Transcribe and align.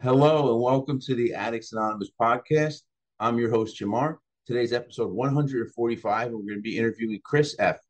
Hello 0.00 0.52
and 0.52 0.62
welcome 0.62 1.00
to 1.00 1.16
the 1.16 1.34
Addicts 1.34 1.72
Anonymous 1.72 2.10
podcast. 2.20 2.82
I'm 3.18 3.36
your 3.36 3.50
host 3.50 3.80
Jamar. 3.80 4.18
Today's 4.46 4.72
episode 4.72 5.10
145, 5.10 6.26
and 6.28 6.36
we're 6.36 6.42
going 6.42 6.58
to 6.58 6.62
be 6.62 6.78
interviewing 6.78 7.18
Chris 7.24 7.56
F. 7.58 7.80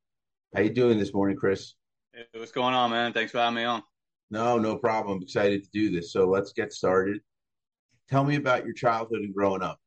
How 0.57 0.63
you 0.63 0.71
doing 0.71 0.99
this 0.99 1.13
morning, 1.13 1.37
Chris? 1.37 1.75
Hey, 2.15 2.23
what's 2.33 2.51
going 2.51 2.73
on, 2.73 2.93
man? 2.93 3.13
Thanks 3.13 3.33
for 3.33 3.39
having 3.41 3.57
me 3.57 3.65
on. 3.65 3.83
No, 4.31 4.57
no 4.57 4.77
problem. 4.77 5.19
I'm 5.19 5.23
excited 5.23 5.63
to 5.65 5.71
do 5.71 5.91
this. 5.91 6.11
So 6.11 6.27
let's 6.27 6.55
get 6.55 6.73
started. 6.73 7.21
Tell 8.09 8.25
me 8.25 8.37
about 8.37 8.65
your 8.65 8.73
childhood 8.73 9.21
and 9.21 9.35
growing 9.35 9.61
up. 9.63 9.79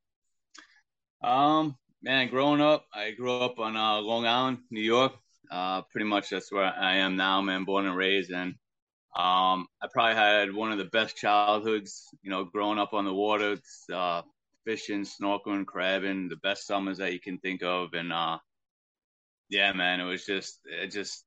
Um, 1.23 1.75
man, 2.03 2.29
growing 2.29 2.61
up, 2.61 2.85
I 2.93 3.13
grew 3.13 3.33
up 3.33 3.57
on 3.57 3.75
uh, 3.75 3.99
Long 3.99 4.27
Island, 4.27 4.59
New 4.69 4.83
York. 4.83 5.13
Uh, 5.49 5.81
pretty 5.89 6.05
much 6.05 6.29
that's 6.29 6.51
where 6.51 6.71
I 6.71 6.97
am 6.97 7.15
now, 7.15 7.41
man. 7.41 7.63
Born 7.63 7.87
and 7.87 7.97
raised, 7.97 8.29
and 8.29 8.53
um, 9.15 9.67
I 9.81 9.87
probably 9.91 10.15
had 10.15 10.53
one 10.53 10.71
of 10.71 10.77
the 10.77 10.85
best 10.85 11.17
childhoods, 11.17 12.07
you 12.21 12.29
know, 12.29 12.45
growing 12.45 12.79
up 12.79 12.93
on 12.93 13.05
the 13.05 13.13
water, 13.13 13.57
uh, 13.93 14.21
fishing, 14.65 15.03
snorkeling, 15.03 15.65
crabbing, 15.65 16.29
the 16.29 16.37
best 16.37 16.65
summers 16.65 16.97
that 16.99 17.11
you 17.11 17.19
can 17.19 17.37
think 17.39 17.61
of. 17.61 17.93
And, 17.93 18.13
uh, 18.13 18.37
yeah, 19.49 19.73
man, 19.73 19.99
it 19.99 20.05
was 20.05 20.25
just, 20.25 20.59
it 20.65 20.87
just, 20.87 21.25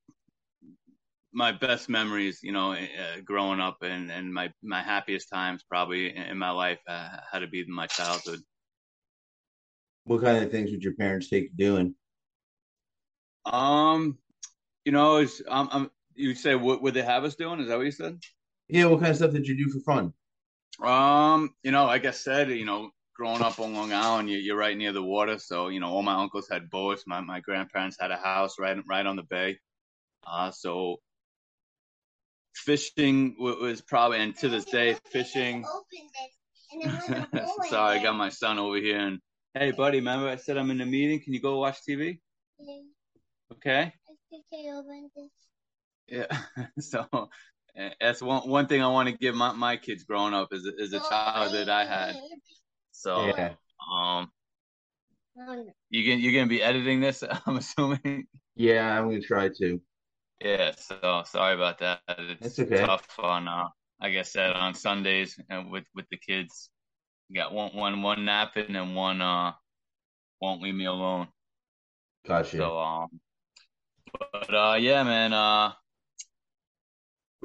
my 1.31 1.51
best 1.51 1.89
memories, 1.89 2.39
you 2.41 2.53
know, 2.53 2.73
uh, 2.73 3.19
growing 3.23 3.59
up 3.59 3.77
and, 3.81 4.09
and 4.09 4.33
my, 4.33 4.51
my 4.63 4.81
happiest 4.81 5.29
times 5.29 5.63
probably 5.69 6.15
in, 6.15 6.23
in 6.23 6.37
my 6.37 6.49
life 6.49 6.79
uh, 6.87 7.09
had 7.31 7.39
to 7.39 7.47
be 7.47 7.65
my 7.67 7.85
childhood. 7.87 8.39
What 10.05 10.21
kind 10.21 10.43
of 10.43 10.49
things 10.49 10.71
would 10.71 10.83
your 10.83 10.93
parents 10.93 11.29
take 11.29 11.43
you 11.43 11.49
doing? 11.55 11.95
Um, 13.45 14.17
you 14.85 14.91
know, 14.91 15.17
it's, 15.17 15.41
I'm, 15.49 15.67
I'm 15.71 15.91
you 16.15 16.35
say 16.35 16.55
what 16.55 16.81
would 16.81 16.93
they 16.93 17.01
have 17.01 17.23
us 17.23 17.35
doing? 17.35 17.59
Is 17.59 17.67
that 17.67 17.77
what 17.77 17.85
you 17.85 17.91
said? 17.91 18.19
Yeah. 18.67 18.85
What 18.85 18.99
kind 18.99 19.11
of 19.11 19.17
stuff 19.17 19.31
did 19.31 19.47
you 19.47 19.57
do 19.57 19.69
for 19.69 19.79
fun? 19.79 20.13
Um, 20.83 21.53
you 21.63 21.71
know, 21.71 21.85
like 21.85 22.05
I 22.05 22.11
said, 22.11 22.49
you 22.49 22.65
know, 22.65 22.91
growing 23.15 23.41
up 23.41 23.59
on 23.59 23.73
Long 23.73 23.93
Island, 23.93 24.29
you, 24.29 24.53
are 24.53 24.57
right 24.57 24.77
near 24.77 24.91
the 24.91 25.03
water, 25.03 25.39
so 25.39 25.69
you 25.69 25.79
know, 25.79 25.89
all 25.89 26.03
my 26.03 26.15
uncles 26.15 26.47
had 26.51 26.69
boats. 26.69 27.03
My 27.07 27.21
my 27.21 27.39
grandparents 27.39 27.97
had 27.99 28.11
a 28.11 28.17
house 28.17 28.59
right 28.59 28.77
right 28.87 29.05
on 29.05 29.15
the 29.15 29.23
bay. 29.23 29.59
Uh, 30.27 30.51
so 30.51 30.97
fishing 32.53 33.35
was 33.39 33.81
probably, 33.81 34.19
and 34.19 34.35
to 34.37 34.49
this 34.49 34.65
day, 34.65 34.97
fishing. 35.11 35.65
Sorry, 37.69 37.99
I 37.99 38.03
got 38.03 38.15
my 38.15 38.29
son 38.29 38.59
over 38.59 38.77
here, 38.77 38.99
and 38.99 39.19
hey, 39.53 39.71
buddy, 39.71 39.99
remember 39.99 40.27
I 40.27 40.35
said 40.35 40.57
I'm 40.57 40.71
in 40.71 40.81
a 40.81 40.85
meeting? 40.85 41.21
Can 41.21 41.33
you 41.33 41.39
go 41.39 41.59
watch 41.59 41.77
TV? 41.87 42.19
Okay. 43.53 43.93
Yeah. 46.07 46.25
so 46.79 47.29
that's 47.99 48.21
one 48.21 48.47
one 48.47 48.67
thing 48.67 48.81
I 48.81 48.87
want 48.87 49.09
to 49.09 49.17
give 49.17 49.35
my, 49.35 49.51
my 49.51 49.77
kids 49.77 50.03
growing 50.03 50.33
up 50.33 50.49
is 50.51 50.65
is 50.77 50.93
a 50.93 50.99
child 50.99 51.53
that 51.53 51.69
I 51.69 51.85
had. 51.85 52.15
So 52.91 53.27
yeah. 53.27 53.53
um 53.93 54.31
you 55.89 56.03
can 56.03 56.19
you're 56.19 56.33
gonna 56.33 56.47
be 56.47 56.61
editing 56.61 57.01
this, 57.01 57.23
I'm 57.45 57.57
assuming. 57.57 58.27
Yeah, 58.55 58.97
I'm 58.97 59.09
gonna 59.09 59.21
try 59.21 59.49
to. 59.49 59.81
Yeah, 60.41 60.71
so 60.77 61.23
sorry 61.25 61.55
about 61.55 61.79
that. 61.79 62.01
It's 62.39 62.59
okay. 62.59 62.85
tough 62.85 63.07
on 63.19 63.47
uh 63.47 63.67
like 64.01 64.15
I 64.15 64.21
said 64.21 64.51
on 64.51 64.73
Sundays 64.73 65.39
and 65.49 65.71
with 65.71 65.85
with 65.93 66.05
the 66.09 66.17
kids. 66.17 66.69
You 67.29 67.41
got 67.41 67.53
one 67.53 67.75
one 67.75 68.01
one 68.01 68.25
napping 68.25 68.75
and 68.75 68.95
one 68.95 69.21
uh 69.21 69.53
won't 70.41 70.61
leave 70.61 70.75
me 70.75 70.85
alone. 70.85 71.27
Gotcha. 72.27 72.57
So 72.57 72.77
um 72.79 73.09
but 74.31 74.53
uh 74.53 74.77
yeah 74.79 75.03
man 75.03 75.33
uh 75.33 75.73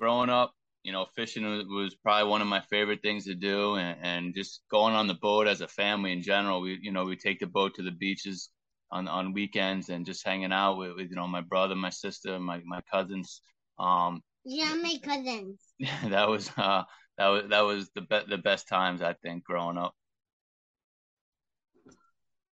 growing 0.00 0.30
up, 0.30 0.52
you 0.82 0.92
know, 0.92 1.06
fishing 1.14 1.44
was, 1.68 1.94
probably 2.02 2.30
one 2.30 2.40
of 2.40 2.48
my 2.48 2.62
favorite 2.70 3.02
things 3.02 3.26
to 3.26 3.34
do, 3.34 3.76
and, 3.76 3.98
and 4.02 4.34
just 4.34 4.62
going 4.70 4.94
on 4.94 5.06
the 5.06 5.14
boat 5.14 5.46
as 5.46 5.60
a 5.60 5.68
family 5.68 6.12
in 6.12 6.22
general. 6.22 6.62
We, 6.62 6.78
you 6.80 6.90
know, 6.90 7.04
we 7.04 7.16
take 7.16 7.38
the 7.38 7.46
boat 7.46 7.74
to 7.74 7.82
the 7.82 7.90
beaches 7.90 8.48
on 8.90 9.06
on 9.06 9.32
weekends 9.34 9.88
and 9.88 10.06
just 10.06 10.26
hanging 10.26 10.52
out 10.52 10.78
with, 10.78 10.96
with 10.96 11.10
you 11.10 11.16
know 11.16 11.28
my 11.28 11.42
brother, 11.42 11.74
my 11.76 11.90
sister, 11.90 12.38
my 12.40 12.60
my 12.64 12.80
cousins. 12.90 13.42
Um, 13.78 14.22
yeah, 14.44 14.74
my 14.82 14.98
cousins. 15.02 15.60
that 16.08 16.28
was 16.28 16.50
uh 16.56 16.82
that 17.18 17.28
was 17.28 17.44
that 17.50 17.60
was 17.60 17.90
the 17.94 18.00
be- 18.00 18.28
the 18.28 18.38
best 18.38 18.66
times 18.68 19.02
I 19.02 19.12
think 19.12 19.44
growing 19.44 19.78
up. 19.78 19.94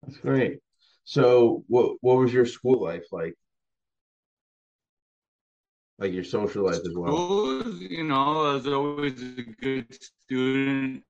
That's 0.03 0.19
great. 0.19 0.61
So, 1.05 1.65
what 1.69 1.97
what 2.01 2.17
was 2.17 2.33
your 2.33 2.47
school 2.47 2.83
life 2.83 3.05
like? 3.13 3.35
Like 5.99 6.13
your 6.13 6.25
social 6.25 6.65
life 6.65 6.81
as 6.87 6.95
well? 6.95 7.15
School, 7.15 7.75
you 7.77 8.05
know, 8.05 8.47
I 8.47 8.55
was 8.55 8.67
always 8.67 9.23
a 9.23 9.43
good 9.43 9.87
student. 10.27 11.03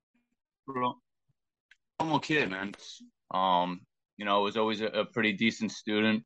Normal 0.67 2.19
kid, 2.21 2.49
man. 2.49 2.73
Um, 3.31 3.81
you 4.17 4.25
know, 4.25 4.37
I 4.37 4.43
was 4.43 4.57
always 4.57 4.81
a, 4.81 4.87
a 4.87 5.05
pretty 5.05 5.33
decent 5.33 5.71
student. 5.71 6.23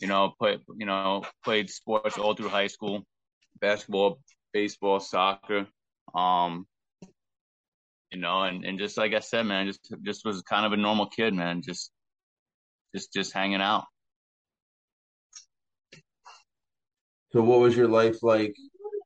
You 0.00 0.08
know, 0.08 0.32
play, 0.38 0.58
you 0.78 0.86
know, 0.86 1.24
played 1.44 1.70
sports 1.70 2.18
all 2.18 2.34
through 2.34 2.48
high 2.48 2.66
school, 2.66 3.04
basketball, 3.60 4.20
baseball, 4.52 5.00
soccer. 5.00 5.66
Um, 6.14 6.66
you 8.10 8.20
know, 8.20 8.42
and, 8.42 8.64
and 8.64 8.78
just 8.78 8.96
like 8.96 9.14
I 9.14 9.20
said, 9.20 9.46
man, 9.46 9.66
just 9.66 9.94
just 10.02 10.24
was 10.24 10.42
kind 10.42 10.66
of 10.66 10.72
a 10.72 10.76
normal 10.76 11.06
kid, 11.06 11.34
man. 11.34 11.62
Just 11.62 11.92
just 12.94 13.12
just 13.12 13.32
hanging 13.32 13.60
out. 13.60 13.84
So, 17.32 17.42
what 17.42 17.60
was 17.60 17.76
your 17.76 17.88
life 17.88 18.22
like, 18.22 18.56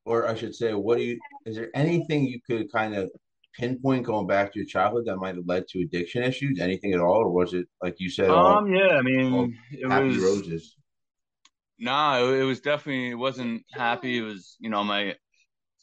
or 0.05 0.27
I 0.27 0.35
should 0.35 0.55
say, 0.55 0.73
what 0.73 0.99
do 0.99 1.05
you? 1.05 1.21
Is 1.45 1.57
there 1.57 1.71
anything 1.75 2.25
you 2.25 2.41
could 2.41 2.73
kind 2.73 2.95
of 2.95 3.11
pinpoint 3.55 4.05
going 4.07 4.27
back 4.27 4.53
to 4.53 4.59
your 4.59 4.67
childhood 4.67 5.05
that 5.07 5.17
might 5.17 5.37
have 5.37 5.47
led 5.47 5.69
to 5.69 5.83
addiction 5.83 6.23
issues? 6.23 6.59
Anything 6.59 6.95
at 6.95 7.01
all, 7.01 7.17
or 7.17 7.31
was 7.31 7.53
it 7.53 7.69
like 7.83 7.97
you 7.99 8.09
said? 8.09 8.31
Um, 8.31 8.73
yeah, 8.73 8.97
I 8.97 9.03
mean, 9.03 9.59
it 9.71 9.87
happy 9.87 10.09
was 10.09 10.23
roses. 10.23 10.77
No, 11.79 11.91
nah, 11.91 12.19
it, 12.25 12.41
it 12.41 12.45
was 12.45 12.61
definitely 12.61 13.11
it 13.11 13.19
wasn't 13.19 13.65
happy. 13.71 14.19
It 14.19 14.23
was 14.23 14.57
you 14.59 14.71
know 14.71 14.83
my 14.85 15.17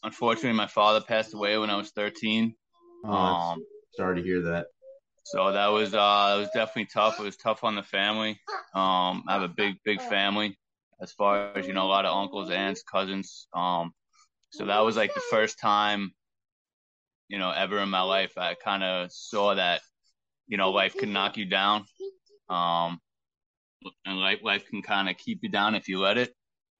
unfortunately 0.04 0.54
my 0.54 0.68
father 0.68 1.02
passed 1.02 1.36
away 1.36 1.58
when 1.60 1.70
I 1.70 1.76
was 1.76 1.92
thirteen. 1.92 2.56
Oh, 3.04 3.16
um, 3.16 3.66
sorry 3.96 4.16
to 4.16 4.24
hear 4.24 4.42
that. 4.42 4.68
So 5.26 5.52
that 5.52 5.68
was 5.68 5.94
uh, 5.94 6.36
it 6.38 6.40
was 6.40 6.50
definitely 6.56 6.90
tough. 6.92 7.20
It 7.20 7.24
was 7.24 7.38
tough 7.38 7.64
on 7.64 7.76
the 7.76 7.84
family. 7.84 8.40
Um, 8.74 9.24
I 9.28 9.34
have 9.34 9.44
a 9.44 9.48
big, 9.48 9.76
big 9.86 10.02
family 10.02 10.58
as 11.02 11.12
far 11.12 11.58
as 11.58 11.68
you 11.68 11.74
know 11.74 11.86
a 11.86 11.94
lot 11.96 12.06
of 12.06 12.16
uncles 12.16 12.50
aunts 12.50 12.84
cousins 12.84 13.48
um 13.54 13.92
so 14.52 14.66
that 14.66 14.80
was 14.80 14.96
like 14.96 15.14
the 15.14 15.22
first 15.30 15.60
time 15.60 16.12
you 17.28 17.40
know 17.40 17.52
ever 17.52 17.80
in 17.80 17.90
my 17.90 18.02
life 18.02 18.38
i 18.38 18.54
kind 18.54 18.84
of 18.84 19.12
saw 19.12 19.56
that 19.56 19.82
you 20.48 20.58
know 20.58 20.72
life 20.72 20.96
can 20.98 21.14
knock 21.14 21.38
you 21.38 21.46
down 21.46 21.86
um 22.50 23.00
and 24.06 24.20
life 24.20 24.40
life 24.44 24.66
can 24.70 24.82
kind 24.82 25.10
of 25.10 25.18
keep 25.18 25.40
you 25.42 25.50
down 25.50 25.76
if 25.76 25.88
you 25.88 26.00
let 26.00 26.18
it 26.18 26.34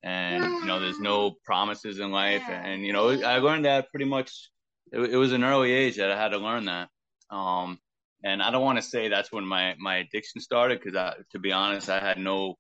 and 0.04 0.44
you 0.44 0.66
know 0.66 0.80
there's 0.80 1.00
no 1.00 1.36
promises 1.46 2.00
in 2.00 2.12
life 2.12 2.44
and 2.50 2.86
you 2.86 2.94
know 2.94 3.10
i 3.24 3.38
learned 3.38 3.66
that 3.66 3.90
pretty 3.92 4.06
much 4.06 4.50
it, 4.92 5.00
it 5.00 5.18
was 5.18 5.32
an 5.32 5.44
early 5.44 5.72
age 5.72 5.98
that 5.98 6.12
i 6.12 6.18
had 6.18 6.30
to 6.30 6.38
learn 6.38 6.66
that 6.66 6.90
um 7.30 7.80
and 8.24 8.42
i 8.42 8.52
don't 8.52 8.64
want 8.64 8.78
to 8.78 8.82
say 8.82 9.08
that's 9.08 9.32
when 9.32 9.46
my 9.46 9.76
my 9.80 9.98
addiction 9.98 10.42
started 10.42 10.80
because 10.82 11.16
to 11.32 11.40
be 11.40 11.52
honest 11.52 11.90
i 11.90 12.00
had 12.00 12.18
no 12.18 12.56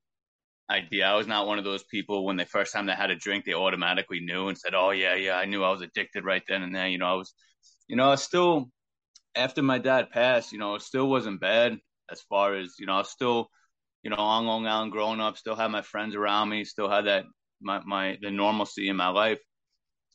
idea. 0.69 1.06
I 1.06 1.16
was 1.16 1.28
not 1.28 1.48
one 1.48 1.58
of 1.58 1.66
those 1.66 1.84
people 1.84 2.25
when 2.25 2.38
the 2.38 2.46
first 2.46 2.74
time 2.74 2.86
they 2.86 2.94
had 2.94 3.12
a 3.12 3.16
drink, 3.16 3.46
they 3.46 3.54
automatically 3.54 4.19
knew 4.19 4.48
and 4.48 4.58
said, 4.58 4.74
"Oh 4.74 4.92
yeah, 4.92 5.16
yeah, 5.16 5.36
I 5.36 5.46
knew 5.46 5.63
I 5.63 5.72
was 5.72 5.81
addicted 5.81 6.25
right 6.25 6.44
then 6.48 6.63
and 6.63 6.75
there." 6.75 6.88
You 6.88 6.98
know, 6.98 7.08
I 7.08 7.13
was, 7.13 7.34
you 7.88 7.96
know, 7.96 8.12
I 8.12 8.16
still 8.16 8.69
after 9.36 9.62
my 9.62 9.78
dad 9.78 10.10
passed, 10.12 10.52
you 10.52 10.60
know, 10.60 10.75
it 10.75 10.81
still 10.81 11.10
wasn't 11.10 11.42
bad 11.42 11.78
as 12.12 12.22
far 12.22 12.56
as 12.56 12.75
you 12.80 12.86
know. 12.86 12.94
I 12.94 13.00
was 13.00 13.10
still, 13.10 13.50
you 14.04 14.10
know, 14.10 14.18
on 14.18 14.46
Long 14.46 14.68
Island 14.68 14.92
growing 14.92 15.22
up, 15.22 15.38
still 15.38 15.56
had 15.56 15.72
my 15.72 15.81
friends 15.81 16.16
around 16.16 16.50
me, 16.50 16.63
still 16.63 16.90
had 16.90 17.06
that 17.06 17.25
my 17.62 17.81
my 17.86 18.18
the 18.22 18.31
normalcy 18.31 18.90
in 18.90 18.96
my 18.96 19.10
life. 19.10 19.40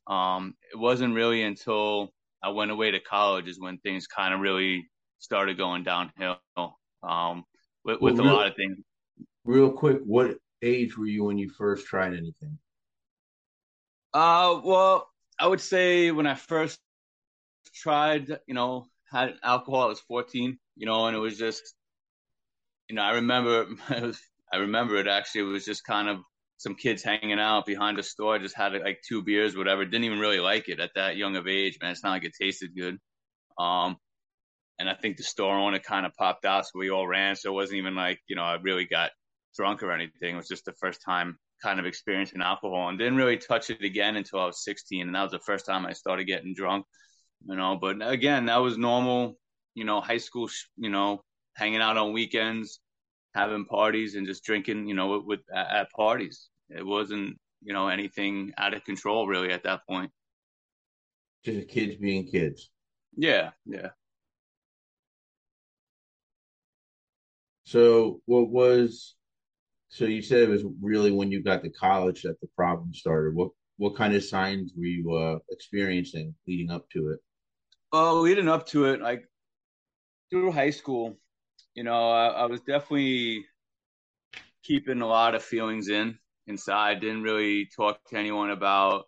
Um, 0.07 0.55
it 0.73 0.79
wasn't 0.79 1.15
really 1.15 1.43
until 1.43 2.13
I 2.43 2.51
went 2.51 2.71
away 2.71 2.93
to 2.93 3.01
college 3.01 3.49
is 3.49 3.61
when 3.61 3.79
things 3.79 4.07
kind 4.07 4.33
of 4.33 4.41
really 4.41 4.89
started 5.19 5.57
going 5.57 5.83
downhill. 5.83 6.39
Um, 7.03 7.45
with, 7.85 8.01
with 8.01 8.19
a 8.19 8.23
lot 8.23 8.49
of 8.49 8.57
things 8.57 8.79
Real 9.47 9.71
quick, 9.71 10.01
what 10.05 10.39
age 10.61 10.99
were 10.99 11.07
you 11.07 11.25
when 11.25 11.39
you 11.39 11.49
first 11.49 11.87
tried 11.87 12.15
anything? 12.15 12.59
Uh, 14.13 14.61
well, 14.65 15.09
I 15.39 15.47
would 15.47 15.61
say 15.61 16.11
when 16.11 16.27
I 16.27 16.35
first 16.35 16.81
tried, 17.73 18.29
you 18.47 18.55
know, 18.55 18.87
had 19.11 19.35
alcohol, 19.45 19.85
I 19.85 19.87
was 19.87 20.01
14, 20.01 20.59
you 20.77 20.87
know, 20.87 21.07
and 21.07 21.17
it 21.17 21.21
was 21.21 21.39
just, 21.39 21.75
you 22.89 22.97
know, 22.97 23.03
I 23.03 23.13
remember, 23.13 23.67
I 24.53 24.57
remember 24.57 24.97
it 24.97 25.07
actually, 25.07 25.43
it 25.43 25.53
was 25.53 25.65
just 25.65 25.85
kind 25.85 26.09
of 26.09 26.19
some 26.57 26.75
kids 26.75 27.05
hanging 27.05 27.39
out 27.39 27.67
behind 27.67 28.01
a 28.01 28.03
store, 28.03 28.39
just 28.41 28.57
had 28.57 28.73
like 28.73 29.01
two 29.07 29.23
beers, 29.23 29.57
whatever. 29.57 29.85
Didn't 29.85 30.05
even 30.05 30.19
really 30.19 30.41
like 30.41 30.69
it 30.69 30.81
at 30.81 30.91
that 30.97 31.17
young 31.17 31.37
of 31.37 31.47
age, 31.47 31.79
man. 31.81 31.93
It's 31.93 32.03
not 32.03 32.11
like 32.11 32.25
it 32.25 32.33
tasted 32.41 32.75
good. 32.75 32.99
Um, 33.59 33.97
and 34.79 34.89
I 34.89 34.95
think 34.95 35.17
the 35.17 35.23
store 35.23 35.57
owner 35.57 35.79
kind 35.79 36.05
of 36.05 36.15
popped 36.15 36.45
out, 36.45 36.65
so 36.65 36.79
we 36.79 36.91
all 36.91 37.07
ran. 37.07 37.37
So 37.37 37.51
it 37.51 37.55
wasn't 37.55 37.79
even 37.79 37.95
like 37.95 38.21
you 38.27 38.37
know 38.37 38.43
I 38.43 38.55
really 38.55 38.87
got 38.87 39.11
drunk 39.57 39.83
or 39.83 39.93
anything. 39.93 40.35
It 40.35 40.37
was 40.37 40.49
just 40.49 40.65
the 40.65 40.73
first 40.73 41.01
time 41.03 41.39
kind 41.63 41.81
of 41.81 41.87
experiencing 41.87 42.43
alcohol, 42.43 42.89
and 42.89 42.99
didn't 42.99 43.17
really 43.17 43.39
touch 43.39 43.71
it 43.71 43.83
again 43.83 44.17
until 44.17 44.41
I 44.41 44.47
was 44.47 44.65
16, 44.65 45.07
and 45.07 45.15
that 45.15 45.23
was 45.23 45.33
the 45.33 45.39
first 45.41 45.67
time 45.67 45.87
I 45.87 45.93
started 45.93 46.25
getting 46.25 46.55
drunk. 46.55 46.87
You 47.47 47.57
know, 47.57 47.77
but 47.77 47.97
again, 48.01 48.47
that 48.47 48.59
was 48.59 48.79
normal. 48.79 49.39
You 49.75 49.85
know, 49.85 50.01
high 50.01 50.19
school. 50.19 50.49
You 50.77 50.91
know, 50.91 51.23
hanging 51.55 51.81
out 51.81 51.97
on 51.97 52.13
weekends, 52.13 52.81
having 53.35 53.65
parties, 53.67 54.15
and 54.15 54.27
just 54.27 54.45
drinking. 54.45 54.89
You 54.89 54.95
know, 54.95 55.19
with, 55.19 55.25
with 55.25 55.41
at 55.55 55.91
parties. 55.93 56.49
It 56.69 56.85
wasn't 56.85 57.39
you 57.63 57.73
know 57.73 57.89
anything 57.89 58.53
out 58.59 58.75
of 58.75 58.85
control 58.85 59.27
really 59.27 59.53
at 59.53 59.65
that 59.65 59.87
point. 59.89 60.11
Just 61.45 61.69
kids 61.69 61.97
being 61.97 62.27
kids. 62.27 62.71
Yeah, 63.17 63.51
yeah. 63.65 63.89
So 67.65 68.21
what 68.27 68.49
was 68.49 69.16
so 69.97 70.05
you 70.05 70.21
said 70.21 70.43
it 70.43 70.51
was 70.51 70.63
really 70.83 71.11
when 71.11 71.33
you 71.33 71.43
got 71.43 71.63
to 71.63 71.71
college 71.71 72.23
that 72.23 72.39
the 72.43 72.49
problem 72.55 72.93
started. 72.93 73.35
What 73.35 73.51
what 73.79 73.97
kind 73.97 74.15
of 74.15 74.23
signs 74.23 74.73
were 74.77 74.85
you 74.85 75.15
uh, 75.15 75.39
experiencing 75.51 76.35
leading 76.47 76.71
up 76.71 76.89
to 76.91 77.13
it? 77.13 77.21
Well, 77.93 78.21
leading 78.21 78.49
up 78.49 78.67
to 78.69 78.87
it, 78.87 79.01
like 79.01 79.27
through 80.31 80.53
high 80.53 80.71
school, 80.71 81.17
you 81.75 81.83
know, 81.83 82.11
I, 82.11 82.27
I 82.29 82.45
was 82.45 82.61
definitely 82.61 83.47
keeping 84.63 85.01
a 85.01 85.07
lot 85.07 85.35
of 85.35 85.43
feelings 85.43 85.89
in 85.89 86.19
inside. 86.47 87.01
Didn't 87.01 87.23
really 87.23 87.67
talk 87.75 87.99
to 88.11 88.19
anyone 88.19 88.51
about, 88.51 89.07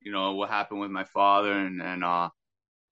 you 0.00 0.10
know, 0.10 0.32
what 0.32 0.50
happened 0.50 0.80
with 0.80 0.90
my 0.90 1.04
father 1.04 1.52
and 1.52 1.80
and 1.80 2.02
uh, 2.02 2.30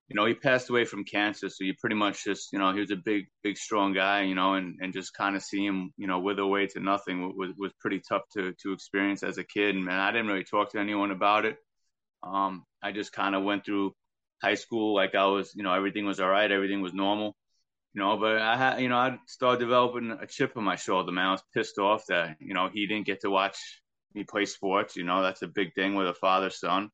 you 0.09 0.17
know, 0.17 0.25
he 0.25 0.33
passed 0.33 0.71
away 0.71 0.87
from 0.87 1.05
cancer. 1.05 1.51
So 1.51 1.65
you 1.65 1.75
pretty 1.79 1.97
much 1.97 2.25
just, 2.25 2.53
you 2.53 2.59
know, 2.59 2.73
he 2.73 2.81
was 2.81 2.91
a 2.91 2.97
big, 2.97 3.27
big, 3.43 3.59
strong 3.59 3.93
guy, 3.93 4.23
you 4.23 4.35
know, 4.35 4.55
and, 4.55 4.79
and 4.81 4.93
just 4.93 5.13
kind 5.13 5.37
of 5.37 5.43
see 5.43 5.65
him, 5.65 5.93
you 5.99 6.07
know, 6.07 6.19
wither 6.19 6.43
away 6.43 6.67
to 6.69 6.81
nothing 6.81 7.37
was, 7.37 7.53
was 7.59 7.73
pretty 7.79 8.01
tough 8.09 8.23
to, 8.33 8.55
to 8.63 8.73
experience 8.73 9.23
as 9.23 9.37
a 9.37 9.45
kid. 9.45 9.75
And 9.75 9.85
man, 9.85 10.01
I 10.01 10.11
didn't 10.11 10.29
really 10.29 10.45
talk 10.45 10.73
to 10.73 10.79
anyone 10.79 11.11
about 11.11 11.45
it. 11.45 11.59
Um, 12.23 12.65
I 12.83 12.93
just 12.93 13.13
kind 13.13 13.35
of 13.35 13.45
went 13.45 13.67
through 13.67 13.95
high 14.43 14.55
school 14.55 14.95
like 14.95 15.15
I 15.15 15.27
was, 15.27 15.53
you 15.55 15.63
know, 15.63 15.75
everything 15.75 16.07
was 16.07 16.21
all 16.21 16.29
right. 16.29 16.51
Everything 16.51 16.81
was 16.81 16.95
normal, 16.95 17.37
you 17.93 18.01
know, 18.01 18.17
but 18.17 18.39
I 18.39 18.57
had, 18.57 18.81
you 18.81 18.89
know, 18.89 18.97
I 18.97 19.19
started 19.27 19.61
developing 19.61 20.11
a 20.11 20.27
chip 20.27 20.57
on 20.57 20.65
my 20.65 20.77
shoulder, 20.77 21.13
man. 21.13 21.27
I 21.27 21.33
was 21.33 21.45
pissed 21.55 21.79
off 21.79 22.07
that, 22.09 22.37
you 22.41 22.55
know, 22.55 22.71
he 22.73 22.87
didn't 22.87 23.07
get 23.07 23.21
to 23.21 23.31
watch 23.31 23.59
me 24.15 24.25
play 24.25 24.47
sports. 24.47 24.97
You 24.97 25.05
know, 25.05 25.23
that's 25.23 25.43
a 25.43 25.49
big 25.49 25.75
thing 25.75 25.97
with 25.97 26.09
a 26.09 26.15
father 26.15 26.49
son 26.49 26.89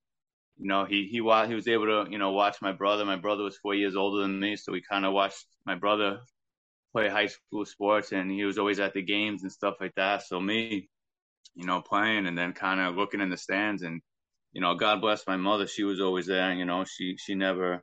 you 0.58 0.68
know, 0.68 0.84
he 0.84 1.06
he 1.06 1.18
he 1.18 1.20
was 1.20 1.68
able 1.68 1.86
to 1.86 2.10
you 2.10 2.18
know 2.18 2.32
watch 2.32 2.62
my 2.62 2.72
brother. 2.72 3.04
My 3.04 3.16
brother 3.16 3.42
was 3.42 3.56
four 3.58 3.74
years 3.74 3.96
older 3.96 4.22
than 4.22 4.38
me, 4.38 4.56
so 4.56 4.72
we 4.72 4.82
kind 4.82 5.04
of 5.04 5.12
watched 5.12 5.46
my 5.66 5.74
brother 5.74 6.20
play 6.92 7.08
high 7.08 7.26
school 7.26 7.64
sports, 7.64 8.12
and 8.12 8.30
he 8.30 8.44
was 8.44 8.58
always 8.58 8.78
at 8.78 8.94
the 8.94 9.02
games 9.02 9.42
and 9.42 9.50
stuff 9.50 9.74
like 9.80 9.94
that. 9.96 10.22
So 10.22 10.40
me, 10.40 10.88
you 11.54 11.66
know, 11.66 11.82
playing 11.82 12.26
and 12.26 12.38
then 12.38 12.52
kind 12.52 12.80
of 12.80 12.96
looking 12.96 13.20
in 13.20 13.30
the 13.30 13.36
stands, 13.36 13.82
and 13.82 14.00
you 14.52 14.60
know, 14.60 14.74
God 14.76 15.00
bless 15.00 15.26
my 15.26 15.36
mother. 15.36 15.66
She 15.66 15.82
was 15.84 16.00
always 16.00 16.26
there. 16.26 16.52
You 16.52 16.64
know, 16.64 16.84
she 16.84 17.16
she 17.16 17.34
never, 17.34 17.82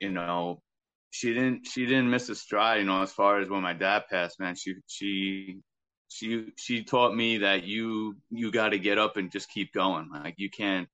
you 0.00 0.10
know, 0.10 0.62
she 1.10 1.32
didn't 1.32 1.66
she 1.66 1.86
didn't 1.86 2.10
miss 2.10 2.28
a 2.28 2.34
stride. 2.34 2.80
You 2.80 2.86
know, 2.86 3.02
as 3.02 3.12
far 3.12 3.40
as 3.40 3.48
when 3.48 3.62
my 3.62 3.72
dad 3.72 4.04
passed, 4.10 4.38
man, 4.38 4.54
she 4.54 4.74
she 4.86 5.60
she 6.08 6.52
she 6.58 6.84
taught 6.84 7.14
me 7.14 7.38
that 7.38 7.64
you 7.64 8.16
you 8.30 8.50
got 8.50 8.70
to 8.70 8.78
get 8.78 8.98
up 8.98 9.16
and 9.16 9.32
just 9.32 9.50
keep 9.50 9.72
going. 9.72 10.10
Like 10.12 10.34
you 10.36 10.50
can't 10.50 10.88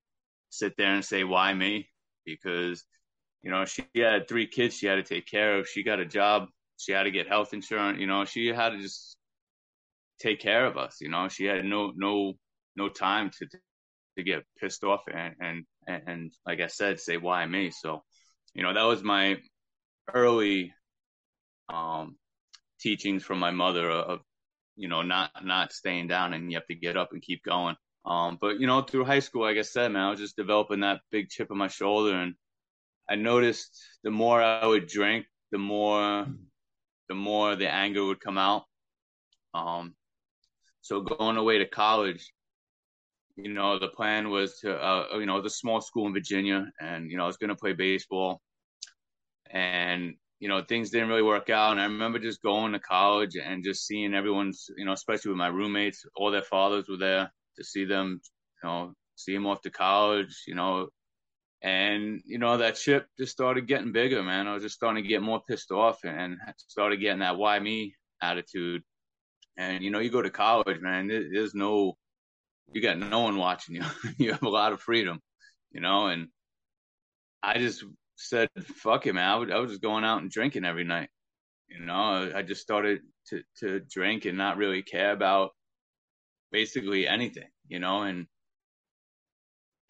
sit 0.59 0.77
there 0.77 0.95
and 0.95 1.05
say 1.05 1.25
why 1.25 1.53
me? 1.55 1.89
Because 2.25 2.85
you 3.43 3.51
know 3.51 3.65
she 3.65 3.85
had 3.97 4.29
three 4.29 4.47
kids 4.47 4.77
she 4.77 4.87
had 4.87 4.97
to 4.97 5.03
take 5.03 5.27
care 5.27 5.59
of. 5.59 5.69
She 5.69 5.83
got 5.83 6.01
a 6.01 6.07
job. 6.07 6.49
She 6.77 6.93
had 6.93 7.05
to 7.05 7.11
get 7.11 7.29
health 7.29 7.55
insurance. 7.55 8.01
You 8.01 8.07
know 8.07 8.25
she 8.25 8.49
had 8.49 8.71
to 8.71 8.79
just 8.81 9.17
take 10.21 10.41
care 10.41 10.65
of 10.67 10.77
us 10.77 10.99
you 11.01 11.09
know? 11.09 11.29
She 11.29 11.45
had 11.45 11.65
no 11.65 11.93
no 11.95 12.35
no 12.77 12.89
time 12.89 13.31
to 13.39 13.47
to 14.17 14.23
get 14.23 14.45
pissed 14.61 14.85
off 14.85 15.03
and 15.13 15.35
and 15.41 16.03
and, 16.07 16.33
like 16.47 16.61
i 16.61 16.69
said 16.69 17.01
say 17.01 17.17
why 17.17 17.45
me? 17.47 17.71
So 17.71 18.03
you 18.55 18.63
know 18.63 18.73
that 18.73 18.85
was 18.85 19.03
my 19.03 19.37
early 20.13 20.73
um 21.69 22.17
teachings 22.81 23.25
from 23.25 23.39
my 23.39 23.51
mother 23.51 23.91
of 23.91 24.21
you 24.77 24.89
know 24.89 25.03
not 25.03 25.31
not 25.45 25.73
staying 25.73 26.09
down 26.09 26.35
and 26.35 26.51
you 26.51 26.59
have 26.59 26.67
to 26.67 26.75
get 26.75 26.97
up 26.97 27.11
and 27.13 27.23
keep 27.23 27.43
going 27.43 27.77
um, 28.07 28.39
but 28.41 28.61
you 28.61 28.67
know, 28.67 28.83
through 28.83 29.05
high 29.05 29.21
school, 29.21 29.43
like 29.43 29.57
I 29.57 29.63
said, 29.63 29.93
man, 29.93 30.03
I 30.03 30.11
was 30.11 30.21
just 30.21 30.37
developing 30.37 30.81
that 30.81 31.01
big 31.11 31.31
chip 31.31 31.51
on 31.51 31.59
my 31.59 31.69
shoulder, 31.69 32.15
and 32.15 32.35
I 33.09 33.17
noticed 33.17 33.83
the 34.03 34.11
more 34.11 34.43
I 34.43 34.67
would 34.67 34.87
drink, 34.87 35.27
the 35.53 35.59
more, 35.59 36.27
the 37.09 37.15
more 37.15 37.57
the 37.57 37.73
anger 37.73 38.05
would 38.05 38.21
come 38.21 38.37
out. 38.37 38.65
Um, 39.55 39.95
so 40.83 41.01
going 41.01 41.39
away 41.39 41.59
to 41.59 41.67
college, 41.67 42.31
you 43.37 43.53
know, 43.53 43.79
the 43.79 43.89
plan 43.89 44.29
was 44.29 44.59
to, 44.61 44.77
uh, 44.77 45.17
you 45.19 45.27
know, 45.27 45.41
the 45.41 45.51
small 45.51 45.81
school 45.81 46.07
in 46.07 46.13
Virginia, 46.13 46.71
and 46.81 47.11
you 47.11 47.17
know, 47.17 47.25
I 47.25 47.29
was 47.29 47.39
going 47.39 47.49
to 47.49 47.57
play 47.57 47.73
baseball, 47.73 48.43
and 49.51 50.15
you 50.41 50.49
know, 50.49 50.63
things 50.63 50.91
didn't 50.91 51.09
really 51.09 51.23
work 51.23 51.49
out. 51.49 51.73
And 51.73 51.81
I 51.81 51.85
remember 51.85 52.19
just 52.19 52.43
going 52.43 52.73
to 52.73 52.79
college 52.81 53.35
and 53.43 53.65
just 53.65 53.87
seeing 53.87 54.13
everyone's, 54.13 54.69
you 54.77 54.85
know, 54.85 54.93
especially 54.93 55.31
with 55.31 55.39
my 55.39 55.47
roommates, 55.47 56.05
all 56.17 56.31
their 56.31 56.43
fathers 56.43 56.87
were 56.87 56.99
there 56.99 57.31
to 57.57 57.65
see 57.65 57.85
them, 57.85 58.21
you 58.63 58.69
know, 58.69 58.93
see 59.17 59.35
them 59.35 59.47
off 59.47 59.61
to 59.63 59.71
college, 59.71 60.43
you 60.47 60.55
know, 60.55 60.89
and 61.65 62.21
you 62.27 62.39
know 62.39 62.59
that 62.59 62.77
ship 62.77 63.07
just 63.19 63.33
started 63.33 63.67
getting 63.67 63.91
bigger, 63.91 64.23
man. 64.23 64.47
I 64.47 64.53
was 64.53 64.63
just 64.63 64.75
starting 64.75 65.03
to 65.03 65.09
get 65.09 65.23
more 65.23 65.41
pissed 65.49 65.71
off 65.71 65.99
and 66.05 66.37
started 66.59 67.01
getting 67.01 67.21
that 67.21 67.39
"why 67.39 67.59
me" 67.59 67.95
attitude. 68.21 68.83
And 69.57 69.83
you 69.83 69.91
know, 69.91 69.99
you 69.99 70.11
go 70.11 70.21
to 70.21 70.31
college, 70.31 70.81
man. 70.83 71.09
There's 71.09 71.55
no, 71.55 71.97
you 72.73 72.83
got 72.83 72.99
no 72.99 73.21
one 73.21 73.39
watching 73.39 73.77
you. 73.77 73.85
you 74.19 74.33
have 74.33 74.43
a 74.43 74.49
lot 74.49 74.75
of 74.75 74.81
freedom, 74.83 75.21
you 75.73 75.81
know. 75.81 76.09
And 76.09 76.29
I 77.43 77.57
just 77.57 77.83
said, 78.17 78.51
"Fuck 78.63 79.07
it, 79.07 79.15
man." 79.15 79.31
I, 79.31 79.37
would, 79.37 79.51
I 79.51 79.59
was 79.59 79.71
just 79.71 79.83
going 79.83 80.05
out 80.05 80.21
and 80.21 80.31
drinking 80.31 80.67
every 80.67 80.85
night. 80.85 81.09
You 81.69 81.81
know, 81.81 82.31
I 82.35 82.43
just 82.43 82.61
started 82.61 83.01
to 83.31 83.43
to 83.61 83.81
drink 83.81 84.27
and 84.27 84.37
not 84.37 84.59
really 84.59 84.83
care 84.83 85.13
about 85.13 85.53
basically 86.55 87.09
anything, 87.09 87.49
you 87.67 87.81
know, 87.81 88.03
and 88.03 88.27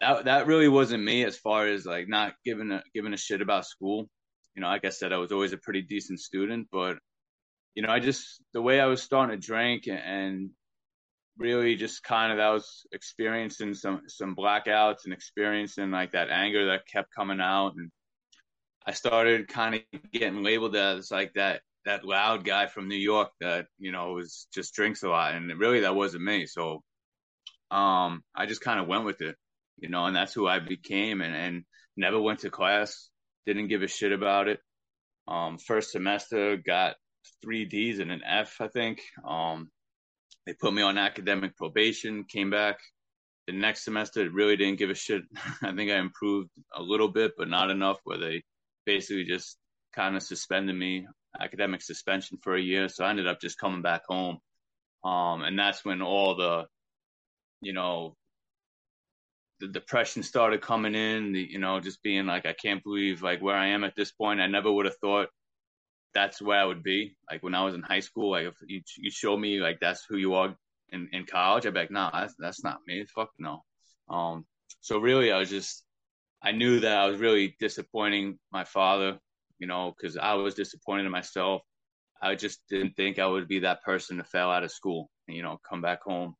that 0.01 0.25
that 0.25 0.47
really 0.47 0.67
wasn't 0.67 1.03
me 1.03 1.23
as 1.23 1.37
far 1.37 1.67
as 1.67 1.85
like 1.85 2.09
not 2.09 2.33
giving 2.43 2.71
a 2.71 2.81
giving 2.95 3.13
a 3.13 3.17
shit 3.17 3.41
about 3.41 3.67
school. 3.67 4.09
You 4.55 4.61
know, 4.61 4.67
like 4.67 4.83
I 4.83 4.89
said, 4.89 5.13
I 5.13 5.17
was 5.17 5.31
always 5.31 5.53
a 5.53 5.59
pretty 5.59 5.83
decent 5.83 6.19
student, 6.19 6.67
but 6.71 6.97
you 7.75 7.83
know, 7.83 7.89
I 7.89 7.99
just 7.99 8.41
the 8.53 8.63
way 8.63 8.79
I 8.81 8.87
was 8.87 9.03
starting 9.03 9.39
to 9.39 9.47
drink 9.47 9.87
and 9.87 10.49
really 11.37 11.75
just 11.75 12.01
kind 12.01 12.31
of 12.31 12.39
that 12.39 12.49
was 12.49 12.87
experiencing 12.91 13.75
some 13.75 14.01
some 14.07 14.35
blackouts 14.35 15.05
and 15.05 15.13
experiencing 15.13 15.91
like 15.91 16.13
that 16.13 16.31
anger 16.31 16.65
that 16.67 16.87
kept 16.87 17.13
coming 17.13 17.41
out 17.41 17.73
and 17.75 17.91
I 18.87 18.93
started 18.93 19.47
kind 19.47 19.75
of 19.75 19.81
getting 20.11 20.41
labeled 20.41 20.75
as 20.75 21.11
like 21.11 21.33
that 21.35 21.61
that 21.85 22.03
loud 22.03 22.43
guy 22.43 22.67
from 22.67 22.87
New 22.87 22.95
York 22.95 23.29
that 23.41 23.67
you 23.77 23.91
know 23.91 24.13
was 24.13 24.47
just 24.53 24.73
drinks 24.73 25.03
a 25.03 25.09
lot, 25.09 25.35
and 25.35 25.51
really 25.59 25.81
that 25.81 25.95
wasn't 25.95 26.23
me. 26.23 26.45
So, 26.45 26.83
um, 27.71 28.23
I 28.35 28.45
just 28.47 28.61
kind 28.61 28.79
of 28.79 28.87
went 28.87 29.05
with 29.05 29.21
it, 29.21 29.35
you 29.77 29.89
know, 29.89 30.05
and 30.05 30.15
that's 30.15 30.33
who 30.33 30.47
I 30.47 30.59
became, 30.59 31.21
and 31.21 31.35
and 31.35 31.63
never 31.95 32.19
went 32.19 32.39
to 32.39 32.49
class, 32.49 33.09
didn't 33.45 33.67
give 33.67 33.83
a 33.83 33.87
shit 33.87 34.11
about 34.11 34.47
it. 34.47 34.59
Um, 35.27 35.57
first 35.57 35.91
semester 35.91 36.57
got 36.57 36.95
three 37.41 37.65
D's 37.65 37.99
and 37.99 38.11
an 38.11 38.21
F, 38.25 38.57
I 38.59 38.67
think. 38.67 39.01
Um, 39.27 39.69
they 40.45 40.53
put 40.53 40.73
me 40.73 40.81
on 40.81 40.97
academic 40.97 41.55
probation, 41.57 42.25
came 42.25 42.49
back. 42.49 42.77
The 43.47 43.53
next 43.53 43.83
semester, 43.83 44.27
really 44.29 44.57
didn't 44.57 44.79
give 44.79 44.89
a 44.89 44.95
shit. 44.95 45.21
I 45.63 45.73
think 45.75 45.91
I 45.91 45.97
improved 45.97 46.49
a 46.73 46.81
little 46.81 47.07
bit, 47.07 47.33
but 47.37 47.47
not 47.47 47.69
enough 47.69 47.99
where 48.03 48.17
they 48.17 48.43
basically 48.85 49.25
just 49.25 49.57
kind 49.95 50.15
of 50.15 50.23
suspended 50.23 50.75
me 50.75 51.07
academic 51.39 51.81
suspension 51.81 52.37
for 52.41 52.55
a 52.55 52.61
year. 52.61 52.89
So 52.89 53.05
I 53.05 53.09
ended 53.09 53.27
up 53.27 53.41
just 53.41 53.59
coming 53.59 53.81
back 53.81 54.03
home. 54.07 54.39
Um, 55.03 55.43
and 55.43 55.57
that's 55.57 55.85
when 55.85 56.01
all 56.01 56.35
the, 56.35 56.65
you 57.61 57.73
know, 57.73 58.15
the 59.59 59.67
depression 59.67 60.23
started 60.23 60.61
coming 60.61 60.95
in, 60.95 61.31
the, 61.31 61.41
you 61.41 61.59
know, 61.59 61.79
just 61.79 62.03
being 62.03 62.25
like, 62.25 62.45
I 62.45 62.53
can't 62.53 62.83
believe 62.83 63.21
like 63.21 63.41
where 63.41 63.55
I 63.55 63.67
am 63.67 63.83
at 63.83 63.95
this 63.95 64.11
point. 64.11 64.41
I 64.41 64.47
never 64.47 64.71
would 64.71 64.85
have 64.85 64.97
thought 64.97 65.29
that's 66.15 66.41
where 66.41 66.59
I 66.59 66.65
would 66.65 66.81
be. 66.81 67.15
Like 67.29 67.43
when 67.43 67.53
I 67.53 67.63
was 67.63 67.75
in 67.75 67.81
high 67.83 67.99
school, 67.99 68.31
like 68.31 68.47
if 68.47 68.55
you 68.65 68.81
you 68.97 69.11
show 69.11 69.37
me 69.37 69.59
like 69.59 69.79
that's 69.79 70.05
who 70.09 70.17
you 70.17 70.33
are 70.33 70.55
in, 70.89 71.09
in 71.11 71.25
college, 71.25 71.65
I'd 71.65 71.73
be 71.73 71.81
like, 71.81 71.91
nah, 71.91 72.09
that's 72.11 72.33
that's 72.39 72.63
not 72.63 72.79
me. 72.87 73.05
Fuck 73.13 73.29
no. 73.37 73.63
Um, 74.09 74.45
so 74.81 74.97
really, 74.97 75.31
I 75.31 75.37
was 75.37 75.49
just 75.49 75.83
I 76.41 76.51
knew 76.51 76.79
that 76.79 76.97
I 76.97 77.07
was 77.07 77.19
really 77.19 77.55
disappointing 77.59 78.39
my 78.51 78.63
father, 78.63 79.19
you 79.59 79.67
know, 79.67 79.93
because 79.95 80.17
I 80.17 80.33
was 80.33 80.55
disappointed 80.55 81.05
in 81.05 81.11
myself. 81.11 81.61
I 82.21 82.35
just 82.35 82.59
didn't 82.69 82.95
think 82.95 83.19
I 83.19 83.27
would 83.27 83.47
be 83.47 83.59
that 83.59 83.83
person 83.83 84.17
to 84.17 84.23
fail 84.23 84.49
out 84.49 84.63
of 84.63 84.71
school 84.71 85.09
and 85.27 85.35
you 85.35 85.43
know 85.43 85.59
come 85.67 85.81
back 85.81 86.03
home, 86.03 86.35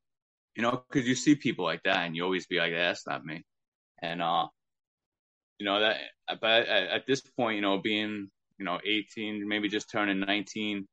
you 0.56 0.64
know, 0.64 0.84
because 0.90 1.08
you 1.08 1.16
see 1.16 1.36
people 1.36 1.66
like 1.66 1.84
that 1.84 2.06
and 2.06 2.16
you 2.16 2.24
always 2.24 2.48
be 2.48 2.60
like, 2.60 2.74
that's 2.74 3.06
not 3.08 3.26
me. 3.26 3.44
And 4.02 4.22
uh, 4.22 4.48
you 5.60 5.66
know 5.66 5.80
that, 5.80 5.98
but 6.42 6.68
at 6.68 7.06
this 7.06 7.22
point, 7.22 7.56
you 7.56 7.62
know, 7.62 7.78
being 7.80 8.30
you 8.58 8.66
know 8.66 8.80
18, 8.84 9.48
maybe 9.48 9.70
just 9.70 9.90
turning 9.90 10.20
19, 10.20 10.88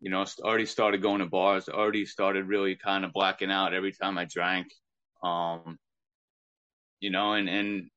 you 0.00 0.10
know, 0.10 0.24
already 0.40 0.66
started 0.66 1.02
going 1.02 1.20
to 1.20 1.26
bars, 1.26 1.68
already 1.68 2.06
started 2.06 2.46
really 2.46 2.76
kind 2.76 3.04
of 3.04 3.12
blacking 3.12 3.50
out 3.50 3.74
every 3.74 3.92
time 3.92 4.18
I 4.18 4.26
drank. 4.26 4.68
Um, 5.22 5.78
you 7.00 7.10
know, 7.10 7.32
and 7.32 7.48
and 7.48 7.90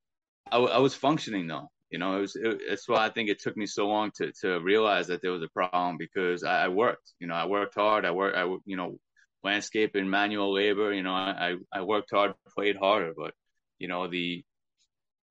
I 0.52 0.80
was 0.80 0.94
functioning 0.94 1.48
though. 1.48 1.70
You 1.92 2.00
know, 2.00 2.18
it 2.18 2.22
was 2.22 2.36
it, 2.38 2.62
it's 2.70 2.88
why 2.88 3.06
I 3.06 3.10
think 3.10 3.30
it 3.30 3.42
took 3.42 3.58
me 3.58 3.66
so 3.66 3.88
long 3.88 4.12
to 4.16 4.32
to 4.42 4.60
realize 4.62 5.08
that 5.08 5.22
there 5.22 5.32
was 5.34 5.44
a 5.44 5.50
problem 5.50 5.98
because 5.98 6.44
I, 6.44 6.66
I 6.66 6.68
worked. 6.70 7.14
You 7.20 7.28
know, 7.28 7.36
I 7.36 7.46
worked 7.46 7.76
hard. 7.76 8.06
I 8.06 8.12
worked. 8.12 8.38
I 8.38 8.46
you 8.66 8.78
know, 8.78 8.98
landscaping, 9.44 10.10
manual 10.10 10.54
labor. 10.54 10.94
You 10.94 11.04
know, 11.04 11.14
I 11.14 11.58
I 11.74 11.82
worked 11.82 12.12
hard, 12.12 12.34
played 12.56 12.78
harder, 12.78 13.14
but 13.16 13.34
you 13.78 13.90
know 13.90 14.08
the 14.08 14.44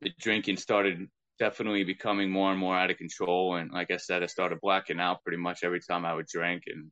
the 0.02 0.10
drinking 0.20 0.58
started 0.58 1.08
definitely 1.38 1.84
becoming 1.84 2.30
more 2.30 2.50
and 2.50 2.60
more 2.60 2.76
out 2.76 2.90
of 2.90 2.98
control. 2.98 3.56
And 3.56 3.70
like 3.72 3.90
I 3.90 3.96
said, 3.96 4.22
I 4.22 4.26
started 4.26 4.60
blacking 4.60 5.00
out 5.00 5.22
pretty 5.22 5.38
much 5.38 5.64
every 5.64 5.80
time 5.80 6.04
I 6.04 6.14
would 6.14 6.26
drink, 6.26 6.64
and 6.66 6.90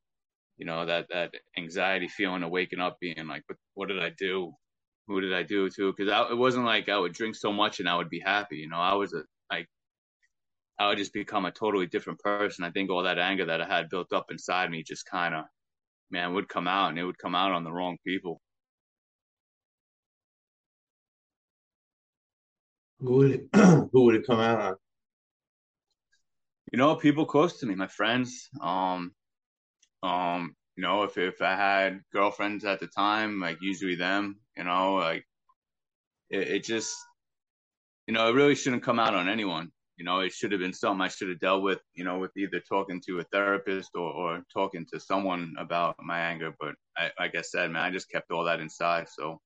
you 0.59 0.67
know 0.67 0.87
that 0.87 1.09
that 1.11 1.35
anxiety 1.59 2.09
feeling 2.09 2.43
of 2.43 2.51
waking 2.51 2.81
up, 2.81 2.99
being 3.01 3.27
like, 3.29 3.45
"What 3.49 3.59
what 3.75 3.89
did 3.89 4.03
I 4.03 4.11
do? 4.11 4.55
Who 5.09 5.21
did 5.21 5.35
I 5.35 5.43
do 5.43 5.69
to?" 5.71 5.93
Because 5.93 6.31
it 6.31 6.39
wasn't 6.39 6.65
like 6.67 6.89
I 6.89 6.99
would 6.99 7.13
drink 7.15 7.37
so 7.37 7.53
much 7.53 7.81
and 7.81 7.89
I 7.89 7.97
would 7.97 8.11
be 8.11 8.21
happy. 8.21 8.57
You 8.59 8.69
know, 8.71 8.79
I 8.79 8.95
was 8.95 9.13
a 9.15 9.25
like 9.51 9.69
I 10.79 10.89
would 10.89 10.99
just 10.99 11.13
become 11.13 11.45
a 11.45 11.51
totally 11.53 11.87
different 11.87 12.21
person. 12.21 12.65
I 12.65 12.71
think 12.71 12.91
all 12.91 13.03
that 13.03 13.19
anger 13.19 13.47
that 13.47 13.61
I 13.61 13.67
had 13.67 13.89
built 13.89 14.13
up 14.13 14.31
inside 14.31 14.71
me 14.71 14.83
just 14.85 15.07
kind 15.07 15.35
of, 15.35 15.45
man, 16.11 16.35
would 16.35 16.49
come 16.49 16.69
out, 16.69 16.91
and 16.91 16.99
it 16.99 17.05
would 17.05 17.19
come 17.19 17.35
out 17.35 17.53
on 17.53 17.65
the 17.65 17.73
wrong 17.73 17.97
people. 18.07 18.41
Who 23.01 23.13
would 23.17 23.31
it, 23.31 23.49
who 23.93 24.05
would 24.05 24.15
it 24.17 24.27
come 24.27 24.41
out 24.41 24.61
on? 24.61 24.75
You 26.73 26.79
know, 26.79 26.97
people 26.97 27.25
close 27.27 27.59
to 27.61 27.67
me, 27.67 27.75
my 27.75 27.87
friends. 27.87 28.49
Um, 28.61 29.13
um, 30.03 30.55
you 30.77 30.83
know, 30.83 31.03
if 31.05 31.19
if 31.19 31.43
I 31.43 31.57
had 31.57 32.01
girlfriends 32.13 32.65
at 32.65 32.79
the 32.79 32.87
time, 32.87 33.41
like 33.41 33.59
usually 33.61 33.97
them, 33.97 34.39
you 34.57 34.65
know, 34.65 34.95
like 34.95 35.25
it, 36.31 36.49
it 36.49 36.65
just, 36.65 36.95
you 38.09 38.15
know, 38.15 38.27
it 38.27 38.33
really 38.33 38.55
shouldn't 38.55 38.83
come 38.83 38.99
out 38.99 39.15
on 39.15 39.29
anyone. 39.29 39.71
You 39.99 40.05
know, 40.07 40.21
it 40.21 40.33
should 40.33 40.51
have 40.53 40.63
been 40.63 40.73
something 40.73 41.03
I 41.03 41.09
should 41.09 41.29
have 41.29 41.41
dealt 41.41 41.63
with, 41.63 41.81
you 41.93 42.05
know, 42.05 42.19
with 42.19 42.35
either 42.39 42.59
talking 42.59 43.03
to 43.07 43.19
a 43.19 43.25
therapist 43.25 43.91
or, 43.95 44.11
or 44.11 44.43
talking 44.51 44.87
to 44.91 44.99
someone 44.99 45.55
about 45.59 45.97
my 46.03 46.19
anger. 46.19 46.55
But 46.59 46.75
I, 46.97 47.11
like 47.19 47.37
I 47.37 47.43
said, 47.43 47.71
man, 47.71 47.83
I 47.83 47.91
just 47.91 48.11
kept 48.11 48.31
all 48.31 48.45
that 48.45 48.61
inside. 48.61 49.09
So, 49.11 49.43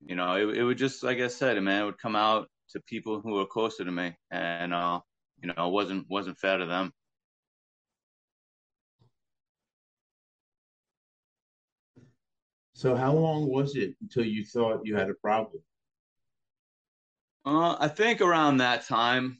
you 0.00 0.14
know, 0.14 0.36
it, 0.36 0.56
it 0.56 0.62
would 0.62 0.78
just, 0.78 1.02
like 1.02 1.18
I 1.18 1.26
said, 1.26 1.60
man, 1.60 1.82
it 1.82 1.84
would 1.86 1.98
come 1.98 2.14
out 2.14 2.46
to 2.70 2.80
people 2.86 3.20
who 3.20 3.32
were 3.32 3.46
closer 3.46 3.84
to 3.84 3.90
me, 3.90 4.16
and 4.30 4.72
uh, 4.72 5.00
you 5.42 5.52
know, 5.52 5.66
it 5.66 5.72
wasn't 5.72 6.06
wasn't 6.08 6.38
fair 6.38 6.58
to 6.58 6.66
them. 6.66 6.92
So, 12.74 12.94
how 12.94 13.14
long 13.14 13.48
was 13.48 13.74
it 13.74 13.96
until 14.00 14.24
you 14.24 14.44
thought 14.44 14.82
you 14.84 14.94
had 14.94 15.10
a 15.10 15.14
problem? 15.14 15.60
Uh, 17.46 17.76
I 17.78 17.88
think 17.88 18.20
around 18.20 18.58
that 18.58 18.86
time, 18.86 19.38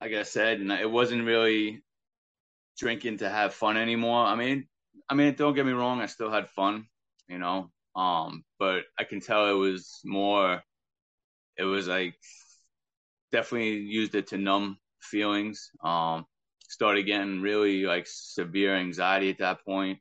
like 0.00 0.12
I 0.12 0.22
said, 0.22 0.60
it 0.60 0.90
wasn't 0.90 1.26
really 1.26 1.82
drinking 2.78 3.18
to 3.18 3.28
have 3.28 3.54
fun 3.54 3.76
anymore. 3.76 4.24
I 4.24 4.36
mean, 4.36 4.68
I 5.08 5.14
mean, 5.14 5.34
don't 5.34 5.54
get 5.54 5.66
me 5.66 5.72
wrong, 5.72 6.00
I 6.00 6.06
still 6.06 6.30
had 6.30 6.48
fun, 6.50 6.86
you 7.28 7.38
know. 7.38 7.70
Um, 7.96 8.44
but 8.58 8.84
I 8.98 9.04
can 9.04 9.20
tell 9.20 9.48
it 9.48 9.54
was 9.54 10.00
more. 10.04 10.62
It 11.58 11.64
was 11.64 11.88
like 11.88 12.14
definitely 13.32 13.76
used 13.78 14.14
it 14.14 14.28
to 14.28 14.38
numb 14.38 14.78
feelings. 15.02 15.70
Um, 15.84 16.26
started 16.68 17.04
getting 17.04 17.42
really 17.42 17.84
like 17.84 18.06
severe 18.08 18.76
anxiety 18.76 19.30
at 19.30 19.38
that 19.38 19.64
point. 19.64 19.98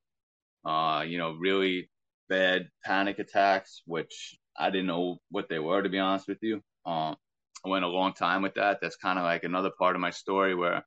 Uh, 0.66 1.04
you 1.08 1.18
know, 1.18 1.34
really 1.34 1.90
bad 2.30 2.70
panic 2.86 3.20
attacks, 3.20 3.82
which 3.86 4.38
I 4.58 4.70
didn't 4.70 4.88
know 4.88 5.20
what 5.32 5.50
they 5.50 5.60
were 5.60 5.82
to 5.82 5.90
be 5.90 6.00
honest 6.00 6.28
with 6.28 6.40
you. 6.42 6.62
Um, 6.86 7.16
I 7.66 7.70
went 7.70 7.86
a 7.86 7.90
long 7.90 8.14
time 8.14 8.42
with 8.42 8.56
that. 8.56 8.80
That's 8.82 8.96
kind 8.96 9.20
of 9.20 9.26
like 9.26 9.44
another 9.44 9.72
part 9.78 9.96
of 9.96 10.02
my 10.02 10.12
story 10.12 10.56
where, 10.56 10.84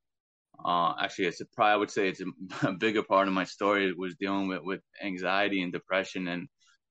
uh, 0.64 0.94
actually, 1.00 1.26
it's 1.26 1.40
a, 1.40 1.46
probably 1.46 1.72
I 1.72 1.76
would 1.76 1.90
say 1.90 2.08
it's 2.08 2.20
a, 2.20 2.68
a 2.68 2.72
bigger 2.72 3.02
part 3.02 3.28
of 3.28 3.34
my 3.34 3.44
story 3.44 3.92
was 3.92 4.14
dealing 4.16 4.48
with 4.48 4.62
with 4.62 4.80
anxiety 5.02 5.62
and 5.62 5.72
depression. 5.72 6.28
And 6.28 6.48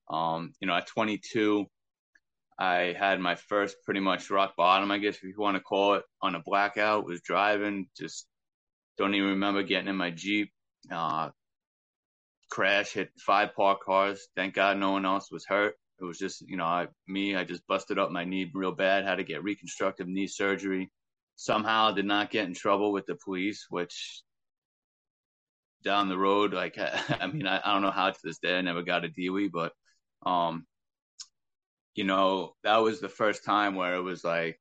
um, 0.10 0.54
you 0.60 0.68
know, 0.68 0.76
at 0.76 0.88
22, 0.88 1.66
I 2.60 2.96
had 2.98 3.20
my 3.20 3.36
first 3.36 3.78
pretty 3.86 4.02
much 4.02 4.30
rock 4.30 4.56
bottom, 4.56 4.92
I 4.92 5.00
guess 5.00 5.16
if 5.16 5.24
you 5.24 5.34
want 5.38 5.58
to 5.58 5.64
call 5.64 5.96
it, 5.96 6.04
on 6.22 6.36
a 6.36 6.44
blackout. 6.46 7.06
Was 7.06 7.22
driving, 7.22 7.88
just 7.98 8.28
don't 8.98 9.16
even 9.16 9.30
remember 9.30 9.64
getting 9.64 9.88
in 9.88 9.96
my 9.96 10.12
Jeep. 10.12 10.52
Uh, 10.92 11.30
crash, 12.52 12.94
hit 12.94 13.10
five 13.18 13.56
parked 13.56 13.84
cars. 13.84 14.28
Thank 14.36 14.54
God 14.54 14.78
no 14.78 14.92
one 14.92 15.06
else 15.06 15.32
was 15.32 15.46
hurt. 15.46 15.76
It 16.02 16.06
was 16.06 16.18
just, 16.18 16.42
you 16.42 16.58
know, 16.58 16.66
I, 16.66 16.88
me, 17.08 17.36
I 17.36 17.44
just 17.44 17.66
busted 17.68 18.00
up 18.00 18.12
my 18.12 18.26
knee 18.26 18.50
real 18.54 18.72
bad, 18.72 19.06
had 19.06 19.16
to 19.18 19.24
get 19.24 19.44
reconstructive 19.44 20.08
knee 20.08 20.28
surgery. 20.28 20.92
Somehow 21.36 21.92
did 21.92 22.06
not 22.06 22.32
get 22.32 22.46
in 22.48 22.54
trouble 22.54 22.92
with 22.92 23.06
the 23.06 23.16
police, 23.24 23.68
which 23.70 24.24
down 25.84 26.10
the 26.10 26.18
road, 26.18 26.54
like, 26.54 26.78
I 27.10 27.28
mean, 27.28 27.48
I, 27.48 27.62
I 27.64 27.74
don't 27.74 27.84
know 27.84 27.92
how 27.92 28.10
to 28.10 28.20
this 28.24 28.40
day 28.40 28.58
I 28.58 28.62
never 28.62 28.82
got 28.82 29.06
a 29.06 29.10
DWI, 29.10 29.52
but 29.52 29.74
um, 30.30 30.66
you 31.96 32.04
know, 32.04 32.54
that 32.64 32.78
was 32.78 33.00
the 33.00 33.10
first 33.10 33.44
time 33.44 33.76
where 33.76 33.96
it 33.96 34.02
was 34.02 34.24
like, 34.24 34.60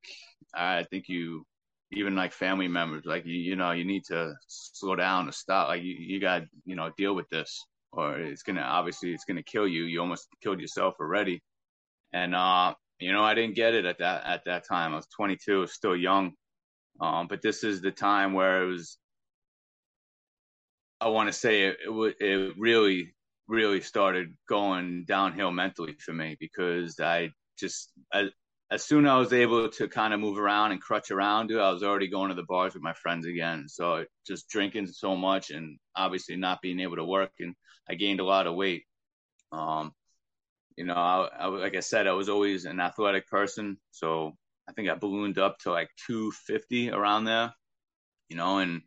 I 0.54 0.84
think 0.90 1.08
you, 1.08 1.46
even 1.92 2.14
like 2.14 2.32
family 2.32 2.68
members, 2.68 3.04
like 3.04 3.24
you, 3.26 3.34
you 3.34 3.56
know, 3.56 3.72
you 3.72 3.84
need 3.84 4.04
to 4.06 4.34
slow 4.46 4.96
down 4.96 5.26
to 5.26 5.32
stop. 5.32 5.68
Like 5.68 5.82
you, 5.82 5.94
you 5.98 6.20
got, 6.20 6.42
you 6.64 6.76
know, 6.76 6.90
deal 6.96 7.14
with 7.14 7.28
this, 7.30 7.64
or 7.92 8.18
it's 8.18 8.42
gonna 8.42 8.62
obviously 8.62 9.12
it's 9.12 9.24
gonna 9.24 9.42
kill 9.42 9.66
you. 9.66 9.84
You 9.84 10.00
almost 10.00 10.28
killed 10.42 10.60
yourself 10.60 10.94
already, 11.00 11.42
and 12.12 12.34
uh, 12.34 12.74
you 12.98 13.12
know, 13.12 13.22
I 13.22 13.34
didn't 13.34 13.56
get 13.56 13.74
it 13.74 13.84
at 13.84 13.98
that 13.98 14.24
at 14.24 14.44
that 14.46 14.66
time. 14.66 14.92
I 14.92 14.96
was 14.96 15.08
22, 15.16 15.66
still 15.66 15.96
young, 15.96 16.32
um, 17.00 17.26
but 17.28 17.42
this 17.42 17.64
is 17.64 17.80
the 17.80 17.90
time 17.90 18.32
where 18.32 18.62
it 18.62 18.66
was. 18.66 18.98
I 21.00 21.08
want 21.08 21.28
to 21.28 21.32
say 21.32 21.62
it, 21.62 21.78
it, 21.86 22.16
it 22.20 22.54
really 22.58 23.14
really 23.48 23.80
started 23.80 24.32
going 24.48 25.04
downhill 25.06 25.50
mentally 25.50 25.96
for 25.98 26.12
me 26.12 26.36
because 26.38 27.00
I 27.00 27.30
just 27.58 27.90
as, 28.14 28.28
as 28.70 28.84
soon 28.84 29.04
as 29.04 29.10
I 29.10 29.16
was 29.16 29.32
able 29.32 29.68
to 29.68 29.88
kind 29.88 30.14
of 30.14 30.20
move 30.20 30.38
around 30.38 30.70
and 30.70 30.80
crutch 30.80 31.10
around, 31.10 31.48
dude, 31.48 31.60
I 31.60 31.72
was 31.72 31.82
already 31.82 32.06
going 32.06 32.28
to 32.28 32.36
the 32.36 32.44
bars 32.44 32.74
with 32.74 32.82
my 32.82 32.92
friends 32.92 33.26
again. 33.26 33.68
So 33.68 34.04
just 34.26 34.48
drinking 34.48 34.86
so 34.86 35.16
much 35.16 35.50
and 35.50 35.78
obviously 35.96 36.36
not 36.36 36.62
being 36.62 36.78
able 36.80 36.96
to 36.96 37.04
work, 37.04 37.32
and 37.40 37.54
I 37.88 37.94
gained 37.94 38.20
a 38.20 38.24
lot 38.24 38.46
of 38.46 38.54
weight. 38.54 38.84
Um, 39.50 39.92
you 40.76 40.84
know, 40.84 40.94
I, 40.94 41.28
I, 41.40 41.46
like 41.46 41.76
I 41.76 41.80
said, 41.80 42.06
I 42.06 42.12
was 42.12 42.28
always 42.28 42.64
an 42.64 42.78
athletic 42.78 43.26
person, 43.26 43.76
so 43.90 44.36
I 44.68 44.72
think 44.72 44.88
I 44.88 44.94
ballooned 44.94 45.38
up 45.38 45.58
to 45.60 45.72
like 45.72 45.90
250 46.06 46.90
around 46.90 47.24
there. 47.24 47.52
You 48.28 48.36
know, 48.36 48.58
and 48.58 48.82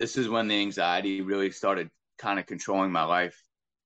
this 0.00 0.16
is 0.16 0.28
when 0.30 0.48
the 0.48 0.60
anxiety 0.60 1.20
really 1.20 1.50
started 1.50 1.90
kind 2.18 2.38
of 2.38 2.46
controlling 2.46 2.90
my 2.90 3.04
life. 3.04 3.38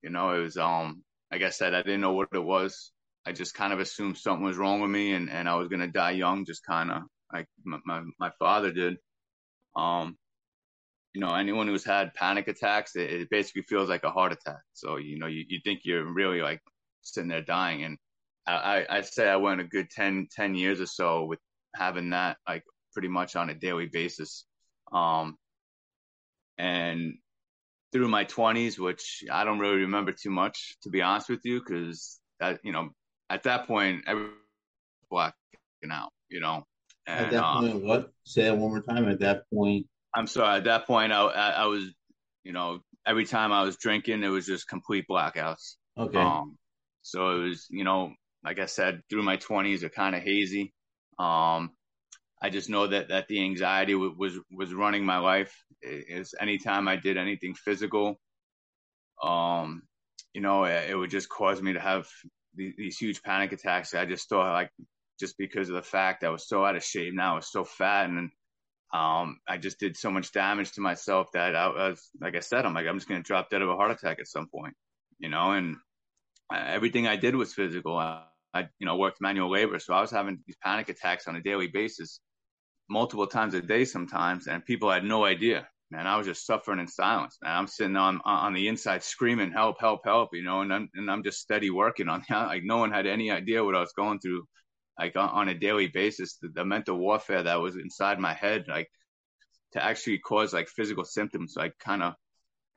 You 0.03 0.11
know, 0.11 0.31
it 0.31 0.41
was 0.41 0.57
um 0.57 1.03
like 1.33 1.43
I 1.43 1.51
said, 1.51 1.75
I 1.75 1.83
didn't 1.83 2.03
know 2.03 2.13
what 2.13 2.29
it 2.33 2.39
was. 2.39 2.93
I 3.29 3.33
just 3.33 3.53
kind 3.53 3.75
of 3.75 3.79
assumed 3.79 4.17
something 4.17 4.43
was 4.43 4.57
wrong 4.57 4.81
with 4.81 4.91
me 4.91 5.13
and, 5.13 5.29
and 5.29 5.47
I 5.47 5.57
was 5.57 5.69
gonna 5.69 5.87
die 5.87 6.13
young, 6.13 6.47
just 6.47 6.65
kind 6.65 6.91
of 6.91 7.03
like 7.31 7.47
my, 7.63 7.79
my, 7.85 8.03
my 8.19 8.31
father 8.39 8.73
did. 8.73 8.97
Um, 9.77 10.17
you 11.13 11.21
know, 11.21 11.35
anyone 11.35 11.67
who's 11.67 11.85
had 11.85 12.15
panic 12.15 12.49
attacks, 12.49 12.97
it, 12.97 13.11
it, 13.11 13.31
basically 13.31 13.63
feels 13.63 13.91
like 13.91 14.05
a 14.05 14.11
heart 14.11 14.33
attack. 14.33 14.63
So 14.73 14.97
you 14.97 15.19
know, 15.19 15.27
you, 15.27 15.45
you 15.47 15.61
think 15.63 15.81
you're 15.85 16.11
really 16.11 16.41
like 16.41 16.61
sitting 17.03 17.29
there 17.29 17.43
dying, 17.43 17.85
and 17.85 17.99
I 18.47 18.87
I 18.89 19.01
say 19.03 19.29
I 19.29 19.37
went 19.37 19.61
a 19.61 19.65
good 19.65 19.91
10, 19.91 20.29
10 20.35 20.55
years 20.55 20.81
or 20.81 20.87
so 20.87 21.27
with 21.27 21.41
having 21.75 22.11
that 22.11 22.39
like 22.49 22.65
pretty 22.95 23.09
much 23.09 23.37
on 23.37 23.51
a 23.51 23.55
daily 23.55 23.89
basis. 23.93 24.47
Um, 24.91 25.37
and 26.57 27.15
through 27.93 28.09
my 28.09 28.25
20s, 28.25 28.79
which 28.79 29.23
I 29.31 29.45
don't 29.45 29.59
really 29.59 29.83
remember 29.83 30.13
too 30.13 30.31
much, 30.31 30.77
to 30.83 30.89
be 30.89 31.03
honest 31.03 31.29
with 31.29 31.41
you, 31.45 31.61
because 31.61 32.21
that 32.41 32.61
you 32.65 32.73
know 32.73 32.89
at 33.31 33.43
that 33.45 33.67
point 33.67 34.05
every 34.07 34.29
blacking 35.11 35.35
out, 35.91 36.11
you 36.29 36.41
know. 36.41 36.65
And, 37.07 37.27
at 37.27 37.33
that 37.33 37.45
uh, 37.45 37.61
point, 37.61 37.85
what? 37.85 38.13
Say 38.25 38.45
that 38.45 38.57
one 38.57 38.71
more 38.71 38.83
time. 38.83 39.09
At 39.09 39.21
that 39.21 39.45
point, 39.53 39.87
I'm 40.15 40.27
sorry. 40.27 40.59
At 40.59 40.65
that 40.65 40.87
point, 40.87 41.13
I, 41.13 41.23
I, 41.23 41.49
I 41.51 41.67
was, 41.67 41.85
you 42.45 42.53
know, 42.53 42.81
every 43.07 43.25
time 43.25 43.53
I 43.53 43.63
was 43.63 43.77
drinking, 43.77 44.23
it 44.23 44.29
was 44.29 44.47
just 44.47 44.69
complete 44.69 45.07
blackouts. 45.09 45.77
Okay. 45.97 46.19
Um, 46.19 46.59
so 47.03 47.37
it 47.37 47.49
was, 47.49 47.67
you 47.71 47.85
know, 47.85 48.13
like 48.45 48.59
I 48.59 48.67
said, 48.67 49.03
through 49.09 49.23
my 49.23 49.37
20s 49.37 49.83
are 49.83 49.89
kind 49.89 50.15
of 50.15 50.23
hazy. 50.23 50.75
Um, 51.19 51.71
I 52.41 52.51
just 52.51 52.69
know 52.69 52.87
that 52.87 53.09
that 53.09 53.27
the 53.29 53.43
anxiety 53.43 53.95
w- 53.95 54.15
was 54.17 54.39
was 54.51 54.73
running 54.73 55.05
my 55.05 55.19
life. 55.19 55.53
Is 55.83 56.35
anytime 56.41 56.87
I 56.87 56.97
did 56.97 57.17
anything 57.17 57.55
physical, 57.55 58.21
um, 59.23 59.83
you 60.35 60.41
know, 60.41 60.65
it, 60.65 60.91
it, 60.91 60.95
would 60.95 61.11
just 61.11 61.29
cause 61.29 61.61
me 61.61 61.73
to 61.73 61.81
have 61.81 62.07
these, 62.59 62.99
huge 62.99 63.23
panic 63.23 63.53
attacks. 63.53 63.95
I 63.95 64.05
just 64.05 64.29
thought 64.29 64.53
like 64.53 64.71
just 65.19 65.39
because 65.39 65.69
of 65.69 65.75
the 65.77 65.83
fact 65.83 66.25
I 66.25 66.31
was 66.31 66.49
so 66.49 66.65
out 66.65 66.77
of 66.77 66.85
shape 66.85 67.15
now, 67.15 67.33
I 67.33 67.37
was 67.37 67.51
so 67.51 67.65
fat, 67.65 68.11
and 68.11 68.31
um, 68.93 69.39
I 69.49 69.59
just 69.59 69.79
did 69.79 69.97
so 69.97 70.11
much 70.11 70.33
damage 70.33 70.73
to 70.73 70.81
myself 70.81 71.29
that 71.33 71.55
I 71.55 71.69
was, 71.69 72.11
like 72.21 72.37
I 72.37 72.41
said, 72.41 72.65
I'm 72.65 72.75
like, 72.75 72.87
I'm 72.87 72.97
just 72.97 73.09
to 73.09 73.21
drop 73.21 73.51
dead 73.51 73.63
of 73.63 73.69
a 73.69 73.77
heart 73.77 73.91
attack 73.91 74.19
at 74.21 74.27
some 74.27 74.49
point, 74.49 74.75
you 75.19 75.29
know, 75.29 75.53
and 75.53 75.77
everything 76.53 77.07
I 77.07 77.17
did 77.17 77.35
was 77.35 77.53
physical. 77.53 77.97
I, 77.99 78.25
I, 78.55 78.69
you 78.79 78.87
know, 78.87 78.97
worked 78.97 79.21
manual 79.21 79.51
labor. 79.51 79.79
So 79.79 79.93
I 79.93 80.01
was 80.01 80.11
having 80.11 80.39
these 80.47 80.57
panic 80.63 80.89
attacks 80.89 81.29
on 81.29 81.37
a 81.37 81.43
daily 81.43 81.67
basis, 81.67 82.21
multiple 82.89 83.27
times 83.27 83.55
a 83.55 83.61
day 83.61 83.85
sometimes. 83.85 84.47
And 84.47 84.65
people 84.65 84.91
had 84.91 85.05
no 85.05 85.25
idea, 85.25 85.69
man. 85.91 86.07
I 86.07 86.17
was 86.17 86.27
just 86.27 86.47
suffering 86.47 86.81
in 86.81 86.89
silence. 86.89 87.39
And 87.43 87.53
I'm 87.53 87.67
sitting 87.67 87.97
on, 87.97 88.21
on 88.25 88.55
the 88.55 88.69
inside 88.69 89.03
screaming, 89.03 89.53
help, 89.53 89.81
help, 89.81 90.01
help, 90.05 90.31
you 90.33 90.43
know, 90.43 90.61
and 90.61 90.73
I'm, 90.73 90.89
and 90.95 91.11
I'm 91.11 91.23
just 91.23 91.41
steady 91.41 91.71
working 91.71 92.09
on 92.09 92.25
that. 92.29 92.47
Like 92.47 92.65
no 92.65 92.79
one 92.79 92.93
had 92.93 93.07
any 93.07 93.31
idea 93.31 93.65
what 93.65 93.75
I 93.75 93.81
was 93.81 93.93
going 93.97 94.21
through 94.21 94.45
like 94.99 95.17
on, 95.17 95.49
a 95.49 95.55
daily 95.55 95.87
basis, 95.87 96.39
the, 96.43 96.49
the, 96.49 96.65
mental 96.65 96.99
warfare 96.99 97.45
that 97.45 97.61
was 97.61 97.77
inside 97.77 98.19
my 98.19 98.35
head, 98.35 98.65
like 98.69 98.89
to 99.73 99.85
actually 99.85 100.19
cause 100.19 100.53
like 100.53 100.69
physical 100.69 101.05
symptoms, 101.05 101.55
like 101.57 101.79
kind 101.79 102.03
of. 102.03 102.15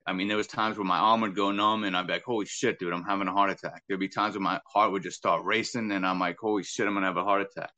I 0.06 0.14
mean, 0.14 0.28
there 0.28 0.38
was 0.38 0.48
times 0.48 0.78
where 0.78 0.86
my 0.86 0.98
arm 0.98 1.22
would 1.22 1.36
go 1.36 1.52
numb, 1.52 1.84
and 1.84 1.96
I'd 1.96 2.08
be 2.08 2.14
like, 2.14 2.24
"Holy 2.24 2.46
shit, 2.46 2.80
dude, 2.80 2.92
I'm 2.92 3.04
having 3.04 3.28
a 3.28 3.32
heart 3.32 3.52
attack." 3.52 3.84
There'd 3.88 4.00
be 4.00 4.08
times 4.08 4.34
where 4.36 4.42
my 4.42 4.60
heart 4.66 4.92
would 4.92 5.04
just 5.04 5.18
start 5.18 5.46
racing, 5.46 5.92
and 5.92 6.06
I'm 6.06 6.20
like, 6.20 6.38
"Holy 6.40 6.64
shit, 6.64 6.88
I'm 6.88 6.96
gonna 6.96 7.06
have 7.06 7.18
a 7.18 7.24
heart 7.24 7.42
attack." 7.42 7.72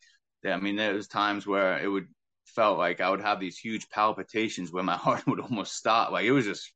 Yeah, 0.44 0.56
I 0.56 0.60
mean, 0.60 0.78
there 0.78 0.94
was 0.94 1.08
times 1.08 1.46
where 1.46 1.80
it 1.84 1.88
would 1.88 2.08
felt 2.46 2.78
like 2.78 3.02
I 3.02 3.10
would 3.10 3.22
have 3.22 3.40
these 3.40 3.58
huge 3.58 3.90
palpitations 3.90 4.72
where 4.72 4.84
my 4.84 4.98
heart 5.06 5.26
would 5.28 5.40
almost 5.40 5.76
stop. 5.76 6.12
Like 6.12 6.26
it 6.26 6.32
was 6.32 6.46
just 6.46 6.72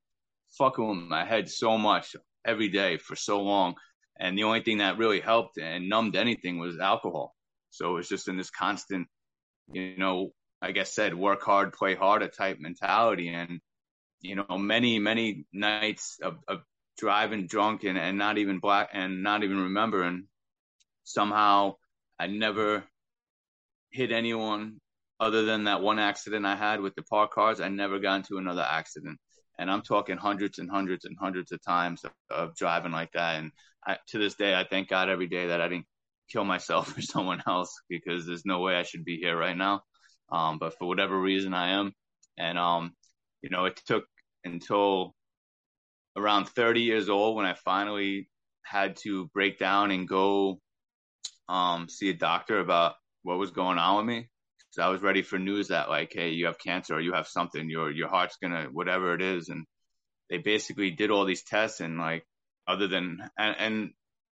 fucking 0.57 0.87
with 0.87 0.97
my 0.97 1.25
head 1.25 1.49
so 1.49 1.77
much 1.77 2.15
every 2.45 2.69
day 2.69 2.97
for 2.97 3.15
so 3.15 3.41
long. 3.41 3.75
And 4.19 4.37
the 4.37 4.43
only 4.43 4.61
thing 4.61 4.79
that 4.79 4.97
really 4.97 5.19
helped 5.19 5.57
and 5.57 5.89
numbed 5.89 6.15
anything 6.15 6.57
was 6.57 6.79
alcohol. 6.79 7.35
So 7.69 7.91
it 7.91 7.93
was 7.93 8.09
just 8.09 8.27
in 8.27 8.37
this 8.37 8.49
constant, 8.49 9.07
you 9.71 9.97
know, 9.97 10.31
I 10.61 10.73
said, 10.83 11.13
work 11.13 11.43
hard, 11.43 11.73
play 11.73 11.93
harder 11.93 12.27
type 12.27 12.57
mentality. 12.59 13.29
And, 13.29 13.59
you 14.21 14.35
know, 14.35 14.57
many, 14.57 14.97
many 14.97 15.45
nights 15.53 16.17
of, 16.23 16.37
of 16.47 16.61
driving 16.97 17.45
drunk 17.45 17.83
and, 17.83 17.97
and 17.97 18.17
not 18.17 18.39
even 18.39 18.59
black 18.59 18.89
and 18.93 19.21
not 19.21 19.43
even 19.43 19.59
remembering 19.59 20.27
somehow 21.03 21.75
I 22.19 22.27
never 22.27 22.83
hit 23.91 24.11
anyone 24.11 24.79
other 25.19 25.43
than 25.43 25.63
that 25.65 25.81
one 25.81 25.99
accident 25.99 26.45
I 26.45 26.55
had 26.55 26.81
with 26.81 26.95
the 26.95 27.03
park 27.03 27.31
cars. 27.31 27.59
I 27.59 27.69
never 27.69 27.99
got 27.99 28.17
into 28.17 28.37
another 28.37 28.65
accident. 28.67 29.19
And 29.59 29.71
I'm 29.71 29.81
talking 29.81 30.17
hundreds 30.17 30.59
and 30.59 30.69
hundreds 30.69 31.05
and 31.05 31.17
hundreds 31.19 31.51
of 31.51 31.63
times 31.63 32.03
of, 32.03 32.11
of 32.29 32.55
driving 32.55 32.91
like 32.91 33.11
that. 33.13 33.37
And 33.37 33.51
I, 33.85 33.97
to 34.09 34.19
this 34.19 34.35
day, 34.35 34.53
I 34.53 34.65
thank 34.69 34.89
God 34.89 35.09
every 35.09 35.27
day 35.27 35.47
that 35.47 35.61
I 35.61 35.67
didn't 35.67 35.87
kill 36.29 36.43
myself 36.43 36.95
or 36.97 37.01
someone 37.01 37.41
else 37.47 37.73
because 37.89 38.25
there's 38.25 38.45
no 38.45 38.59
way 38.59 38.75
I 38.75 38.83
should 38.83 39.05
be 39.05 39.17
here 39.17 39.37
right 39.37 39.57
now. 39.57 39.81
Um, 40.31 40.59
but 40.59 40.77
for 40.77 40.87
whatever 40.87 41.19
reason, 41.19 41.53
I 41.53 41.69
am. 41.69 41.93
And, 42.37 42.57
um, 42.57 42.93
you 43.41 43.49
know, 43.49 43.65
it 43.65 43.81
took 43.87 44.05
until 44.43 45.15
around 46.15 46.49
30 46.49 46.81
years 46.81 47.09
old 47.09 47.35
when 47.35 47.45
I 47.45 47.53
finally 47.53 48.29
had 48.63 48.97
to 48.97 49.27
break 49.33 49.57
down 49.57 49.91
and 49.91 50.07
go 50.07 50.59
um, 51.47 51.87
see 51.89 52.09
a 52.09 52.13
doctor 52.13 52.59
about 52.59 52.95
what 53.23 53.37
was 53.37 53.51
going 53.51 53.77
on 53.77 53.97
with 53.97 54.05
me. 54.05 54.29
Because 54.77 54.89
I 54.89 54.91
was 54.91 55.01
ready 55.01 55.23
for 55.23 55.39
news 55.39 55.69
that, 55.69 55.89
like, 55.89 56.11
hey, 56.13 56.29
you 56.29 56.45
have 56.45 56.59
cancer 56.59 56.93
or 56.93 57.01
you 57.01 57.13
have 57.13 57.27
something, 57.27 57.67
your, 57.67 57.89
your 57.89 58.09
heart's 58.09 58.37
to, 58.43 58.69
whatever 58.71 59.15
it 59.15 59.23
is. 59.23 59.49
And 59.49 59.65
they 60.29 60.37
basically 60.37 60.91
did 60.91 61.09
all 61.09 61.25
these 61.25 61.41
tests 61.41 61.79
and, 61.79 61.97
like, 61.97 62.27
other 62.67 62.87
than, 62.87 63.17
and, 63.39 63.55
and 63.57 63.89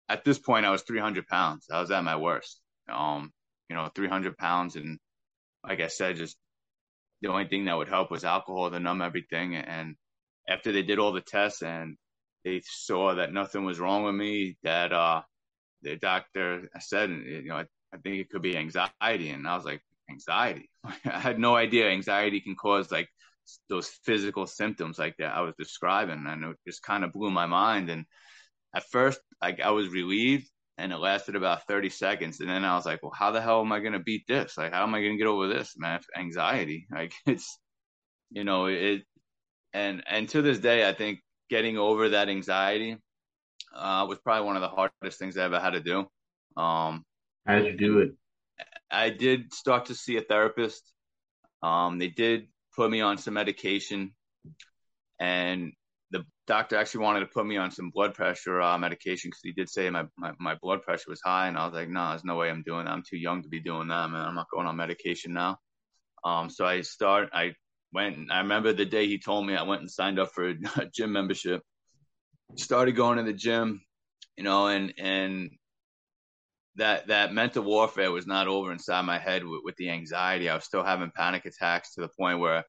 at 0.07 0.23
this 0.23 0.37
point 0.37 0.67
I 0.67 0.69
was 0.69 0.83
300 0.83 1.25
pounds. 1.25 1.65
I 1.71 1.79
was 1.81 1.89
at 1.89 2.03
my 2.03 2.17
worst. 2.17 2.61
Um, 2.91 3.33
you 3.69 3.75
know, 3.75 3.89
300 3.95 4.37
pounds. 4.37 4.75
And 4.75 4.99
like 5.67 5.81
I 5.81 5.87
said, 5.87 6.17
just 6.17 6.37
the 7.21 7.29
only 7.29 7.47
thing 7.47 7.65
that 7.65 7.77
would 7.77 7.89
help 7.89 8.11
was 8.11 8.23
alcohol 8.23 8.69
to 8.69 8.79
numb 8.79 9.01
everything. 9.01 9.55
And 9.55 9.95
after 10.47 10.71
they 10.71 10.83
did 10.83 10.99
all 10.99 11.11
the 11.11 11.21
tests 11.21 11.63
and 11.63 11.97
they 12.43 12.61
saw 12.63 13.15
that 13.15 13.33
nothing 13.33 13.65
was 13.65 13.79
wrong 13.79 14.03
with 14.03 14.13
me, 14.13 14.57
that, 14.61 14.93
uh, 14.93 15.23
the 15.81 15.95
doctor 15.95 16.69
said, 16.81 17.09
you 17.09 17.45
know, 17.45 17.55
I, 17.55 17.65
I 17.91 17.97
think 17.97 18.17
it 18.17 18.29
could 18.29 18.43
be 18.43 18.55
anxiety. 18.55 19.29
And 19.31 19.47
I 19.47 19.55
was 19.55 19.65
like, 19.65 19.81
anxiety. 20.09 20.69
I 21.05 21.19
had 21.19 21.39
no 21.39 21.55
idea 21.55 21.89
anxiety 21.89 22.41
can 22.41 22.55
cause 22.55 22.91
like 22.91 23.09
those 23.69 23.87
physical 24.03 24.47
symptoms 24.47 24.97
like 24.97 25.15
that 25.17 25.35
I 25.35 25.41
was 25.41 25.53
describing. 25.57 26.25
And 26.27 26.43
it 26.43 26.57
just 26.67 26.83
kind 26.83 27.03
of 27.03 27.11
blew 27.11 27.31
my 27.31 27.45
mind. 27.45 27.89
And 27.89 28.05
at 28.75 28.89
first, 28.91 29.19
like 29.41 29.59
I 29.61 29.71
was 29.71 29.89
relieved 29.89 30.49
and 30.77 30.91
it 30.91 30.97
lasted 30.97 31.35
about 31.35 31.67
30 31.67 31.89
seconds. 31.89 32.39
And 32.39 32.49
then 32.49 32.65
I 32.65 32.75
was 32.75 32.85
like, 32.85 33.01
well, 33.01 33.13
how 33.15 33.31
the 33.31 33.41
hell 33.41 33.61
am 33.61 33.71
I 33.71 33.79
going 33.79 33.93
to 33.93 33.99
beat 33.99 34.25
this? 34.27 34.57
Like, 34.57 34.73
how 34.73 34.83
am 34.83 34.93
I 34.93 35.01
going 35.01 35.13
to 35.13 35.17
get 35.17 35.27
over 35.27 35.47
this, 35.47 35.75
man? 35.77 35.99
Anxiety. 36.17 36.87
Like 36.91 37.13
it's, 37.25 37.57
you 38.31 38.43
know, 38.43 38.65
it, 38.65 39.03
and, 39.73 40.03
and 40.07 40.27
to 40.29 40.41
this 40.41 40.59
day, 40.59 40.87
I 40.87 40.93
think 40.93 41.19
getting 41.49 41.77
over 41.77 42.09
that 42.09 42.29
anxiety, 42.29 42.97
uh, 43.75 44.05
was 44.07 44.19
probably 44.19 44.45
one 44.45 44.55
of 44.55 44.61
the 44.61 44.69
hardest 44.69 45.19
things 45.19 45.37
I 45.37 45.43
ever 45.43 45.59
had 45.59 45.71
to 45.71 45.81
do. 45.81 45.99
Um, 46.57 47.03
how 47.45 47.59
did 47.59 47.65
you 47.65 47.77
do 47.77 47.99
it? 47.99 48.11
I 48.91 49.09
did 49.09 49.53
start 49.53 49.85
to 49.85 49.95
see 49.95 50.17
a 50.17 50.21
therapist. 50.21 50.93
Um, 51.61 51.97
they 51.97 52.09
did 52.09 52.47
put 52.75 52.91
me 52.91 53.01
on 53.01 53.17
some 53.17 53.33
medication 53.33 54.13
and 55.19 55.71
the 56.11 56.23
doctor 56.47 56.75
actually 56.75 57.03
wanted 57.03 57.21
to 57.21 57.25
put 57.27 57.45
me 57.45 57.57
on 57.57 57.71
some 57.71 57.89
blood 57.89 58.13
pressure 58.13 58.61
uh, 58.61 58.77
medication 58.77 59.29
because 59.29 59.41
he 59.43 59.51
did 59.51 59.69
say 59.69 59.89
my, 59.89 60.05
my, 60.17 60.33
my, 60.39 60.55
blood 60.61 60.83
pressure 60.83 61.09
was 61.09 61.21
high. 61.23 61.47
And 61.47 61.57
I 61.57 61.65
was 61.65 61.73
like, 61.73 61.89
no, 61.89 62.09
there's 62.09 62.23
no 62.23 62.35
way 62.35 62.49
I'm 62.49 62.63
doing 62.63 62.85
that. 62.85 62.91
I'm 62.91 63.03
too 63.03 63.17
young 63.17 63.41
to 63.43 63.49
be 63.49 63.59
doing 63.59 63.87
that, 63.87 64.09
man. 64.09 64.25
I'm 64.25 64.35
not 64.35 64.49
going 64.51 64.67
on 64.67 64.75
medication 64.75 65.33
now. 65.33 65.57
Um, 66.23 66.49
so 66.49 66.65
I 66.65 66.81
start, 66.81 67.29
I 67.33 67.53
went, 67.93 68.31
I 68.31 68.39
remember 68.39 68.73
the 68.73 68.85
day 68.85 69.07
he 69.07 69.19
told 69.19 69.45
me 69.45 69.55
I 69.55 69.63
went 69.63 69.81
and 69.81 69.91
signed 69.91 70.19
up 70.19 70.31
for 70.33 70.49
a 70.49 70.55
gym 70.93 71.11
membership, 71.11 71.61
started 72.55 72.95
going 72.95 73.17
to 73.17 73.23
the 73.23 73.33
gym, 73.33 73.81
you 74.37 74.43
know, 74.43 74.67
and, 74.67 74.93
and 74.97 75.51
that, 76.77 77.07
that 77.07 77.33
mental 77.33 77.63
warfare 77.63 78.11
was 78.11 78.27
not 78.27 78.47
over 78.47 78.71
inside 78.71 79.03
my 79.03 79.19
head 79.19 79.45
with, 79.45 79.61
with 79.63 79.75
the 79.77 79.89
anxiety. 79.89 80.49
I 80.49 80.55
was 80.55 80.65
still 80.65 80.83
having 80.83 81.11
panic 81.15 81.45
attacks 81.45 81.93
to 81.93 82.01
the 82.01 82.09
point 82.09 82.39
where, 82.39 82.63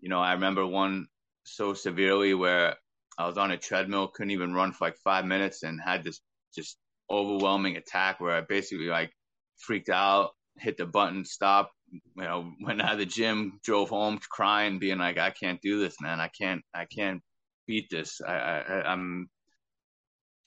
you 0.00 0.08
know, 0.08 0.20
I 0.20 0.32
remember 0.32 0.66
one 0.66 1.06
so 1.44 1.74
severely 1.74 2.34
where 2.34 2.76
I 3.18 3.26
was 3.26 3.38
on 3.38 3.52
a 3.52 3.56
treadmill, 3.56 4.08
couldn't 4.08 4.32
even 4.32 4.54
run 4.54 4.72
for 4.72 4.86
like 4.86 4.96
five 5.04 5.24
minutes, 5.24 5.62
and 5.62 5.80
had 5.80 6.02
this 6.02 6.20
just 6.54 6.76
overwhelming 7.10 7.76
attack 7.76 8.20
where 8.20 8.32
I 8.36 8.40
basically 8.40 8.86
like 8.86 9.12
freaked 9.58 9.88
out, 9.88 10.30
hit 10.58 10.76
the 10.76 10.86
button, 10.86 11.24
stopped, 11.24 11.72
you 11.92 12.02
know, 12.16 12.52
went 12.60 12.82
out 12.82 12.94
of 12.94 12.98
the 12.98 13.06
gym, 13.06 13.60
drove 13.62 13.90
home 13.90 14.18
crying, 14.30 14.78
being 14.78 14.98
like, 14.98 15.18
I 15.18 15.30
can't 15.30 15.60
do 15.62 15.80
this, 15.80 15.96
man. 16.00 16.20
I 16.20 16.28
can't, 16.28 16.62
I 16.74 16.86
can't 16.86 17.22
beat 17.66 17.88
this. 17.90 18.20
I, 18.26 18.34
I 18.34 18.92
I'm 18.92 19.28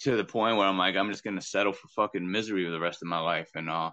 to 0.02 0.16
the 0.16 0.26
point 0.26 0.58
where 0.58 0.68
I'm 0.68 0.78
like, 0.78 0.96
I'm 0.96 1.12
just 1.12 1.24
gonna 1.24 1.42
settle 1.42 1.74
for 1.74 1.88
fucking 1.90 2.30
misery 2.30 2.66
for 2.66 2.72
the 2.72 2.80
rest 2.80 3.02
of 3.02 3.08
my 3.08 3.20
life, 3.20 3.50
and 3.56 3.70
uh, 3.70 3.92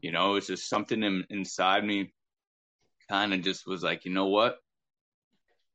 you 0.00 0.12
know, 0.12 0.36
it's 0.36 0.46
just 0.46 0.68
something 0.68 1.02
in, 1.02 1.24
inside 1.30 1.84
me, 1.84 2.12
kind 3.08 3.34
of 3.34 3.42
just 3.42 3.66
was 3.66 3.82
like, 3.82 4.04
you 4.04 4.12
know 4.12 4.26
what, 4.26 4.58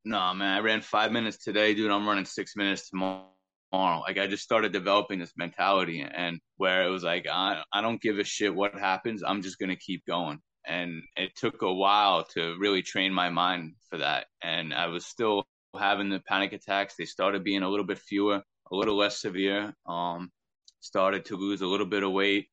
no, 0.05 0.33
man, 0.33 0.57
I 0.57 0.59
ran 0.59 0.81
five 0.81 1.11
minutes 1.11 1.37
today, 1.37 1.73
dude. 1.73 1.89
I'm 1.89 2.07
running 2.07 2.25
six 2.25 2.55
minutes 2.55 2.89
tomorrow. 2.89 3.25
Like 3.71 4.17
I 4.17 4.27
just 4.27 4.43
started 4.43 4.73
developing 4.73 5.19
this 5.19 5.33
mentality 5.37 6.01
and 6.01 6.39
where 6.57 6.83
it 6.83 6.89
was 6.89 7.03
like, 7.03 7.25
I, 7.31 7.63
I 7.71 7.81
don't 7.81 8.01
give 8.01 8.19
a 8.19 8.23
shit 8.23 8.53
what 8.53 8.77
happens. 8.77 9.23
I'm 9.25 9.41
just 9.41 9.57
to 9.59 9.75
keep 9.75 10.05
going. 10.05 10.39
And 10.65 11.01
it 11.15 11.35
took 11.35 11.61
a 11.61 11.73
while 11.73 12.25
to 12.35 12.55
really 12.59 12.81
train 12.81 13.13
my 13.13 13.29
mind 13.29 13.75
for 13.89 13.97
that. 13.97 14.27
And 14.41 14.73
I 14.73 14.87
was 14.87 15.05
still 15.05 15.45
having 15.77 16.09
the 16.09 16.19
panic 16.19 16.53
attacks. 16.53 16.95
They 16.95 17.05
started 17.05 17.43
being 17.43 17.63
a 17.63 17.69
little 17.69 17.85
bit 17.85 17.97
fewer, 17.97 18.41
a 18.71 18.75
little 18.75 18.95
less 18.95 19.21
severe. 19.21 19.73
Um, 19.87 20.31
started 20.79 21.25
to 21.25 21.37
lose 21.37 21.61
a 21.61 21.67
little 21.67 21.85
bit 21.85 22.03
of 22.03 22.11
weight. 22.11 22.47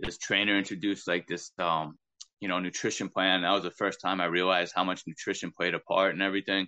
This 0.00 0.18
trainer 0.18 0.58
introduced 0.58 1.06
like 1.06 1.26
this, 1.26 1.52
um, 1.58 1.96
you 2.40 2.48
know, 2.48 2.58
nutrition 2.58 3.08
plan. 3.08 3.42
That 3.42 3.52
was 3.52 3.62
the 3.62 3.70
first 3.70 4.00
time 4.00 4.20
I 4.20 4.26
realized 4.26 4.72
how 4.74 4.84
much 4.84 5.02
nutrition 5.06 5.52
played 5.56 5.74
a 5.74 5.78
part 5.80 6.14
and 6.14 6.22
everything. 6.22 6.66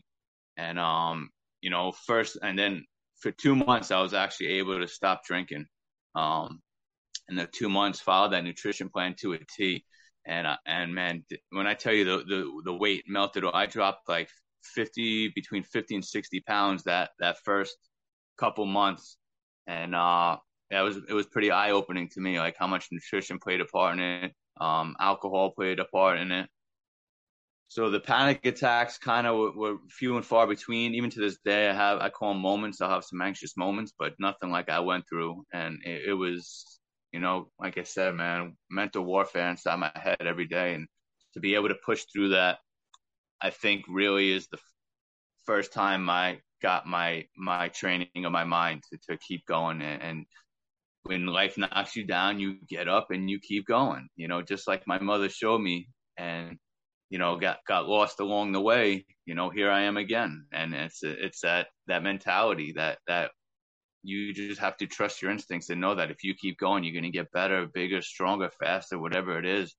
And, 0.56 0.78
um, 0.78 1.30
you 1.60 1.70
know, 1.70 1.92
first, 1.92 2.38
and 2.42 2.58
then 2.58 2.84
for 3.20 3.30
two 3.30 3.56
months, 3.56 3.90
I 3.90 4.00
was 4.00 4.14
actually 4.14 4.48
able 4.58 4.78
to 4.78 4.86
stop 4.86 5.24
drinking. 5.24 5.66
Um, 6.14 6.60
and 7.28 7.38
the 7.38 7.46
two 7.46 7.68
months 7.68 8.00
followed 8.00 8.32
that 8.32 8.44
nutrition 8.44 8.88
plan 8.88 9.14
to 9.20 9.32
a 9.32 9.38
T. 9.56 9.84
And, 10.26 10.46
uh, 10.46 10.56
and 10.66 10.94
man, 10.94 11.24
when 11.50 11.66
I 11.66 11.74
tell 11.74 11.92
you 11.92 12.04
the, 12.04 12.18
the, 12.18 12.62
the 12.64 12.74
weight 12.74 13.04
melted, 13.08 13.44
I 13.52 13.66
dropped 13.66 14.08
like 14.08 14.28
50 14.74 15.32
between 15.34 15.62
50 15.62 15.96
and 15.96 16.04
60 16.04 16.40
pounds 16.46 16.84
that 16.84 17.10
that 17.18 17.38
first 17.44 17.76
couple 18.38 18.66
months, 18.66 19.16
and 19.66 19.94
uh, 19.94 20.36
it 20.70 20.82
was 20.82 20.96
it 20.96 21.12
was 21.12 21.26
pretty 21.26 21.50
eye 21.50 21.70
opening 21.70 22.08
to 22.10 22.20
me, 22.20 22.38
like 22.38 22.56
how 22.58 22.66
much 22.66 22.88
nutrition 22.90 23.38
played 23.38 23.60
a 23.60 23.64
part 23.64 23.94
in 23.94 24.00
it, 24.00 24.32
um, 24.60 24.96
alcohol 25.00 25.52
played 25.52 25.78
a 25.78 25.84
part 25.84 26.18
in 26.18 26.32
it. 26.32 26.48
So 27.68 27.88
the 27.88 28.00
panic 28.00 28.44
attacks 28.44 28.98
kind 28.98 29.26
of 29.26 29.34
were, 29.38 29.52
were, 29.52 29.76
few 29.88 30.16
and 30.16 30.26
far 30.26 30.46
between. 30.46 30.94
Even 30.94 31.08
to 31.08 31.20
this 31.20 31.38
day, 31.42 31.70
I 31.70 31.72
have 31.72 32.00
I 32.00 32.10
call 32.10 32.34
them 32.34 32.42
moments. 32.42 32.80
I'll 32.82 32.90
have 32.90 33.04
some 33.04 33.22
anxious 33.22 33.56
moments, 33.56 33.94
but 33.98 34.12
nothing 34.18 34.50
like 34.50 34.68
I 34.68 34.80
went 34.80 35.04
through. 35.08 35.42
And 35.54 35.78
it, 35.82 36.10
it 36.10 36.12
was, 36.12 36.78
you 37.12 37.20
know, 37.20 37.50
like 37.58 37.78
I 37.78 37.84
said, 37.84 38.14
man, 38.14 38.58
mental 38.70 39.04
warfare 39.04 39.48
inside 39.48 39.76
my 39.76 39.90
head 39.94 40.18
every 40.20 40.46
day, 40.46 40.74
and 40.74 40.86
to 41.32 41.40
be 41.40 41.54
able 41.54 41.68
to 41.68 41.76
push 41.86 42.04
through 42.12 42.30
that, 42.30 42.58
I 43.40 43.48
think 43.48 43.84
really 43.88 44.32
is 44.32 44.48
the 44.48 44.58
first 45.44 45.72
time 45.72 46.10
I 46.10 46.40
got 46.62 46.86
my 46.86 47.26
my 47.36 47.68
training 47.68 48.24
of 48.24 48.32
my 48.32 48.44
mind 48.44 48.82
to, 48.90 48.98
to 49.10 49.18
keep 49.18 49.44
going. 49.46 49.82
And, 49.82 50.02
and 50.02 50.26
when 51.04 51.26
life 51.26 51.58
knocks 51.58 51.96
you 51.96 52.04
down, 52.06 52.40
you 52.40 52.56
get 52.68 52.88
up 52.88 53.10
and 53.10 53.28
you 53.28 53.40
keep 53.40 53.66
going. 53.66 54.08
You 54.16 54.28
know, 54.28 54.42
just 54.42 54.68
like 54.68 54.86
my 54.86 54.98
mother 54.98 55.28
showed 55.28 55.60
me, 55.60 55.88
and 56.16 56.58
you 57.10 57.18
know, 57.18 57.36
got 57.36 57.58
got 57.66 57.88
lost 57.88 58.20
along 58.20 58.52
the 58.52 58.60
way. 58.60 59.04
You 59.26 59.34
know, 59.34 59.50
here 59.50 59.70
I 59.70 59.82
am 59.82 59.96
again, 59.96 60.46
and 60.52 60.74
it's 60.74 61.00
it's 61.02 61.40
that 61.40 61.68
that 61.88 62.02
mentality 62.02 62.72
that 62.76 62.98
that 63.06 63.30
you 64.02 64.32
just 64.34 64.60
have 64.60 64.76
to 64.78 64.86
trust 64.86 65.22
your 65.22 65.30
instincts 65.30 65.70
and 65.70 65.80
know 65.80 65.94
that 65.94 66.10
if 66.10 66.24
you 66.24 66.34
keep 66.34 66.58
going, 66.58 66.82
you're 66.82 66.92
going 66.92 67.04
to 67.04 67.10
get 67.10 67.30
better, 67.32 67.66
bigger, 67.72 68.02
stronger, 68.02 68.50
faster, 68.60 68.98
whatever 68.98 69.38
it 69.38 69.46
is. 69.46 69.74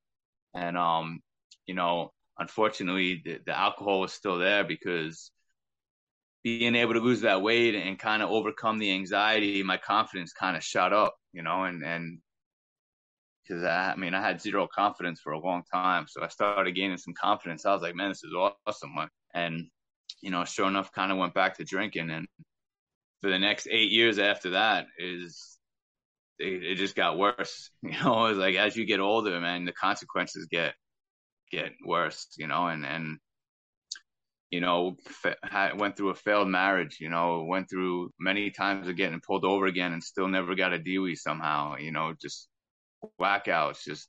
And 0.53 0.77
um, 0.77 1.19
you 1.65 1.75
know, 1.75 2.11
unfortunately, 2.37 3.21
the, 3.23 3.39
the 3.45 3.57
alcohol 3.57 4.01
was 4.01 4.13
still 4.13 4.37
there 4.37 4.63
because 4.63 5.31
being 6.43 6.75
able 6.75 6.93
to 6.93 6.99
lose 6.99 7.21
that 7.21 7.41
weight 7.41 7.73
and 7.73 7.97
kind 7.97 8.21
of 8.21 8.29
overcome 8.29 8.77
the 8.77 8.91
anxiety, 8.91 9.63
my 9.63 9.77
confidence 9.77 10.33
kind 10.33 10.57
of 10.57 10.63
shot 10.63 10.91
up, 10.91 11.15
you 11.31 11.41
know, 11.41 11.63
and, 11.63 11.83
and 11.83 12.19
because 13.43 13.63
I, 13.63 13.91
I, 13.91 13.95
mean, 13.95 14.13
I 14.13 14.21
had 14.21 14.41
zero 14.41 14.67
confidence 14.73 15.19
for 15.21 15.31
a 15.31 15.39
long 15.39 15.63
time. 15.71 16.05
So 16.07 16.21
I 16.21 16.27
started 16.27 16.75
gaining 16.75 16.97
some 16.97 17.13
confidence. 17.13 17.65
I 17.65 17.73
was 17.73 17.81
like, 17.81 17.95
man, 17.95 18.09
this 18.09 18.23
is 18.23 18.33
awesome. 18.67 18.95
And, 19.33 19.67
you 20.21 20.31
know, 20.31 20.43
sure 20.45 20.67
enough, 20.67 20.91
kind 20.91 21.11
of 21.11 21.17
went 21.17 21.33
back 21.33 21.57
to 21.57 21.63
drinking. 21.63 22.09
And 22.09 22.27
for 23.21 23.29
the 23.29 23.39
next 23.39 23.67
eight 23.71 23.91
years 23.91 24.19
after 24.19 24.51
that 24.51 24.85
is, 24.97 25.57
it, 26.39 26.63
it 26.63 26.75
just 26.75 26.95
got 26.95 27.17
worse. 27.17 27.69
You 27.83 27.91
know, 27.91 28.25
it 28.25 28.29
was 28.29 28.37
like, 28.37 28.55
as 28.55 28.75
you 28.75 28.85
get 28.85 28.99
older, 28.99 29.39
man, 29.39 29.65
the 29.65 29.73
consequences 29.73 30.47
get, 30.49 30.73
get 31.51 31.71
worse, 31.85 32.27
you 32.37 32.47
know, 32.47 32.67
and, 32.67 32.85
and, 32.85 33.17
you 34.53 34.61
know, 34.61 34.95
went 35.77 35.97
through 35.97 36.09
a 36.09 36.15
failed 36.15 36.47
marriage, 36.47 36.97
you 36.99 37.09
know, 37.09 37.43
went 37.43 37.67
through 37.67 38.11
many 38.19 38.51
times 38.51 38.87
of 38.87 38.95
getting 38.95 39.19
pulled 39.19 39.45
over 39.45 39.65
again 39.65 39.93
and 39.93 40.03
still 40.03 40.27
never 40.27 40.53
got 40.53 40.75
a 40.75 40.77
DUI 40.77 41.17
somehow, 41.17 41.75
you 41.77 41.91
know, 41.91 42.13
just 42.21 42.49
blackouts, 43.19 43.83
just 43.83 44.07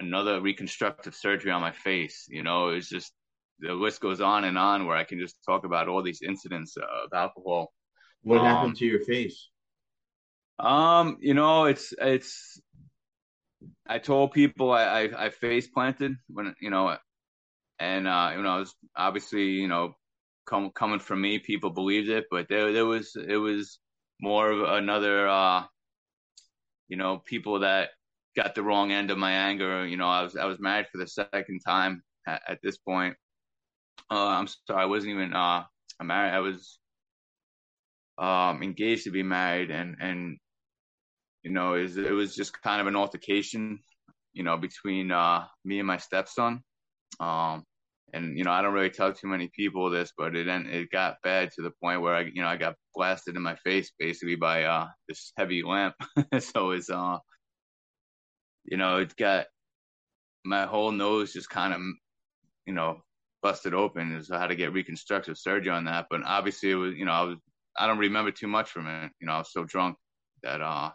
another 0.00 0.40
reconstructive 0.40 1.14
surgery 1.14 1.50
on 1.50 1.60
my 1.60 1.72
face, 1.72 2.24
you 2.30 2.42
know, 2.42 2.70
it's 2.70 2.88
just, 2.88 3.12
the 3.58 3.74
list 3.74 4.00
goes 4.00 4.22
on 4.22 4.44
and 4.44 4.56
on 4.56 4.86
where 4.86 4.96
I 4.96 5.04
can 5.04 5.18
just 5.18 5.36
talk 5.44 5.66
about 5.66 5.88
all 5.88 6.02
these 6.02 6.22
incidents 6.22 6.74
of 6.78 7.12
alcohol. 7.14 7.70
What 8.22 8.38
um, 8.38 8.46
happened 8.46 8.76
to 8.76 8.86
your 8.86 9.00
face? 9.00 9.50
Um, 10.58 11.18
you 11.20 11.34
know, 11.34 11.66
it's, 11.66 11.92
it's, 12.00 12.58
I 13.86 13.98
told 13.98 14.32
people 14.32 14.72
I, 14.72 14.84
I, 14.84 15.26
I 15.26 15.28
face 15.28 15.66
planted 15.66 16.16
when, 16.28 16.54
you 16.62 16.70
know, 16.70 16.96
and 17.82 18.06
uh, 18.06 18.32
you 18.36 18.42
know, 18.42 18.56
it 18.56 18.60
was 18.60 18.74
obviously, 18.96 19.50
you 19.50 19.68
know, 19.68 19.94
com- 20.46 20.70
coming 20.70 21.00
from 21.00 21.20
me, 21.20 21.38
people 21.40 21.70
believed 21.70 22.08
it, 22.08 22.26
but 22.30 22.48
there 22.48 22.72
there 22.72 22.86
was 22.86 23.16
it 23.16 23.36
was 23.36 23.80
more 24.20 24.50
of 24.50 24.60
another, 24.62 25.28
uh, 25.28 25.64
you 26.88 26.96
know, 26.96 27.18
people 27.18 27.60
that 27.60 27.90
got 28.36 28.54
the 28.54 28.62
wrong 28.62 28.92
end 28.92 29.10
of 29.10 29.18
my 29.18 29.32
anger. 29.32 29.86
You 29.86 29.96
know, 29.96 30.08
I 30.08 30.22
was 30.22 30.36
I 30.36 30.44
was 30.44 30.60
married 30.60 30.86
for 30.92 30.98
the 30.98 31.08
second 31.08 31.60
time 31.66 32.02
at, 32.26 32.42
at 32.48 32.58
this 32.62 32.78
point. 32.78 33.16
Uh, 34.10 34.28
I'm 34.28 34.46
sorry, 34.46 34.82
I 34.82 34.86
wasn't 34.86 35.14
even 35.14 35.34
uh 35.34 35.64
married. 36.02 36.34
I 36.34 36.40
was 36.40 36.78
um 38.18 38.62
engaged 38.62 39.04
to 39.04 39.10
be 39.10 39.24
married, 39.24 39.70
and 39.72 39.96
and 40.00 40.38
you 41.42 41.50
know, 41.50 41.74
it 41.74 41.82
was, 41.82 41.96
it 41.96 42.12
was 42.12 42.36
just 42.36 42.62
kind 42.62 42.80
of 42.80 42.86
an 42.86 42.94
altercation, 42.94 43.80
you 44.32 44.44
know, 44.44 44.56
between 44.56 45.10
uh 45.10 45.46
me 45.64 45.78
and 45.80 45.86
my 45.88 45.96
stepson. 45.96 46.62
Um, 47.20 47.64
and 48.12 48.36
you 48.36 48.44
know, 48.44 48.50
I 48.52 48.62
don't 48.62 48.74
really 48.74 48.90
tell 48.90 49.12
too 49.12 49.28
many 49.28 49.50
people 49.54 49.90
this, 49.90 50.12
but 50.16 50.36
it 50.36 50.46
it 50.48 50.90
got 50.90 51.16
bad 51.22 51.50
to 51.52 51.62
the 51.62 51.72
point 51.82 52.02
where 52.02 52.14
I, 52.14 52.20
you 52.22 52.42
know, 52.42 52.48
I 52.48 52.56
got 52.56 52.76
blasted 52.94 53.36
in 53.36 53.42
my 53.42 53.56
face 53.56 53.92
basically 53.98 54.36
by 54.36 54.64
uh 54.64 54.88
this 55.08 55.32
heavy 55.36 55.62
lamp. 55.62 55.94
so 56.40 56.72
it's 56.72 56.90
uh, 56.90 57.18
you 58.64 58.76
know, 58.76 58.98
it 58.98 59.16
got 59.16 59.46
my 60.44 60.66
whole 60.66 60.90
nose 60.90 61.32
just 61.32 61.48
kind 61.48 61.72
of, 61.72 61.80
you 62.66 62.74
know, 62.74 63.02
busted 63.42 63.74
open. 63.74 64.22
So 64.22 64.36
I 64.36 64.40
had 64.40 64.48
to 64.48 64.56
get 64.56 64.72
reconstructive 64.72 65.38
surgery 65.38 65.72
on 65.72 65.84
that. 65.84 66.06
But 66.10 66.22
obviously, 66.24 66.70
it 66.70 66.74
was, 66.76 66.94
you 66.94 67.04
know, 67.04 67.12
I 67.12 67.22
was, 67.22 67.36
I 67.78 67.86
don't 67.86 67.98
remember 67.98 68.30
too 68.30 68.48
much 68.48 68.70
from 68.70 68.86
it. 68.86 69.12
You 69.20 69.26
know, 69.26 69.34
I 69.34 69.38
was 69.38 69.52
so 69.52 69.64
drunk 69.64 69.96
that 70.42 70.60
uh, 70.60 70.90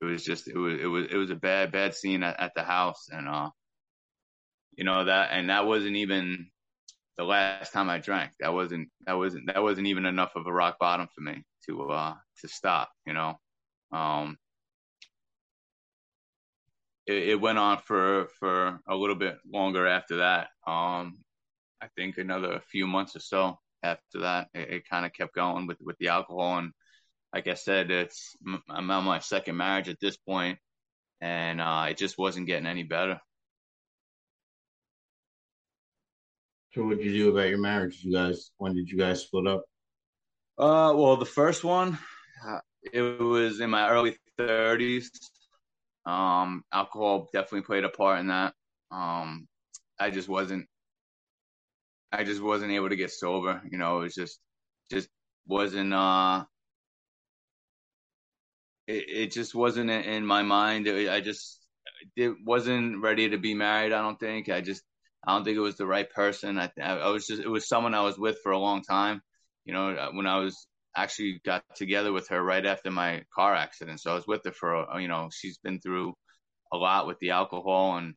it 0.00 0.04
was 0.06 0.24
just, 0.24 0.48
it 0.48 0.56
was, 0.56 0.80
it 0.80 0.86
was, 0.86 1.06
it 1.10 1.16
was 1.16 1.30
a 1.30 1.36
bad, 1.36 1.72
bad 1.72 1.94
scene 1.94 2.22
at, 2.22 2.40
at 2.40 2.52
the 2.54 2.62
house, 2.62 3.08
and 3.10 3.28
uh 3.28 3.50
you 4.76 4.84
know 4.84 5.04
that 5.04 5.30
and 5.32 5.50
that 5.50 5.66
wasn't 5.66 5.96
even 5.96 6.48
the 7.16 7.24
last 7.24 7.72
time 7.72 7.88
I 7.88 7.98
drank. 7.98 8.32
That 8.40 8.52
wasn't 8.52 8.88
that 9.06 9.16
wasn't 9.16 9.46
that 9.46 9.62
wasn't 9.62 9.86
even 9.86 10.06
enough 10.06 10.36
of 10.36 10.46
a 10.46 10.52
rock 10.52 10.78
bottom 10.78 11.08
for 11.14 11.20
me 11.20 11.44
to 11.66 11.90
uh 11.90 12.14
to 12.40 12.48
stop, 12.48 12.90
you 13.06 13.12
know. 13.12 13.38
Um 13.92 14.36
it, 17.06 17.28
it 17.30 17.40
went 17.40 17.58
on 17.58 17.78
for 17.78 18.28
for 18.38 18.80
a 18.88 18.96
little 18.96 19.16
bit 19.16 19.38
longer 19.50 19.86
after 19.86 20.16
that. 20.18 20.48
Um 20.66 21.14
I 21.80 21.88
think 21.96 22.18
another 22.18 22.60
few 22.70 22.86
months 22.86 23.14
or 23.16 23.20
so 23.20 23.58
after 23.82 24.20
that 24.20 24.48
it, 24.54 24.70
it 24.70 24.88
kind 24.88 25.06
of 25.06 25.12
kept 25.12 25.34
going 25.34 25.66
with 25.66 25.78
with 25.80 25.96
the 25.98 26.08
alcohol 26.08 26.58
and 26.58 26.72
like 27.34 27.46
I 27.48 27.54
said 27.54 27.90
it's 27.90 28.36
I'm 28.68 28.90
on 28.90 29.04
my 29.04 29.18
second 29.20 29.56
marriage 29.56 29.88
at 29.88 30.00
this 30.00 30.16
point 30.16 30.58
and 31.20 31.60
uh 31.60 31.86
it 31.90 31.98
just 31.98 32.18
wasn't 32.18 32.46
getting 32.46 32.66
any 32.66 32.82
better. 32.82 33.20
So 36.74 36.84
what 36.84 36.98
did 36.98 37.06
you 37.06 37.12
do 37.12 37.30
about 37.30 37.48
your 37.48 37.58
marriage? 37.58 38.00
You 38.02 38.12
guys, 38.12 38.50
when 38.58 38.74
did 38.74 38.90
you 38.90 38.98
guys 38.98 39.22
split 39.22 39.46
up? 39.46 39.64
Uh, 40.58 40.92
well, 40.96 41.16
the 41.16 41.24
first 41.24 41.62
one, 41.62 41.98
uh, 42.44 42.58
it 42.92 43.00
was 43.00 43.60
in 43.60 43.70
my 43.70 43.88
early 43.88 44.16
thirties. 44.36 45.10
Um, 46.04 46.64
alcohol 46.72 47.28
definitely 47.32 47.62
played 47.62 47.84
a 47.84 47.88
part 47.88 48.18
in 48.18 48.26
that. 48.26 48.54
Um, 48.90 49.46
I 50.00 50.10
just 50.10 50.28
wasn't, 50.28 50.66
I 52.10 52.24
just 52.24 52.42
wasn't 52.42 52.72
able 52.72 52.88
to 52.88 52.96
get 52.96 53.12
sober. 53.12 53.62
You 53.70 53.78
know, 53.78 53.98
it 53.98 54.02
was 54.02 54.14
just, 54.14 54.40
just 54.90 55.08
wasn't, 55.46 55.94
uh, 55.94 56.44
it, 58.88 59.04
it 59.08 59.32
just 59.32 59.54
wasn't 59.54 59.90
in 59.90 60.26
my 60.26 60.42
mind. 60.42 60.88
I 60.88 61.20
just, 61.20 61.60
it 62.16 62.34
wasn't 62.44 63.00
ready 63.00 63.30
to 63.30 63.38
be 63.38 63.54
married. 63.54 63.92
I 63.92 64.02
don't 64.02 64.18
think. 64.18 64.48
I 64.48 64.60
just 64.60 64.82
I 65.26 65.32
don't 65.32 65.44
think 65.44 65.56
it 65.56 65.60
was 65.60 65.76
the 65.76 65.86
right 65.86 66.08
person. 66.10 66.58
I, 66.58 66.70
I 66.80 67.08
was 67.08 67.26
just, 67.26 67.40
it 67.42 67.48
was 67.48 67.68
someone 67.68 67.94
I 67.94 68.02
was 68.02 68.18
with 68.18 68.38
for 68.42 68.52
a 68.52 68.58
long 68.58 68.82
time. 68.82 69.22
You 69.64 69.72
know, 69.72 69.90
uh, 69.90 70.10
when 70.12 70.26
I 70.26 70.38
was 70.38 70.66
actually 70.96 71.40
got 71.44 71.64
together 71.74 72.12
with 72.12 72.28
her 72.28 72.42
right 72.42 72.64
after 72.64 72.90
my 72.90 73.22
car 73.34 73.54
accident. 73.54 74.00
So 74.00 74.12
I 74.12 74.14
was 74.14 74.26
with 74.26 74.42
her 74.44 74.52
for, 74.52 74.86
you 75.00 75.08
know, 75.08 75.28
she's 75.32 75.58
been 75.58 75.80
through 75.80 76.14
a 76.72 76.76
lot 76.76 77.06
with 77.06 77.18
the 77.18 77.30
alcohol 77.30 77.96
and 77.96 78.14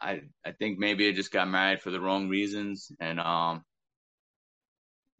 I, 0.00 0.20
I 0.44 0.52
think 0.52 0.78
maybe 0.78 1.08
I 1.08 1.12
just 1.12 1.32
got 1.32 1.48
married 1.48 1.80
for 1.80 1.90
the 1.90 2.00
wrong 2.00 2.28
reasons 2.28 2.90
and, 3.00 3.18
um, 3.20 3.62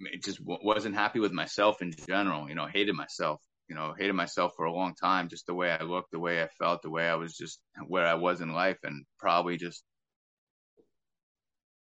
it 0.01 0.23
just 0.23 0.39
w- 0.39 0.61
wasn't 0.63 0.95
happy 0.95 1.21
with 1.21 1.33
myself 1.33 1.81
in 1.81 1.93
general, 2.07 2.49
you 2.49 2.55
know, 2.55 2.67
hated 2.67 2.95
myself, 2.95 3.41
you 3.69 3.75
know, 3.75 3.95
hated 3.99 4.13
myself 4.13 4.53
for 4.57 4.67
a 4.67 4.73
long 4.73 4.95
time, 4.95 5.29
just 5.29 5.47
the 5.47 5.55
way 5.55 5.71
I 5.71 5.83
looked, 5.83 6.11
the 6.11 6.19
way 6.19 6.43
I 6.43 6.49
felt, 6.59 6.83
the 6.83 6.91
way 6.91 7.09
I 7.09 7.15
was 7.15 7.35
just 7.35 7.61
where 7.87 8.07
I 8.07 8.15
was 8.15 8.43
in 8.43 8.53
life 8.53 8.79
and 8.85 9.07
probably 9.19 9.57
just 9.57 9.83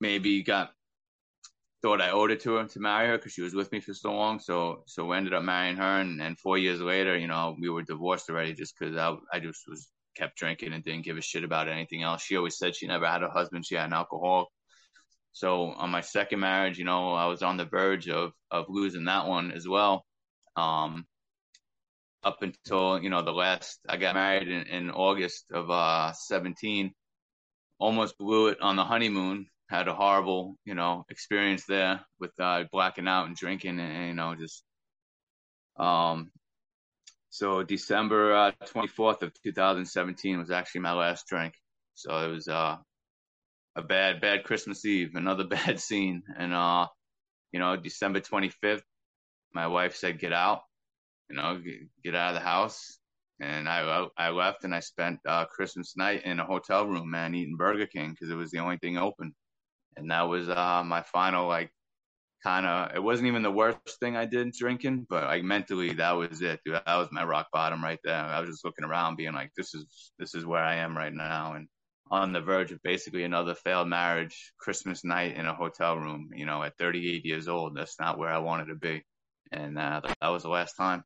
maybe 0.01 0.43
got 0.43 0.71
thought 1.83 2.01
I 2.01 2.11
owed 2.11 2.31
it 2.31 2.41
to 2.41 2.55
her 2.55 2.65
to 2.65 2.81
marry 2.81 3.09
her 3.09 3.19
because 3.19 3.33
she 3.33 3.43
was 3.43 3.55
with 3.55 3.71
me 3.71 3.81
for 3.81 3.95
so 3.95 4.13
long. 4.13 4.41
So 4.41 4.83
so 4.87 5.07
we 5.07 5.17
ended 5.17 5.35
up 5.35 5.45
marrying 5.45 5.77
her, 5.77 6.01
and, 6.01 6.21
and 6.21 6.39
four 6.39 6.59
years 6.59 6.81
later, 6.81 7.17
you 7.17 7.27
know, 7.27 7.57
we 7.61 7.69
were 7.69 7.83
divorced 7.83 8.31
already 8.31 8.55
just 8.55 8.75
because 8.79 8.97
I 8.97 9.17
I 9.33 9.41
just 9.41 9.63
was 9.69 9.89
kept 10.17 10.37
drinking 10.37 10.73
and 10.73 10.83
didn't 10.83 11.05
give 11.05 11.17
a 11.17 11.23
shit 11.23 11.45
about 11.45 11.69
anything 11.69 12.03
else. 12.03 12.23
She 12.23 12.37
always 12.37 12.59
said 12.59 12.75
she 12.75 12.87
never 12.87 13.07
had 13.07 13.23
a 13.23 13.31
husband; 13.31 13.67
she 13.67 13.77
had 13.77 13.87
an 13.87 13.93
alcoholic. 13.93 14.49
So 15.33 15.73
on 15.73 15.91
my 15.91 16.01
second 16.01 16.41
marriage, 16.41 16.79
you 16.79 16.85
know, 16.85 17.13
I 17.15 17.27
was 17.27 17.43
on 17.43 17.57
the 17.57 17.65
verge 17.65 18.09
of 18.09 18.33
of 18.51 18.67
losing 18.69 19.05
that 19.05 19.27
one 19.27 19.53
as 19.53 19.69
well. 19.69 20.05
Um, 20.57 21.07
up 22.25 22.43
until 22.43 23.01
you 23.01 23.11
know 23.11 23.23
the 23.23 23.33
last, 23.33 23.79
I 23.89 23.97
got 23.97 24.17
married 24.17 24.49
in, 24.49 24.63
in 24.67 24.91
August 24.91 25.45
of 25.53 25.71
uh 25.71 26.13
17. 26.13 26.93
Almost 27.81 28.19
blew 28.19 28.49
it 28.49 28.61
on 28.61 28.75
the 28.75 28.85
honeymoon 28.85 29.47
had 29.69 29.89
a 29.89 29.95
horrible, 29.95 30.57
you 30.65 30.75
know, 30.75 31.05
experience 31.11 31.65
there 31.67 32.01
with 32.19 32.33
uh, 32.41 32.65
blacking 32.73 33.09
out 33.09 33.27
and 33.27 33.37
drinking, 33.37 33.79
and, 33.79 33.93
and 33.93 34.07
you 34.09 34.15
know, 34.15 34.35
just 34.35 34.63
um. 35.79 36.31
So 37.31 37.63
December 37.63 38.35
uh, 38.35 38.53
24th 38.75 39.23
of 39.23 39.33
2017 39.45 40.39
was 40.39 40.51
actually 40.51 40.81
my 40.81 40.95
last 40.95 41.27
drink. 41.27 41.53
So 41.95 42.17
it 42.17 42.29
was 42.29 42.49
uh, 42.49 42.77
a 43.77 43.83
bad, 43.83 44.21
bad 44.23 44.45
Christmas 44.45 44.85
Eve, 44.87 45.11
another 45.15 45.45
bad 45.49 45.79
scene, 45.79 46.23
and 46.37 46.55
uh, 46.55 46.87
you 47.53 47.61
know, 47.61 47.77
December 47.77 48.21
25th, 48.21 48.83
my 49.53 49.67
wife 49.67 49.97
said, 49.97 50.19
"Get 50.19 50.33
out," 50.33 50.63
you 51.29 51.37
know, 51.37 51.59
get, 51.59 51.75
get 52.03 52.15
out 52.15 52.35
of 52.35 52.35
the 52.35 52.49
house 52.49 52.99
and 53.41 53.69
I 53.69 54.07
I 54.17 54.31
left 54.31 54.65
and 54.65 54.75
I 54.75 54.81
spent 54.81 55.21
uh, 55.27 55.45
Christmas 55.45 55.97
night 55.97 56.25
in 56.25 56.41
a 56.41 56.45
hotel 56.45 56.87
room, 56.87 57.11
man, 57.11 57.35
eating 57.35 57.57
Burger 57.57 57.87
King 57.87 58.11
because 58.11 58.31
it 58.31 58.37
was 58.37 58.51
the 58.51 58.59
only 58.59 58.79
thing 58.79 58.99
open, 58.99 59.35
and 59.99 60.11
that 60.11 60.23
was 60.23 60.49
uh, 60.49 60.83
my 60.85 61.03
final 61.03 61.49
like 61.49 61.71
kind 62.43 62.67
of. 62.67 62.95
It 62.95 63.03
wasn't 63.03 63.29
even 63.29 63.43
the 63.43 63.51
worst 63.51 64.01
thing 64.01 64.17
I 64.17 64.25
did 64.25 64.53
drinking, 64.53 65.07
but 65.09 65.25
like 65.25 65.45
mentally, 65.45 65.93
that 65.95 66.13
was 66.13 66.41
it, 66.43 66.61
dude. 66.65 66.75
That 66.75 66.97
was 66.97 67.09
my 67.11 67.25
rock 67.25 67.49
bottom 67.53 67.83
right 67.83 67.99
there. 68.05 68.17
I 68.17 68.41
was 68.41 68.51
just 68.51 68.65
looking 68.65 68.85
around, 68.85 69.17
being 69.17 69.33
like, 69.35 69.51
this 69.57 69.75
is 69.75 70.13
this 70.19 70.35
is 70.35 70.47
where 70.47 70.63
I 70.63 70.77
am 70.77 70.97
right 70.97 71.13
now, 71.13 71.55
and 71.55 71.69
on 72.11 72.33
the 72.33 72.41
verge 72.41 72.73
of 72.73 72.83
basically 72.83 73.25
another 73.25 73.55
failed 73.55 73.89
marriage, 73.89 74.53
Christmas 74.59 75.05
night 75.05 75.37
in 75.37 75.47
a 75.47 75.55
hotel 75.55 75.97
room. 75.97 76.31
You 76.35 76.47
know, 76.47 76.63
at 76.63 76.79
38 76.79 77.25
years 77.25 77.49
old, 77.49 77.77
that's 77.77 78.01
not 78.01 78.19
where 78.19 78.31
I 78.31 78.39
wanted 78.39 78.67
to 78.67 78.77
be, 78.77 79.05
and 79.53 79.79
uh, 79.79 80.01
that 80.21 80.29
was 80.29 80.43
the 80.45 80.49
last 80.49 80.75
time. 80.77 81.05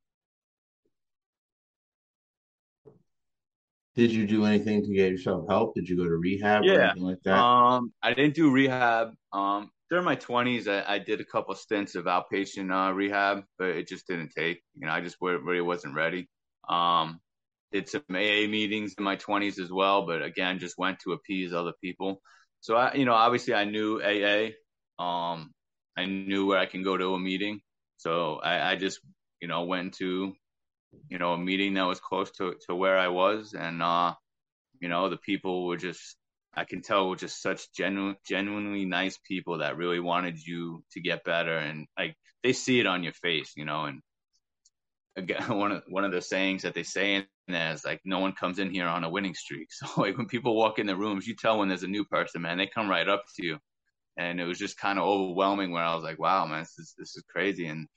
Did 3.95 4.11
you 4.11 4.27
do 4.27 4.47
anything 4.47 4.83
to 4.83 4.95
get 4.95 5.11
yourself 5.11 5.47
help? 5.49 5.75
Did 5.75 5.89
you 5.89 5.97
go 5.97 6.05
to 6.05 6.17
rehab 6.17 6.65
yeah. 6.65 6.73
or 6.73 6.81
anything 6.83 7.03
like 7.03 7.23
that? 7.25 7.37
Um, 7.37 7.93
I 8.03 8.15
didn't 8.15 8.35
do 8.35 8.51
rehab. 8.51 9.13
Um, 9.33 9.71
during 9.91 10.07
my 10.07 10.15
twenties, 10.15 10.67
I, 10.67 10.83
I, 10.87 10.99
did 10.99 11.21
a 11.21 11.25
couple 11.25 11.55
stints 11.55 11.95
of 11.95 12.07
outpatient 12.07 12.73
uh, 12.73 12.95
rehab, 12.95 13.45
but 13.59 13.69
it 13.69 13.89
just 13.89 14.07
didn't 14.07 14.31
take. 14.37 14.63
You 14.75 14.87
know, 14.87 14.93
I 14.93 15.03
just 15.03 15.17
really 15.21 15.61
wasn't 15.61 15.95
ready. 15.95 16.31
Um, 16.69 17.21
did 17.73 17.89
some 17.89 18.03
AA 18.09 18.49
meetings 18.49 18.95
in 18.97 19.05
my 19.05 19.17
twenties 19.17 19.59
as 19.59 19.71
well, 19.71 20.07
but 20.07 20.23
again, 20.23 20.59
just 20.59 20.79
went 20.79 21.01
to 21.01 21.13
appease 21.13 21.53
other 21.53 21.73
people. 21.83 22.23
So 22.61 22.77
I, 22.77 22.95
you 22.95 23.05
know, 23.05 23.13
obviously 23.15 23.55
I 23.55 23.65
knew 23.65 24.01
AA. 24.01 24.53
Um, 25.03 25.53
I 25.97 26.07
knew 26.07 26.47
where 26.47 26.59
I 26.59 26.67
can 26.67 26.83
go 26.83 26.97
to 26.97 27.15
a 27.15 27.19
meeting. 27.19 27.61
So 27.99 28.37
I, 28.37 28.73
I 28.73 28.77
just, 28.77 29.01
you 29.41 29.49
know, 29.49 29.65
went 29.65 29.95
to 29.95 30.33
you 31.09 31.19
know, 31.19 31.33
a 31.35 31.39
meeting 31.39 31.75
that 31.75 31.87
was 31.87 32.01
close 32.01 32.31
to, 32.33 32.55
to 32.67 32.75
where 32.75 32.99
I 32.99 33.09
was. 33.09 33.55
And, 33.55 33.83
uh, 33.83 34.15
you 34.81 34.89
know, 34.89 35.09
the 35.09 35.17
people 35.17 35.67
were 35.67 35.77
just, 35.77 36.17
I 36.55 36.65
can 36.65 36.83
tell 36.83 37.09
were 37.09 37.17
just 37.17 37.41
such 37.43 37.73
genuine, 37.73 38.17
genuinely 38.27 38.85
nice 38.85 39.19
people 39.19 39.59
that 39.59 39.77
really 39.77 40.01
wanted 40.01 40.45
you 40.45 40.85
to 40.93 41.01
get 41.01 41.25
better. 41.25 41.57
And 41.57 41.87
like, 41.99 42.17
they 42.43 42.53
see 42.53 42.81
it 42.81 42.87
on 42.87 43.03
your 43.03 43.13
face, 43.15 43.53
you 43.57 43.65
know, 43.65 43.85
and 43.85 44.01
again, 45.17 45.43
one 45.59 45.73
of, 45.73 45.83
one 45.89 46.05
of 46.05 46.13
the 46.13 46.23
sayings 46.23 46.63
that 46.63 46.75
they 46.75 46.83
say 46.83 47.15
in 47.15 47.27
there 47.49 47.73
is 47.73 47.85
like, 47.85 48.01
no 48.05 48.19
one 48.21 48.33
comes 48.33 48.59
in 48.59 48.71
here 48.71 48.87
on 48.87 49.05
a 49.05 49.11
winning 49.11 49.35
streak. 49.35 49.69
So 49.73 50.01
like 50.01 50.17
when 50.17 50.27
people 50.27 50.57
walk 50.57 50.79
in 50.79 50.87
the 50.87 50.97
rooms, 50.97 51.27
you 51.27 51.35
tell 51.37 51.59
when 51.59 51.69
there's 51.69 51.83
a 51.83 51.89
new 51.89 52.05
person, 52.05 52.43
man, 52.43 52.59
they 52.59 52.67
come 52.67 52.89
right 52.89 53.09
up 53.09 53.25
to 53.37 53.47
you. 53.47 53.59
And 54.19 54.41
it 54.41 54.45
was 54.45 54.59
just 54.59 54.77
kind 54.77 54.99
of 54.99 55.07
overwhelming 55.07 55.73
where 55.73 55.85
I 55.85 55.95
was 55.95 56.05
like, 56.05 56.19
wow, 56.19 56.45
man, 56.47 56.61
this 56.61 56.79
is, 56.79 56.95
this 56.99 57.17
is 57.17 57.25
crazy. 57.31 57.67
And, 57.67 57.89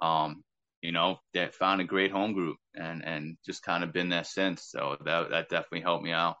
um, 0.00 0.42
you 0.82 0.92
know, 0.92 1.18
that 1.34 1.54
found 1.54 1.80
a 1.80 1.84
great 1.84 2.10
home 2.10 2.32
group 2.32 2.56
and 2.74 3.04
and 3.04 3.36
just 3.44 3.62
kind 3.62 3.84
of 3.84 3.92
been 3.92 4.08
there 4.08 4.24
since. 4.24 4.64
So 4.70 4.96
that 5.04 5.30
that 5.30 5.48
definitely 5.48 5.82
helped 5.82 6.04
me 6.04 6.12
out. 6.12 6.36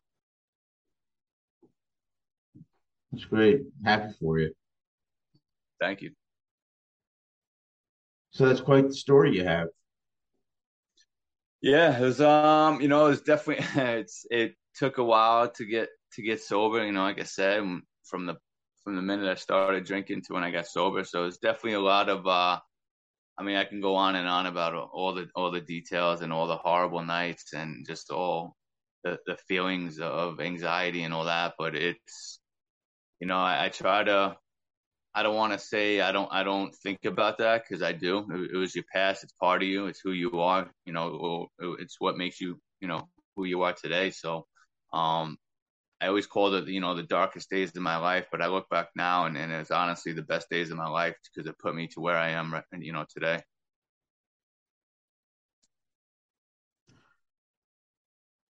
That's 3.12 3.24
great. 3.24 3.62
Happy 3.84 4.14
for 4.20 4.38
you. 4.38 4.52
Thank 5.80 6.02
you. 6.02 6.12
So 8.30 8.46
that's 8.46 8.60
quite 8.60 8.86
the 8.86 8.94
story 8.94 9.34
you 9.36 9.44
have. 9.44 9.68
Yeah, 11.62 11.98
it 11.98 12.02
was 12.02 12.20
um, 12.20 12.80
you 12.80 12.88
know, 12.88 13.06
it 13.06 13.10
was 13.10 13.22
definitely 13.22 13.66
it's 13.82 14.26
it 14.30 14.54
took 14.74 14.98
a 14.98 15.04
while 15.04 15.50
to 15.50 15.66
get 15.66 15.88
to 16.14 16.22
get 16.22 16.40
sober, 16.40 16.84
you 16.84 16.92
know, 16.92 17.02
like 17.02 17.20
I 17.20 17.24
said, 17.24 17.62
from 18.04 18.26
the 18.26 18.36
from 18.84 18.96
the 18.96 19.02
minute 19.02 19.28
I 19.28 19.34
started 19.34 19.84
drinking 19.84 20.22
to 20.22 20.34
when 20.34 20.44
I 20.44 20.50
got 20.50 20.66
sober. 20.66 21.04
So 21.04 21.24
it's 21.26 21.38
definitely 21.38 21.74
a 21.74 21.80
lot 21.80 22.08
of 22.08 22.26
uh 22.26 22.60
I 23.40 23.42
mean, 23.42 23.56
I 23.56 23.64
can 23.64 23.80
go 23.80 23.94
on 23.96 24.16
and 24.16 24.28
on 24.28 24.44
about 24.44 24.74
all 24.74 25.14
the 25.14 25.30
all 25.34 25.50
the 25.50 25.62
details 25.62 26.20
and 26.20 26.30
all 26.30 26.46
the 26.46 26.58
horrible 26.58 27.02
nights 27.02 27.54
and 27.54 27.86
just 27.86 28.10
all 28.10 28.54
the 29.02 29.18
the 29.26 29.38
feelings 29.48 29.98
of 29.98 30.40
anxiety 30.40 31.04
and 31.04 31.14
all 31.14 31.24
that. 31.24 31.54
But 31.58 31.74
it's, 31.74 32.38
you 33.18 33.26
know, 33.26 33.38
I, 33.38 33.64
I 33.64 33.68
try 33.70 34.04
to. 34.04 34.36
I 35.14 35.24
don't 35.24 35.34
want 35.34 35.54
to 35.54 35.58
say 35.58 36.02
I 36.02 36.12
don't 36.12 36.28
I 36.30 36.44
don't 36.44 36.72
think 36.84 37.06
about 37.06 37.38
that 37.38 37.62
because 37.62 37.82
I 37.82 37.92
do. 37.92 38.26
It, 38.30 38.50
it, 38.54 38.56
was 38.58 38.74
your 38.74 38.84
past. 38.92 39.24
It's 39.24 39.32
part 39.40 39.62
of 39.62 39.68
you. 39.68 39.86
It's 39.86 40.00
who 40.04 40.12
you 40.12 40.42
are. 40.42 40.70
You 40.84 40.92
know, 40.92 41.48
it's 41.58 41.96
what 41.98 42.18
makes 42.18 42.42
you 42.42 42.60
you 42.80 42.88
know 42.88 43.08
who 43.36 43.46
you 43.46 43.62
are 43.62 43.72
today. 43.72 44.10
So, 44.10 44.46
um, 44.92 45.38
I 46.00 46.06
always 46.06 46.26
called 46.26 46.54
it, 46.54 46.68
you 46.68 46.80
know, 46.80 46.94
the 46.94 47.02
darkest 47.02 47.50
days 47.50 47.76
of 47.76 47.82
my 47.82 47.96
life, 47.98 48.26
but 48.32 48.40
I 48.40 48.46
look 48.46 48.68
back 48.70 48.88
now 48.96 49.26
and, 49.26 49.36
and 49.36 49.52
it's 49.52 49.70
honestly 49.70 50.12
the 50.12 50.22
best 50.22 50.48
days 50.48 50.70
of 50.70 50.78
my 50.78 50.88
life 50.88 51.14
because 51.24 51.46
it 51.48 51.58
put 51.58 51.74
me 51.74 51.88
to 51.88 52.00
where 52.00 52.16
I 52.16 52.30
am, 52.30 52.54
you 52.78 52.92
know, 52.92 53.04
today. 53.08 53.42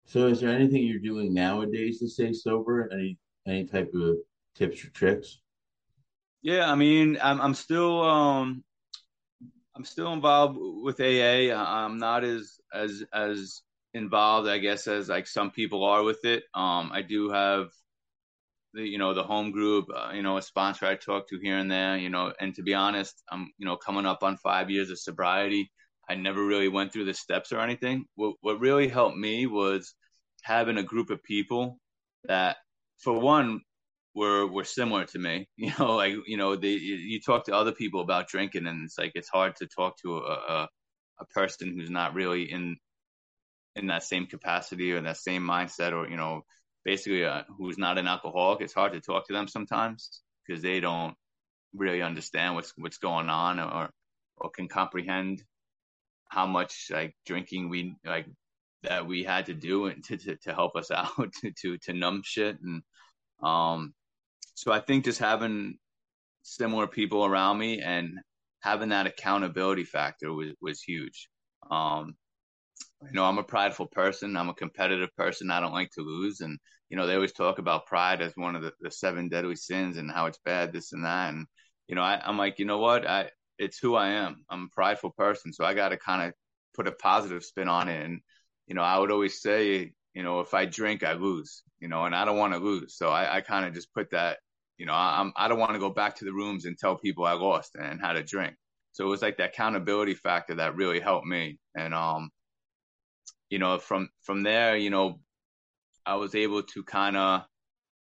So, 0.04 0.26
is 0.26 0.40
there 0.40 0.50
anything 0.50 0.82
you're 0.82 0.98
doing 0.98 1.32
nowadays 1.32 2.00
to 2.00 2.08
stay 2.08 2.32
sober? 2.32 2.90
Any 2.92 3.16
any 3.46 3.64
type 3.64 3.92
of 3.94 4.16
tips 4.56 4.84
or 4.84 4.90
tricks? 4.90 5.40
Yeah, 6.42 6.70
I 6.70 6.74
mean, 6.74 7.16
I'm 7.22 7.40
I'm 7.40 7.54
still 7.54 8.02
um 8.02 8.64
I'm 9.76 9.84
still 9.84 10.12
involved 10.12 10.58
with 10.58 11.00
AA. 11.00 11.54
I'm 11.54 11.98
not 11.98 12.24
as 12.24 12.58
as 12.74 13.04
as 13.12 13.62
involved, 13.94 14.48
I 14.48 14.58
guess, 14.58 14.86
as 14.86 15.08
like 15.08 15.26
some 15.26 15.50
people 15.50 15.84
are 15.84 16.02
with 16.02 16.24
it. 16.24 16.44
Um, 16.54 16.90
I 16.92 17.02
do 17.02 17.30
have 17.30 17.68
the 18.74 18.86
you 18.86 18.98
know 18.98 19.14
the 19.14 19.22
home 19.22 19.50
group, 19.50 19.86
uh, 19.94 20.12
you 20.12 20.22
know, 20.22 20.36
a 20.36 20.42
sponsor 20.42 20.86
I 20.86 20.96
talk 20.96 21.28
to 21.28 21.38
here 21.38 21.58
and 21.58 21.70
there, 21.70 21.96
you 21.96 22.08
know, 22.08 22.32
and 22.40 22.54
to 22.54 22.62
be 22.62 22.74
honest, 22.74 23.22
I'm 23.30 23.52
you 23.58 23.66
know 23.66 23.76
coming 23.76 24.06
up 24.06 24.22
on 24.22 24.36
five 24.36 24.70
years 24.70 24.90
of 24.90 24.98
sobriety. 24.98 25.70
I 26.08 26.16
never 26.16 26.44
really 26.44 26.68
went 26.68 26.92
through 26.92 27.04
the 27.04 27.14
steps 27.14 27.52
or 27.52 27.60
anything. 27.60 28.04
What 28.16 28.36
what 28.40 28.60
really 28.60 28.88
helped 28.88 29.16
me 29.16 29.46
was 29.46 29.94
having 30.42 30.78
a 30.78 30.82
group 30.82 31.10
of 31.10 31.22
people 31.22 31.78
that, 32.24 32.56
for 32.98 33.18
one, 33.20 33.60
were 34.14 34.46
were 34.46 34.64
similar 34.64 35.04
to 35.06 35.18
me. 35.18 35.48
You 35.56 35.72
know, 35.78 35.96
like 35.96 36.14
you 36.26 36.36
know, 36.36 36.56
they 36.56 36.72
you 36.72 37.20
talk 37.20 37.44
to 37.46 37.54
other 37.54 37.72
people 37.72 38.00
about 38.00 38.28
drinking, 38.28 38.66
and 38.66 38.84
it's 38.84 38.98
like 38.98 39.12
it's 39.14 39.28
hard 39.28 39.56
to 39.56 39.66
talk 39.66 39.96
to 40.02 40.18
a, 40.18 40.32
a, 40.32 40.68
a 41.20 41.24
person 41.26 41.74
who's 41.76 41.90
not 41.90 42.14
really 42.14 42.50
in 42.50 42.76
in 43.80 43.88
that 43.88 44.04
same 44.04 44.26
capacity 44.26 44.92
or 44.92 45.00
that 45.00 45.16
same 45.16 45.42
mindset 45.42 45.92
or 45.92 46.08
you 46.08 46.16
know 46.16 46.42
basically 46.84 47.24
uh, 47.24 47.42
who's 47.58 47.78
not 47.78 47.98
an 47.98 48.06
alcoholic 48.06 48.60
it's 48.60 48.74
hard 48.74 48.92
to 48.92 49.00
talk 49.00 49.26
to 49.26 49.32
them 49.32 49.48
sometimes 49.48 50.22
because 50.46 50.62
they 50.62 50.80
don't 50.80 51.14
really 51.74 52.02
understand 52.02 52.54
what's 52.54 52.72
what's 52.76 52.98
going 52.98 53.28
on 53.28 53.60
or 53.60 53.90
or 54.36 54.50
can 54.50 54.68
comprehend 54.68 55.42
how 56.28 56.46
much 56.46 56.86
like 56.90 57.14
drinking 57.26 57.68
we 57.68 57.94
like 58.04 58.26
that 58.82 59.06
we 59.06 59.22
had 59.22 59.46
to 59.46 59.54
do 59.54 59.86
and 59.86 60.02
to, 60.04 60.16
to, 60.16 60.36
to 60.36 60.54
help 60.54 60.74
us 60.76 60.90
out 60.94 61.32
to, 61.40 61.52
to 61.52 61.78
to 61.78 61.92
numb 61.92 62.22
shit 62.24 62.56
and 62.62 62.82
um 63.42 63.94
so 64.54 64.72
I 64.72 64.80
think 64.80 65.06
just 65.06 65.18
having 65.18 65.78
similar 66.42 66.86
people 66.86 67.24
around 67.24 67.58
me 67.58 67.80
and 67.80 68.18
having 68.60 68.90
that 68.90 69.06
accountability 69.06 69.84
factor 69.84 70.32
was 70.32 70.50
was 70.60 70.82
huge. 70.82 71.28
Um 71.70 72.14
you 73.02 73.12
know, 73.12 73.24
I'm 73.24 73.38
a 73.38 73.42
prideful 73.42 73.86
person. 73.86 74.36
I'm 74.36 74.48
a 74.48 74.54
competitive 74.54 75.14
person. 75.16 75.50
I 75.50 75.60
don't 75.60 75.72
like 75.72 75.90
to 75.92 76.02
lose. 76.02 76.40
And, 76.40 76.58
you 76.88 76.96
know, 76.96 77.06
they 77.06 77.14
always 77.14 77.32
talk 77.32 77.58
about 77.58 77.86
pride 77.86 78.20
as 78.20 78.32
one 78.34 78.56
of 78.56 78.62
the, 78.62 78.72
the 78.80 78.90
seven 78.90 79.28
deadly 79.28 79.56
sins 79.56 79.96
and 79.96 80.10
how 80.10 80.26
it's 80.26 80.38
bad, 80.44 80.72
this 80.72 80.92
and 80.92 81.04
that. 81.04 81.32
And, 81.32 81.46
you 81.88 81.94
know, 81.94 82.02
I, 82.02 82.20
I'm 82.22 82.36
like, 82.36 82.58
you 82.58 82.66
know 82.66 82.78
what? 82.78 83.08
I, 83.08 83.30
it's 83.58 83.78
who 83.78 83.94
I 83.94 84.08
am. 84.10 84.44
I'm 84.50 84.64
a 84.64 84.74
prideful 84.74 85.10
person. 85.10 85.52
So 85.52 85.64
I 85.64 85.74
got 85.74 85.90
to 85.90 85.96
kind 85.96 86.28
of 86.28 86.34
put 86.74 86.88
a 86.88 86.92
positive 86.92 87.44
spin 87.44 87.68
on 87.68 87.88
it. 87.88 88.04
And, 88.04 88.20
you 88.66 88.74
know, 88.74 88.82
I 88.82 88.98
would 88.98 89.10
always 89.10 89.40
say, 89.40 89.92
you 90.14 90.22
know, 90.22 90.40
if 90.40 90.54
I 90.54 90.66
drink, 90.66 91.02
I 91.02 91.12
lose, 91.12 91.62
you 91.78 91.88
know, 91.88 92.04
and 92.04 92.14
I 92.14 92.24
don't 92.24 92.38
want 92.38 92.52
to 92.52 92.58
lose. 92.58 92.96
So 92.96 93.08
I, 93.08 93.36
I 93.36 93.40
kind 93.40 93.64
of 93.64 93.74
just 93.74 93.92
put 93.94 94.10
that, 94.10 94.38
you 94.76 94.86
know, 94.86 94.94
I'm, 94.94 95.32
I 95.36 95.48
don't 95.48 95.58
want 95.58 95.72
to 95.72 95.78
go 95.78 95.90
back 95.90 96.16
to 96.16 96.24
the 96.24 96.32
rooms 96.32 96.64
and 96.64 96.76
tell 96.76 96.96
people 96.96 97.24
I 97.24 97.32
lost 97.32 97.76
and 97.80 98.00
how 98.00 98.12
to 98.12 98.22
drink. 98.22 98.54
So 98.92 99.04
it 99.04 99.08
was 99.08 99.22
like 99.22 99.36
that 99.38 99.50
accountability 99.50 100.14
factor 100.14 100.56
that 100.56 100.74
really 100.74 101.00
helped 101.00 101.26
me. 101.26 101.58
And, 101.76 101.94
um, 101.94 102.30
you 103.50 103.58
know, 103.58 103.78
from 103.78 104.08
from 104.22 104.42
there, 104.42 104.76
you 104.76 104.90
know, 104.90 105.20
I 106.06 106.16
was 106.16 106.34
able 106.34 106.62
to 106.62 106.84
kind 106.84 107.16
of 107.16 107.42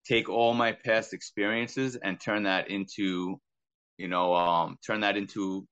take 0.06 0.28
all 0.28 0.54
my 0.54 0.72
past 0.72 1.12
experiences 1.12 1.96
and 1.96 2.20
turn 2.20 2.44
that 2.44 2.70
into, 2.70 3.40
you 3.98 4.08
know, 4.08 4.34
um, 4.34 4.76
turn 4.87 5.00
that 5.00 5.16
into, 5.16 5.66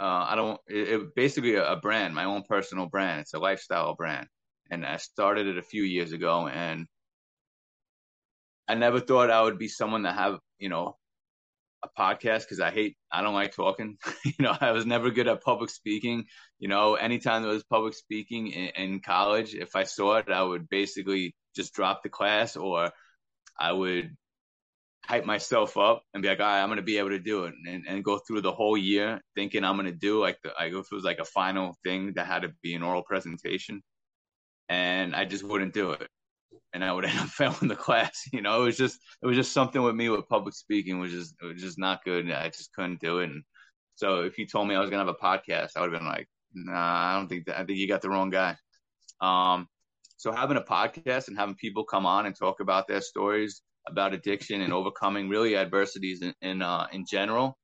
uh, 0.00 0.26
I 0.28 0.34
don't, 0.34 0.60
it, 0.66 0.88
it 0.88 1.14
basically 1.14 1.54
a, 1.54 1.72
a 1.72 1.76
brand, 1.76 2.14
my 2.14 2.24
own 2.24 2.42
personal 2.48 2.86
brand. 2.86 3.20
It's 3.20 3.34
a 3.34 3.38
lifestyle 3.38 3.94
brand, 3.94 4.26
and 4.70 4.86
I 4.86 4.96
started 4.96 5.46
it 5.46 5.58
a 5.58 5.62
few 5.62 5.82
years 5.82 6.12
ago, 6.12 6.48
and 6.48 6.86
I 8.68 8.74
never 8.74 9.00
thought 9.00 9.30
I 9.30 9.42
would 9.42 9.58
be 9.58 9.68
someone 9.68 10.02
that 10.02 10.14
have 10.14 10.38
you 10.58 10.68
know, 10.68 10.96
a 11.82 11.88
podcast 11.88 12.40
because 12.40 12.60
I 12.60 12.70
hate, 12.70 12.96
I 13.12 13.22
don't 13.22 13.34
like 13.34 13.54
talking. 13.54 13.96
you 14.24 14.34
know, 14.40 14.56
I 14.60 14.72
was 14.72 14.86
never 14.86 15.10
good 15.10 15.28
at 15.28 15.42
public 15.42 15.70
speaking. 15.70 16.24
You 16.58 16.68
know, 16.68 16.94
anytime 16.94 17.42
there 17.42 17.52
was 17.52 17.64
public 17.64 17.94
speaking 17.94 18.48
in, 18.48 18.68
in, 18.76 19.00
college, 19.00 19.54
if 19.54 19.76
I 19.76 19.84
saw 19.84 20.16
it, 20.16 20.28
I 20.28 20.42
would 20.42 20.68
basically 20.68 21.34
just 21.54 21.74
drop 21.74 22.02
the 22.02 22.08
class 22.08 22.56
or 22.56 22.90
I 23.58 23.72
would 23.72 24.16
hype 25.04 25.24
myself 25.24 25.76
up 25.76 26.02
and 26.12 26.22
be 26.22 26.28
like, 26.28 26.40
all 26.40 26.46
right, 26.46 26.60
I'm 26.60 26.68
going 26.68 26.76
to 26.76 26.82
be 26.82 26.98
able 26.98 27.10
to 27.10 27.18
do 27.18 27.44
it 27.44 27.54
and, 27.66 27.84
and 27.88 28.04
go 28.04 28.18
through 28.18 28.42
the 28.42 28.52
whole 28.52 28.76
year 28.76 29.20
thinking 29.34 29.64
I'm 29.64 29.76
going 29.76 29.86
to 29.86 29.92
do 29.92 30.20
like 30.20 30.38
the, 30.42 30.52
I 30.58 30.68
go 30.68 30.82
through 30.82 31.00
like 31.00 31.18
a 31.18 31.24
final 31.24 31.76
thing 31.84 32.12
that 32.16 32.26
had 32.26 32.42
to 32.42 32.52
be 32.62 32.74
an 32.74 32.82
oral 32.82 33.02
presentation 33.02 33.82
and 34.68 35.16
I 35.16 35.24
just 35.24 35.44
wouldn't 35.44 35.72
do 35.72 35.92
it 35.92 36.08
and 36.74 36.84
I 36.84 36.92
would 36.92 37.04
end 37.04 37.18
up 37.18 37.28
failing 37.28 37.68
the 37.68 37.76
class. 37.76 38.24
You 38.32 38.42
know, 38.42 38.62
it 38.62 38.64
was 38.64 38.76
just 38.76 38.98
it 39.22 39.26
was 39.26 39.36
just 39.36 39.52
something 39.52 39.82
with 39.82 39.94
me 39.94 40.08
with 40.08 40.28
public 40.28 40.54
speaking 40.54 41.00
was 41.00 41.12
just 41.12 41.34
it 41.42 41.46
was 41.46 41.62
just 41.62 41.78
not 41.78 42.04
good. 42.04 42.24
And 42.24 42.34
I 42.34 42.48
just 42.48 42.72
couldn't 42.74 43.00
do 43.00 43.20
it. 43.20 43.30
And 43.30 43.42
so 43.94 44.22
if 44.22 44.38
you 44.38 44.46
told 44.46 44.68
me 44.68 44.74
I 44.74 44.80
was 44.80 44.90
gonna 44.90 45.04
have 45.04 45.14
a 45.14 45.24
podcast, 45.24 45.70
I 45.76 45.80
would 45.80 45.92
have 45.92 46.00
been 46.00 46.08
like, 46.08 46.28
Nah, 46.54 47.12
I 47.12 47.16
don't 47.16 47.28
think 47.28 47.46
that. 47.46 47.58
I 47.58 47.64
think 47.64 47.78
you 47.78 47.88
got 47.88 48.02
the 48.02 48.10
wrong 48.10 48.30
guy. 48.30 48.56
Um, 49.20 49.68
so 50.16 50.32
having 50.32 50.56
a 50.56 50.62
podcast 50.62 51.28
and 51.28 51.36
having 51.36 51.54
people 51.54 51.84
come 51.84 52.06
on 52.06 52.26
and 52.26 52.36
talk 52.36 52.60
about 52.60 52.88
their 52.88 53.00
stories 53.00 53.62
about 53.86 54.14
addiction 54.14 54.60
and 54.60 54.72
overcoming 54.72 55.28
really 55.28 55.56
adversities 55.56 56.22
in 56.22 56.34
in, 56.42 56.62
uh, 56.62 56.86
in 56.92 57.04
general, 57.06 57.58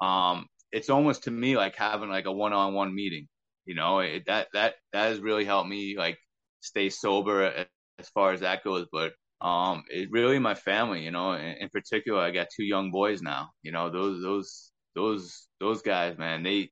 um, 0.00 0.46
it's 0.72 0.90
almost 0.90 1.24
to 1.24 1.30
me 1.30 1.56
like 1.56 1.76
having 1.76 2.10
like 2.10 2.26
a 2.26 2.32
one-on-one 2.32 2.94
meeting. 2.94 3.28
You 3.64 3.74
know, 3.74 4.00
it, 4.00 4.24
that 4.26 4.48
that 4.52 4.74
that 4.92 5.08
has 5.08 5.20
really 5.20 5.44
helped 5.44 5.68
me 5.68 5.96
like 5.96 6.18
stay 6.60 6.90
sober 6.90 7.66
as 7.98 8.08
far 8.10 8.32
as 8.32 8.40
that 8.40 8.64
goes. 8.64 8.86
But 8.90 9.12
um, 9.40 9.84
it 9.90 10.10
really 10.10 10.38
my 10.38 10.54
family, 10.54 11.04
you 11.04 11.10
know, 11.10 11.32
in, 11.32 11.56
in, 11.60 11.68
particular, 11.68 12.20
I 12.20 12.30
got 12.30 12.48
two 12.54 12.64
young 12.64 12.90
boys 12.90 13.22
now. 13.22 13.50
You 13.62 13.72
know, 13.72 13.90
those 13.90 14.22
those 14.22 14.72
those 14.94 15.48
those 15.60 15.82
guys, 15.82 16.16
man, 16.18 16.42
they 16.42 16.70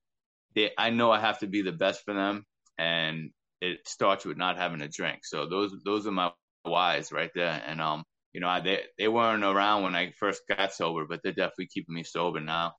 they 0.55 0.71
I 0.79 0.91
know 0.91 1.11
I 1.11 1.21
have 1.21 1.39
to 1.41 1.47
be 1.47 1.63
the 1.63 1.73
best 1.73 2.03
for 2.05 2.15
them, 2.15 2.45
and 2.79 3.31
it 3.61 3.87
starts 3.87 4.25
with 4.25 4.37
not 4.37 4.57
having 4.57 4.83
a 4.83 4.89
drink. 4.89 5.21
So 5.25 5.47
those 5.49 5.75
those 5.85 6.07
are 6.07 6.13
my 6.13 6.33
whys 6.65 7.13
right 7.13 7.31
there, 7.35 7.63
and 7.67 7.81
um. 7.81 8.05
You 8.33 8.41
know, 8.41 8.61
they 8.61 8.83
they 8.99 9.07
weren't 9.07 9.45
around 9.45 9.85
when 9.85 9.95
I 9.95 10.11
first 10.19 10.43
got 10.49 10.73
sober, 10.73 11.07
but 11.09 11.21
they're 11.23 11.31
definitely 11.31 11.69
keeping 11.73 11.95
me 11.95 12.03
sober 12.03 12.41
now. 12.41 12.73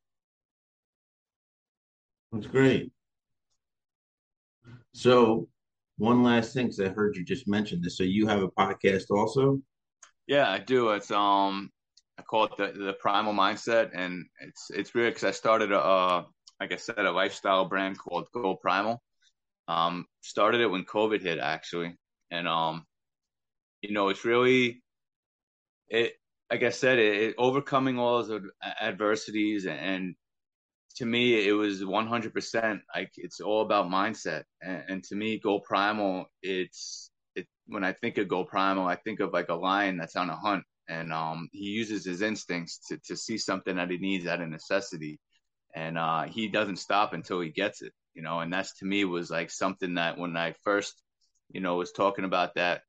That's 2.34 2.48
great. 2.48 2.92
So, 4.94 5.48
one 5.98 6.24
last 6.24 6.54
thing, 6.54 6.68
because 6.68 6.80
I 6.82 6.90
heard 6.90 7.16
you 7.16 7.24
just 7.24 7.48
mention 7.48 7.82
this. 7.82 7.98
So 7.98 8.04
you 8.04 8.28
have 8.28 8.42
a 8.42 8.50
podcast 8.50 9.06
also? 9.12 9.60
Yeah, 10.28 10.50
I 10.50 10.60
do. 10.60 10.90
It's 10.90 11.12
um, 11.12 11.70
I 12.18 12.24
call 12.24 12.46
it 12.46 12.58
the 12.58 12.72
the 12.78 12.94
Primal 12.94 13.34
Mindset, 13.34 13.92
and 13.94 14.26
it's 14.42 14.70
it's 14.72 14.94
weird 14.94 15.14
because 15.14 15.28
I 15.28 15.32
started 15.32 15.72
a 15.72 15.80
uh, 15.80 16.24
like 16.60 16.74
I 16.74 16.78
said 16.78 17.00
a 17.00 17.12
lifestyle 17.12 17.66
brand 17.66 17.98
called 17.98 18.28
Go 18.34 18.56
Primal. 18.56 19.02
Um, 19.68 20.06
started 20.22 20.62
it 20.62 20.68
when 20.68 20.86
COVID 20.86 21.22
hit 21.22 21.40
actually, 21.40 21.96
and 22.32 22.48
um, 22.48 22.86
you 23.82 23.94
know, 23.94 24.10
it's 24.10 24.26
really 24.26 24.84
it. 25.88 26.14
Like 26.52 26.64
I 26.64 26.70
said, 26.70 27.00
it, 27.00 27.24
it 27.24 27.36
overcoming 27.38 27.98
all 27.98 28.22
those 28.24 28.42
adversities 28.80 29.66
and 29.66 30.16
to 30.96 31.06
me, 31.06 31.48
it 31.48 31.52
was 31.52 31.84
100% 31.84 32.80
like 32.96 33.12
it's 33.18 33.42
all 33.42 33.62
about 33.62 33.90
mindset. 33.90 34.44
And, 34.62 34.84
and, 34.88 35.04
to 35.06 35.16
me, 35.16 35.40
Go 35.40 35.60
Primal, 35.60 36.26
it's 36.42 37.12
it, 37.36 37.48
when 37.68 37.84
I 37.84 37.94
think 37.94 38.18
of 38.18 38.28
Go 38.28 38.46
Primal, 38.46 38.88
I 38.88 38.96
think 38.96 39.20
of 39.20 39.34
like 39.34 39.50
a 39.50 39.56
lion 39.56 39.98
that's 39.98 40.16
on 40.16 40.30
a 40.30 40.36
hunt 40.36 40.64
and 40.88 41.12
um, 41.12 41.50
he 41.52 41.66
uses 41.66 42.06
his 42.06 42.22
instincts 42.22 42.80
to, 42.88 42.98
to 43.06 43.18
see 43.18 43.38
something 43.38 43.76
that 43.76 43.90
he 43.90 43.98
needs 43.98 44.28
out 44.28 44.42
of 44.42 44.50
necessity. 44.50 45.20
And 45.76 45.98
uh, 45.98 46.24
he 46.24 46.48
doesn't 46.48 46.78
stop 46.78 47.14
until 47.14 47.42
he 47.42 47.50
gets 47.50 47.82
it, 47.82 47.92
you 48.14 48.22
know, 48.22 48.40
and 48.40 48.54
that's 48.54 48.78
to 48.80 48.86
me 48.86 49.04
was 49.04 49.30
like 49.30 49.52
something 49.52 49.96
that 49.96 50.18
when 50.18 50.38
I 50.38 50.54
first, 50.64 50.94
you 51.50 51.60
know, 51.60 51.76
was 51.76 51.92
talking 51.92 52.24
about 52.24 52.56
that 52.56 52.82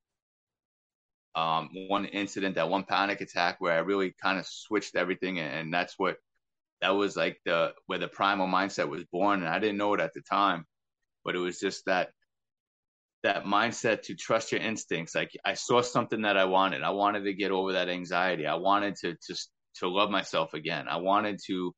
um, 1.35 1.71
one 1.89 2.05
incident, 2.05 2.55
that 2.55 2.71
one 2.71 2.85
panic 2.85 3.21
attack 3.21 3.57
where 3.59 3.75
I 3.75 3.79
really 3.79 4.15
kind 4.23 4.39
of 4.39 4.47
switched 4.47 4.95
everything. 4.95 5.41
And, 5.41 5.53
and 5.53 5.75
that's 5.75 5.95
what 5.99 6.17
that 6.81 6.91
was 6.91 7.17
like 7.17 7.39
the 7.45 7.73
where 7.87 7.99
the 7.99 8.09
primal 8.09 8.47
mindset 8.47 8.89
was 8.89 9.05
born 9.05 9.41
and 9.41 9.49
i 9.49 9.59
didn't 9.59 9.79
know 9.79 9.95
it 9.95 10.01
at 10.01 10.13
the 10.15 10.21
time 10.23 10.65
but 11.25 11.35
it 11.35 11.41
was 11.41 11.59
just 11.59 11.85
that 11.87 12.11
that 13.27 13.45
mindset 13.45 14.03
to 14.03 14.15
trust 14.15 14.53
your 14.53 14.61
instincts. 14.61 15.15
Like 15.15 15.37
i 15.45 15.55
saw 15.55 15.83
something 15.83 16.23
that 16.23 16.37
i 16.37 16.45
wanted. 16.45 16.83
I 16.83 16.91
wanted 16.91 17.25
to 17.25 17.35
get 17.35 17.51
over 17.51 17.73
that 17.73 17.89
anxiety. 17.89 18.47
I 18.47 18.55
wanted 18.55 18.95
to 19.01 19.15
to 19.15 19.35
to 19.81 19.89
love 19.89 20.11
myself 20.11 20.55
again. 20.55 20.87
I 20.89 20.97
wanted 20.99 21.41
to 21.47 21.75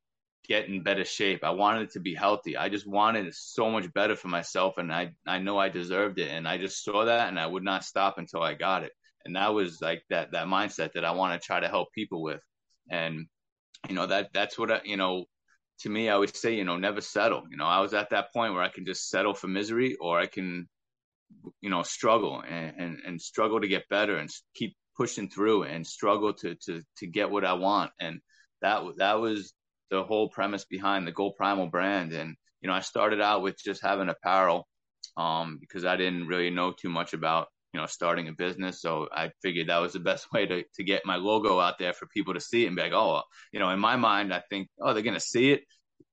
get 0.47 0.69
in 0.69 0.83
better 0.83 1.05
shape. 1.05 1.43
I 1.43 1.51
wanted 1.51 1.91
to 1.93 2.01
be 2.01 2.15
healthy. 2.15 2.57
I 2.57 2.69
just 2.69 2.87
wanted 2.87 3.35
so 3.35 3.71
much 3.71 3.93
better 3.95 4.15
for 4.15 4.29
myself 4.29 4.77
and 4.77 4.93
i 4.93 5.13
i 5.27 5.39
know 5.39 5.59
i 5.59 5.71
deserved 5.71 6.19
it 6.19 6.31
and 6.31 6.47
i 6.47 6.59
just 6.59 6.85
saw 6.85 7.07
that 7.07 7.29
and 7.29 7.41
i 7.41 7.47
would 7.47 7.65
not 7.65 7.85
stop 7.85 8.19
until 8.19 8.43
i 8.43 8.53
got 8.53 8.85
it. 8.85 8.93
And 9.25 9.35
that 9.37 9.55
was 9.55 9.81
like 9.81 10.03
that 10.11 10.33
that 10.33 10.47
mindset 10.49 10.93
that 10.93 11.07
i 11.07 11.13
want 11.13 11.41
to 11.41 11.47
try 11.47 11.61
to 11.61 11.69
help 11.69 11.89
people 11.95 12.23
with. 12.23 12.43
And 12.91 13.27
you 13.88 13.95
know 13.95 14.07
that 14.07 14.31
that's 14.33 14.59
what 14.59 14.71
I, 14.71 14.81
you 14.85 14.97
know 14.97 15.25
to 15.81 15.88
me 15.88 16.09
i 16.09 16.17
would 16.17 16.35
say 16.35 16.55
you 16.55 16.64
know 16.64 16.77
never 16.77 17.01
settle. 17.01 17.45
You 17.51 17.57
know 17.57 17.67
i 17.67 17.81
was 17.81 17.95
at 17.95 18.11
that 18.11 18.33
point 18.33 18.55
where 18.55 18.62
i 18.62 18.69
can 18.69 18.85
just 18.85 19.09
settle 19.09 19.35
for 19.35 19.49
misery 19.49 19.97
or 20.01 20.19
i 20.19 20.27
can 20.27 20.69
you 21.61 21.71
know 21.71 21.83
struggle 21.83 22.43
and, 22.49 22.75
and, 22.79 22.99
and 23.07 23.21
struggle 23.21 23.61
to 23.61 23.69
get 23.69 23.88
better 23.88 24.17
and 24.17 24.31
keep 24.55 24.77
pushing 24.97 25.29
through 25.29 25.62
and 25.64 25.87
struggle 25.87 26.33
to 26.33 26.55
to 26.57 26.83
to 26.97 27.07
get 27.07 27.31
what 27.31 27.45
i 27.45 27.53
want. 27.53 27.93
And 28.01 28.21
that 28.62 28.83
that 28.97 29.21
was 29.21 29.55
the 29.91 30.03
whole 30.03 30.29
premise 30.29 30.64
behind 30.64 31.07
the 31.07 31.12
Go 31.12 31.31
Primal 31.31 31.69
brand. 31.69 32.12
And 32.12 32.37
you 32.61 32.69
know 32.69 32.75
i 32.75 32.81
started 32.81 33.21
out 33.21 33.43
with 33.43 33.57
just 33.62 33.83
having 33.83 34.09
apparel 34.09 34.67
um 35.17 35.59
because 35.61 35.85
i 35.85 35.97
didn't 35.97 36.27
really 36.27 36.51
know 36.51 36.73
too 36.73 36.88
much 36.88 37.12
about 37.14 37.49
you 37.73 37.81
know, 37.81 37.87
starting 37.87 38.29
a 38.29 38.33
business. 38.33 38.81
So 38.81 39.09
I 39.13 39.31
figured 39.43 39.69
that 39.69 39.79
was 39.79 39.93
the 39.93 40.01
best 40.01 40.27
way 40.33 40.47
to, 40.47 40.63
to 40.75 40.85
get 40.85 41.05
my 41.05 41.17
logo 41.17 41.59
out 41.59 41.79
there 41.79 41.93
for 41.93 42.07
people 42.07 42.35
to 42.35 42.41
see 42.41 42.65
it 42.65 42.69
and 42.69 42.77
be 42.77 42.83
like, 42.83 42.93
oh, 42.93 43.23
you 43.53 43.61
know, 43.61 43.71
in 43.71 43.81
my 43.81 43.97
mind, 43.97 44.33
I 44.33 44.43
think, 44.49 44.69
oh, 44.81 44.95
they're 44.95 45.03
to 45.15 45.21
see 45.21 45.53
it. 45.53 45.63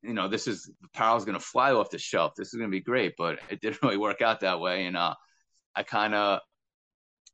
You 0.01 0.13
know, 0.13 0.27
this 0.27 0.47
is 0.47 0.69
apparel's 0.83 1.25
going 1.25 1.37
to 1.37 1.43
fly 1.43 1.71
off 1.71 1.89
the 1.89 1.97
shelf. 1.97 2.33
This 2.35 2.53
is 2.53 2.59
to 2.59 2.67
be 2.67 2.81
great. 2.81 3.13
But 3.17 3.39
it 3.49 3.61
didn't 3.61 3.79
really 3.83 3.97
work 3.97 4.21
out 4.21 4.41
that 4.41 4.59
way. 4.59 4.85
And 4.85 4.97
uh, 4.97 5.15
I 5.75 5.83
kind 5.83 6.13
of, 6.13 6.39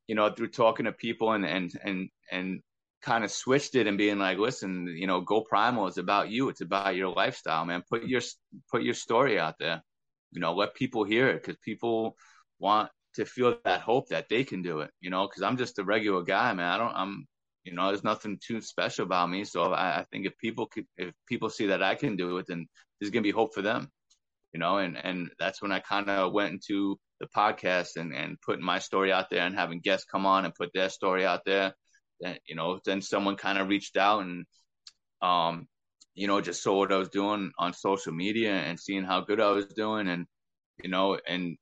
you 0.06 0.14
know, 0.14 0.30
through 0.30 0.48
talking 0.48 0.86
to 0.86 0.92
people 0.92 1.32
and, 1.32 1.44
and, 1.44 1.72
and, 1.84 2.08
and, 2.30 2.60
kind 3.02 3.24
of 3.24 3.32
switched 3.32 3.74
it 3.74 3.88
and 3.88 3.98
being 3.98 4.20
like 4.20 4.38
listen 4.38 4.86
you 4.86 5.08
know 5.08 5.20
go 5.20 5.40
primal 5.40 5.88
is 5.88 5.98
about 5.98 6.30
you 6.30 6.48
it's 6.48 6.60
about 6.60 6.94
your 6.94 7.08
lifestyle 7.08 7.64
man 7.64 7.82
put 7.90 8.04
your 8.04 8.20
put 8.70 8.84
your 8.84 8.94
story 8.94 9.40
out 9.40 9.56
there 9.58 9.82
you 10.30 10.40
know 10.40 10.54
let 10.54 10.72
people 10.76 11.02
hear 11.02 11.26
it 11.26 11.42
because 11.42 11.56
people 11.64 12.16
want 12.60 12.88
to 13.14 13.24
feel 13.24 13.56
that 13.64 13.80
hope 13.80 14.08
that 14.08 14.28
they 14.28 14.44
can 14.44 14.62
do 14.62 14.80
it, 14.80 14.90
you 15.00 15.10
know, 15.10 15.26
because 15.26 15.42
I'm 15.42 15.56
just 15.56 15.78
a 15.78 15.84
regular 15.84 16.22
guy, 16.22 16.52
man. 16.52 16.72
I 16.72 16.78
don't, 16.78 16.94
I'm, 16.94 17.26
you 17.64 17.74
know, 17.74 17.88
there's 17.88 18.04
nothing 18.04 18.38
too 18.44 18.60
special 18.60 19.04
about 19.04 19.30
me. 19.30 19.44
So 19.44 19.72
I, 19.72 20.00
I 20.00 20.04
think 20.10 20.26
if 20.26 20.36
people 20.38 20.66
could, 20.66 20.86
if 20.96 21.12
people 21.28 21.50
see 21.50 21.66
that 21.66 21.82
I 21.82 21.94
can 21.94 22.16
do 22.16 22.38
it, 22.38 22.46
then 22.48 22.66
there's 23.00 23.10
gonna 23.10 23.22
be 23.22 23.30
hope 23.30 23.54
for 23.54 23.62
them, 23.62 23.88
you 24.52 24.60
know. 24.60 24.78
And 24.78 24.96
and 24.96 25.30
that's 25.38 25.62
when 25.62 25.72
I 25.72 25.80
kind 25.80 26.08
of 26.08 26.32
went 26.32 26.52
into 26.52 26.98
the 27.20 27.28
podcast 27.36 27.96
and 27.96 28.14
and 28.14 28.40
putting 28.40 28.64
my 28.64 28.78
story 28.78 29.12
out 29.12 29.30
there 29.30 29.46
and 29.46 29.54
having 29.54 29.80
guests 29.80 30.06
come 30.10 30.26
on 30.26 30.44
and 30.44 30.54
put 30.54 30.70
their 30.74 30.88
story 30.88 31.24
out 31.24 31.42
there. 31.46 31.72
Then 32.20 32.36
you 32.46 32.56
know, 32.56 32.80
then 32.84 33.02
someone 33.02 33.36
kind 33.36 33.58
of 33.58 33.68
reached 33.68 33.96
out 33.96 34.22
and, 34.22 34.44
um, 35.20 35.68
you 36.14 36.26
know, 36.26 36.40
just 36.40 36.62
saw 36.62 36.78
what 36.78 36.92
I 36.92 36.96
was 36.96 37.10
doing 37.10 37.52
on 37.58 37.74
social 37.74 38.12
media 38.12 38.52
and 38.52 38.78
seeing 38.80 39.04
how 39.04 39.20
good 39.20 39.40
I 39.40 39.50
was 39.50 39.66
doing 39.66 40.08
and 40.08 40.26
you 40.82 40.90
know, 40.90 41.18
and 41.28 41.56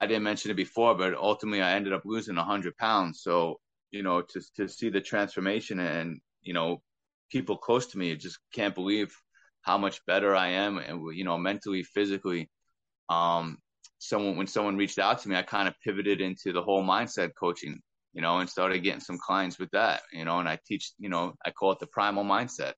I 0.00 0.06
didn't 0.06 0.22
mention 0.22 0.50
it 0.50 0.56
before, 0.56 0.94
but 0.94 1.14
ultimately 1.14 1.62
I 1.62 1.72
ended 1.72 1.92
up 1.92 2.02
losing 2.04 2.36
100 2.36 2.76
pounds. 2.76 3.22
So, 3.22 3.60
you 3.90 4.02
know, 4.02 4.22
to, 4.22 4.40
to 4.56 4.68
see 4.68 4.88
the 4.88 5.00
transformation 5.00 5.78
and, 5.78 6.20
you 6.42 6.52
know, 6.52 6.82
people 7.30 7.56
close 7.56 7.86
to 7.88 7.98
me 7.98 8.14
just 8.16 8.38
can't 8.52 8.74
believe 8.74 9.14
how 9.62 9.78
much 9.78 10.04
better 10.06 10.34
I 10.34 10.48
am 10.48 10.78
and, 10.78 11.16
you 11.16 11.24
know, 11.24 11.38
mentally, 11.38 11.82
physically. 11.82 12.48
Um, 13.08 13.58
someone, 13.98 14.36
when 14.36 14.46
someone 14.46 14.76
reached 14.76 14.98
out 14.98 15.20
to 15.20 15.28
me, 15.28 15.36
I 15.36 15.42
kind 15.42 15.68
of 15.68 15.74
pivoted 15.84 16.20
into 16.20 16.52
the 16.52 16.62
whole 16.62 16.84
mindset 16.84 17.32
coaching, 17.38 17.80
you 18.12 18.22
know, 18.22 18.38
and 18.38 18.48
started 18.48 18.80
getting 18.80 19.00
some 19.00 19.18
clients 19.18 19.58
with 19.58 19.70
that, 19.72 20.02
you 20.12 20.24
know, 20.24 20.38
and 20.38 20.48
I 20.48 20.58
teach, 20.66 20.92
you 20.98 21.08
know, 21.08 21.34
I 21.44 21.50
call 21.50 21.72
it 21.72 21.80
the 21.80 21.86
primal 21.86 22.24
mindset 22.24 22.74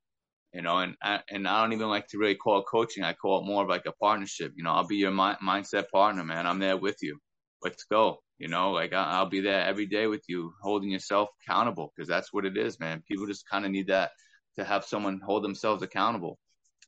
you 0.53 0.63
know, 0.63 0.79
and 0.79 0.97
I, 1.03 1.21
and 1.31 1.47
I 1.47 1.63
don't 1.63 1.73
even 1.73 1.89
like 1.89 2.09
to 2.09 2.19
really 2.19 2.35
call 2.35 2.61
it 2.61 2.67
coaching. 2.71 3.05
I 3.05 3.13
call 3.13 3.41
it 3.41 3.47
more 3.47 3.63
of 3.63 3.69
like 3.69 3.87
a 3.87 3.93
partnership. 3.93 4.53
You 4.57 4.65
know, 4.65 4.73
I'll 4.73 4.87
be 4.87 4.97
your 4.97 5.11
mi- 5.11 5.37
mindset 5.45 5.89
partner, 5.91 6.25
man. 6.25 6.47
I'm 6.47 6.59
there 6.59 6.77
with 6.77 6.97
you. 7.03 7.19
Let's 7.63 7.85
go. 7.85 8.19
You 8.39 8.49
know, 8.49 8.71
like 8.73 8.93
I, 8.93 9.21
will 9.21 9.29
be 9.31 9.41
there 9.41 9.63
every 9.65 9.87
day 9.87 10.07
with 10.07 10.23
you, 10.29 10.53
holding 10.63 10.91
yourself 10.91 11.29
accountable 11.43 11.93
because 11.95 12.09
that's 12.09 12.33
what 12.33 12.45
it 12.47 12.57
is, 12.57 12.79
man. 12.81 13.03
People 13.09 13.27
just 13.27 13.49
kind 13.49 13.65
of 13.65 13.73
need 13.73 13.89
that 13.89 14.13
to 14.57 14.65
have 14.65 14.85
someone 14.85 15.21
hold 15.25 15.45
themselves 15.45 15.83
accountable. 15.83 16.39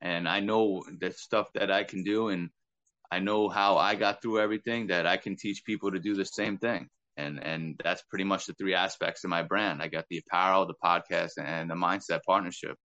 And 0.01 0.29
I 0.29 0.41
know 0.41 0.85
the 1.01 1.13
stuff 1.13 1.49
that 1.55 1.71
I 1.71 1.85
can 1.85 2.05
do, 2.05 2.29
and 2.29 2.51
I 3.11 3.19
know 3.19 3.49
how 3.49 3.77
I 3.79 3.95
got 3.97 4.23
through 4.23 4.41
everything 4.41 4.87
that 4.89 5.07
I 5.07 5.17
can 5.17 5.37
teach 5.37 5.65
people 5.65 5.91
to 5.93 5.99
do 5.99 6.15
the 6.15 6.25
same 6.25 6.59
thing. 6.59 6.89
and 7.17 7.43
and 7.45 7.81
that's 7.85 8.03
pretty 8.11 8.25
much 8.25 8.47
the 8.47 8.55
three 8.55 8.75
aspects 8.75 9.25
of 9.25 9.31
my 9.31 9.43
brand. 9.43 9.83
I 9.83 9.89
got 9.89 10.07
the 10.09 10.19
apparel, 10.19 10.67
the 10.67 10.75
podcast, 10.85 11.33
and 11.39 11.69
the 11.71 11.75
mindset 11.75 12.21
partnership. 12.27 12.77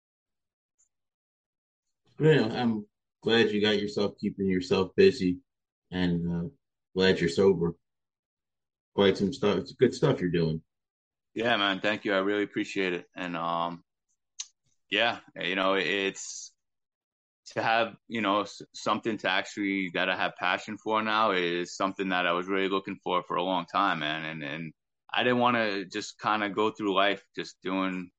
Great. 2.18 2.42
I'm 2.42 2.86
glad 3.22 3.52
you 3.52 3.62
got 3.62 3.80
yourself 3.80 4.14
keeping 4.20 4.48
yourself 4.48 4.92
busy, 4.96 5.40
and 5.92 6.32
uh, 6.32 6.50
glad 6.96 7.20
you're 7.20 7.30
sober. 7.30 7.76
Quite 8.96 9.18
some 9.18 9.34
stuff. 9.34 9.58
It's 9.58 9.74
good 9.74 9.94
stuff 9.94 10.22
you're 10.22 10.30
doing. 10.30 10.62
Yeah, 11.34 11.58
man. 11.58 11.82
Thank 11.82 12.06
you. 12.06 12.14
I 12.14 12.20
really 12.20 12.44
appreciate 12.44 12.94
it. 12.94 13.06
And 13.18 13.36
um, 13.36 13.84
yeah, 14.90 15.18
you 15.36 15.56
know, 15.56 15.74
it's 15.74 16.54
to 17.54 17.62
have 17.62 17.96
you 18.08 18.22
know 18.22 18.46
something 18.74 19.18
to 19.18 19.30
actually 19.30 19.92
that 19.94 20.10
I 20.10 20.16
have 20.16 20.38
passion 20.40 20.78
for 20.78 21.02
now 21.02 21.32
is 21.32 21.76
something 21.76 22.10
that 22.10 22.26
I 22.26 22.32
was 22.32 22.48
really 22.48 22.70
looking 22.70 22.98
for 23.04 23.24
for 23.24 23.36
a 23.36 23.44
long 23.44 23.66
time, 23.66 24.00
man. 24.00 24.24
And 24.24 24.42
and 24.42 24.74
I 25.14 25.24
didn't 25.24 25.40
want 25.40 25.58
to 25.58 25.86
just 25.86 26.18
kind 26.18 26.44
of 26.44 26.56
go 26.56 26.72
through 26.72 26.96
life 26.96 27.22
just 27.36 27.58
doing 27.62 28.10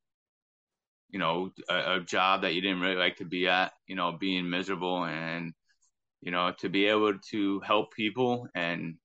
you 1.17 1.21
know 1.21 1.51
a, 1.71 1.95
a, 1.95 2.01
job 2.01 2.43
that 2.43 2.53
you 2.53 2.61
didn't 2.61 2.81
really 2.81 2.95
like 2.95 3.17
to 3.17 3.25
be 3.25 3.49
at, 3.49 3.73
you 3.87 3.97
know, 3.97 4.13
being 4.13 4.51
miserable 4.51 5.05
and 5.05 5.55
you 6.21 6.31
know 6.31 6.53
to 6.59 6.69
be 6.69 6.85
able 6.85 7.19
to 7.31 7.59
help 7.61 7.95
people 7.95 8.47
and 8.55 8.97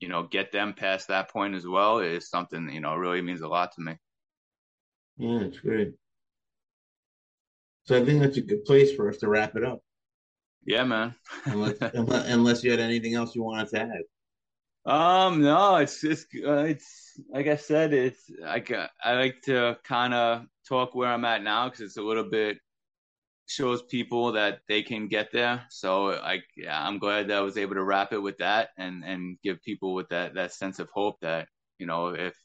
you 0.00 0.08
know 0.08 0.24
get 0.24 0.52
them 0.52 0.74
past 0.74 1.08
that 1.08 1.30
point 1.30 1.54
as 1.54 1.66
well 1.66 2.00
is 2.00 2.28
something 2.28 2.68
you 2.68 2.82
know 2.82 2.94
really 2.94 3.22
means 3.22 3.40
a 3.40 3.48
lot 3.48 3.72
to 3.72 3.80
me. 3.80 3.94
Yeah, 5.16 5.40
it's 5.40 5.60
great. 5.60 5.94
So 7.84 7.96
I 7.96 8.04
think 8.04 8.20
that's 8.20 8.36
a 8.36 8.42
good 8.42 8.66
place 8.66 8.92
for 8.94 9.08
us 9.08 9.16
to 9.18 9.28
wrap 9.30 9.56
it 9.56 9.64
up. 9.64 9.80
Yeah, 10.66 10.84
man. 10.84 11.14
unless, 11.46 11.78
unless 11.94 12.62
you 12.62 12.70
had 12.70 12.80
anything 12.80 13.14
else 13.14 13.34
you 13.34 13.42
wanted 13.42 13.68
to 13.68 13.80
add. 13.80 14.02
Um, 14.86 15.42
no, 15.42 15.76
it's 15.76 16.00
just 16.00 16.26
uh, 16.46 16.64
it's 16.64 17.20
like 17.28 17.46
I 17.46 17.56
said, 17.56 17.92
it's 17.92 18.30
like 18.40 18.72
I 19.04 19.14
like 19.14 19.42
to 19.42 19.76
kind 19.84 20.14
of 20.14 20.46
talk 20.68 20.94
where 20.94 21.08
I'm 21.12 21.24
at 21.24 21.42
now 21.42 21.66
because 21.68 21.80
it's 21.82 21.96
a 21.98 22.02
little 22.02 22.24
bit 22.30 22.58
shows 23.48 23.82
people 23.84 24.32
that 24.32 24.60
they 24.68 24.82
can 24.82 25.08
get 25.08 25.30
there. 25.32 25.64
So 25.70 26.06
like 26.06 26.44
yeah, 26.56 26.86
I'm 26.86 26.98
glad 26.98 27.28
that 27.28 27.38
I 27.38 27.42
was 27.42 27.58
able 27.58 27.74
to 27.76 27.84
wrap 27.84 28.12
it 28.12 28.18
with 28.20 28.38
that 28.38 28.70
and 28.78 29.04
and 29.04 29.38
give 29.44 29.62
people 29.62 29.94
with 29.94 30.08
that 30.10 30.34
that 30.34 30.52
sense 30.54 30.78
of 30.80 30.90
hope 30.94 31.16
that 31.22 31.48
you 31.78 31.86
know 31.86 32.08
if 32.08 32.36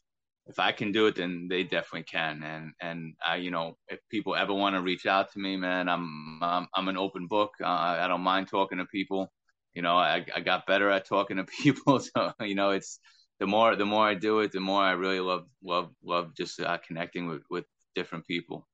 if 0.46 0.58
I 0.60 0.72
can 0.72 0.92
do 0.92 1.06
it, 1.08 1.16
then 1.16 1.48
they 1.50 1.64
definitely 1.64 2.04
can. 2.04 2.42
And 2.44 2.72
and 2.80 3.14
I, 3.26 3.36
you 3.36 3.50
know, 3.50 3.78
if 3.88 4.00
people 4.10 4.36
ever 4.36 4.54
want 4.54 4.76
to 4.76 4.82
reach 4.82 5.06
out 5.06 5.32
to 5.32 5.38
me, 5.40 5.56
man, 5.56 5.88
I'm 5.88 6.40
I'm, 6.42 6.68
I'm 6.74 6.88
an 6.88 6.96
open 6.98 7.26
book. 7.28 7.52
Uh, 7.62 7.66
I 7.68 8.08
don't 8.08 8.22
mind 8.22 8.48
talking 8.48 8.78
to 8.78 8.86
people. 8.86 9.32
You 9.76 9.82
know, 9.82 9.96
I 9.96 10.24
I 10.34 10.40
got 10.40 10.66
better 10.66 10.90
at 10.90 11.06
talking 11.06 11.36
to 11.36 11.44
people. 11.62 12.00
So 12.00 12.32
you 12.40 12.56
know, 12.56 12.70
it's 12.70 12.98
the 13.38 13.46
more 13.46 13.76
the 13.76 13.86
more 13.86 14.08
I 14.08 14.14
do 14.14 14.40
it, 14.40 14.50
the 14.50 14.60
more 14.60 14.82
I 14.82 14.92
really 14.92 15.20
love 15.20 15.46
love 15.62 15.90
love 16.02 16.34
just 16.34 16.58
uh, 16.60 16.78
connecting 16.86 17.28
with 17.28 17.42
with 17.50 17.66
different 17.94 18.26
people. 18.26 18.66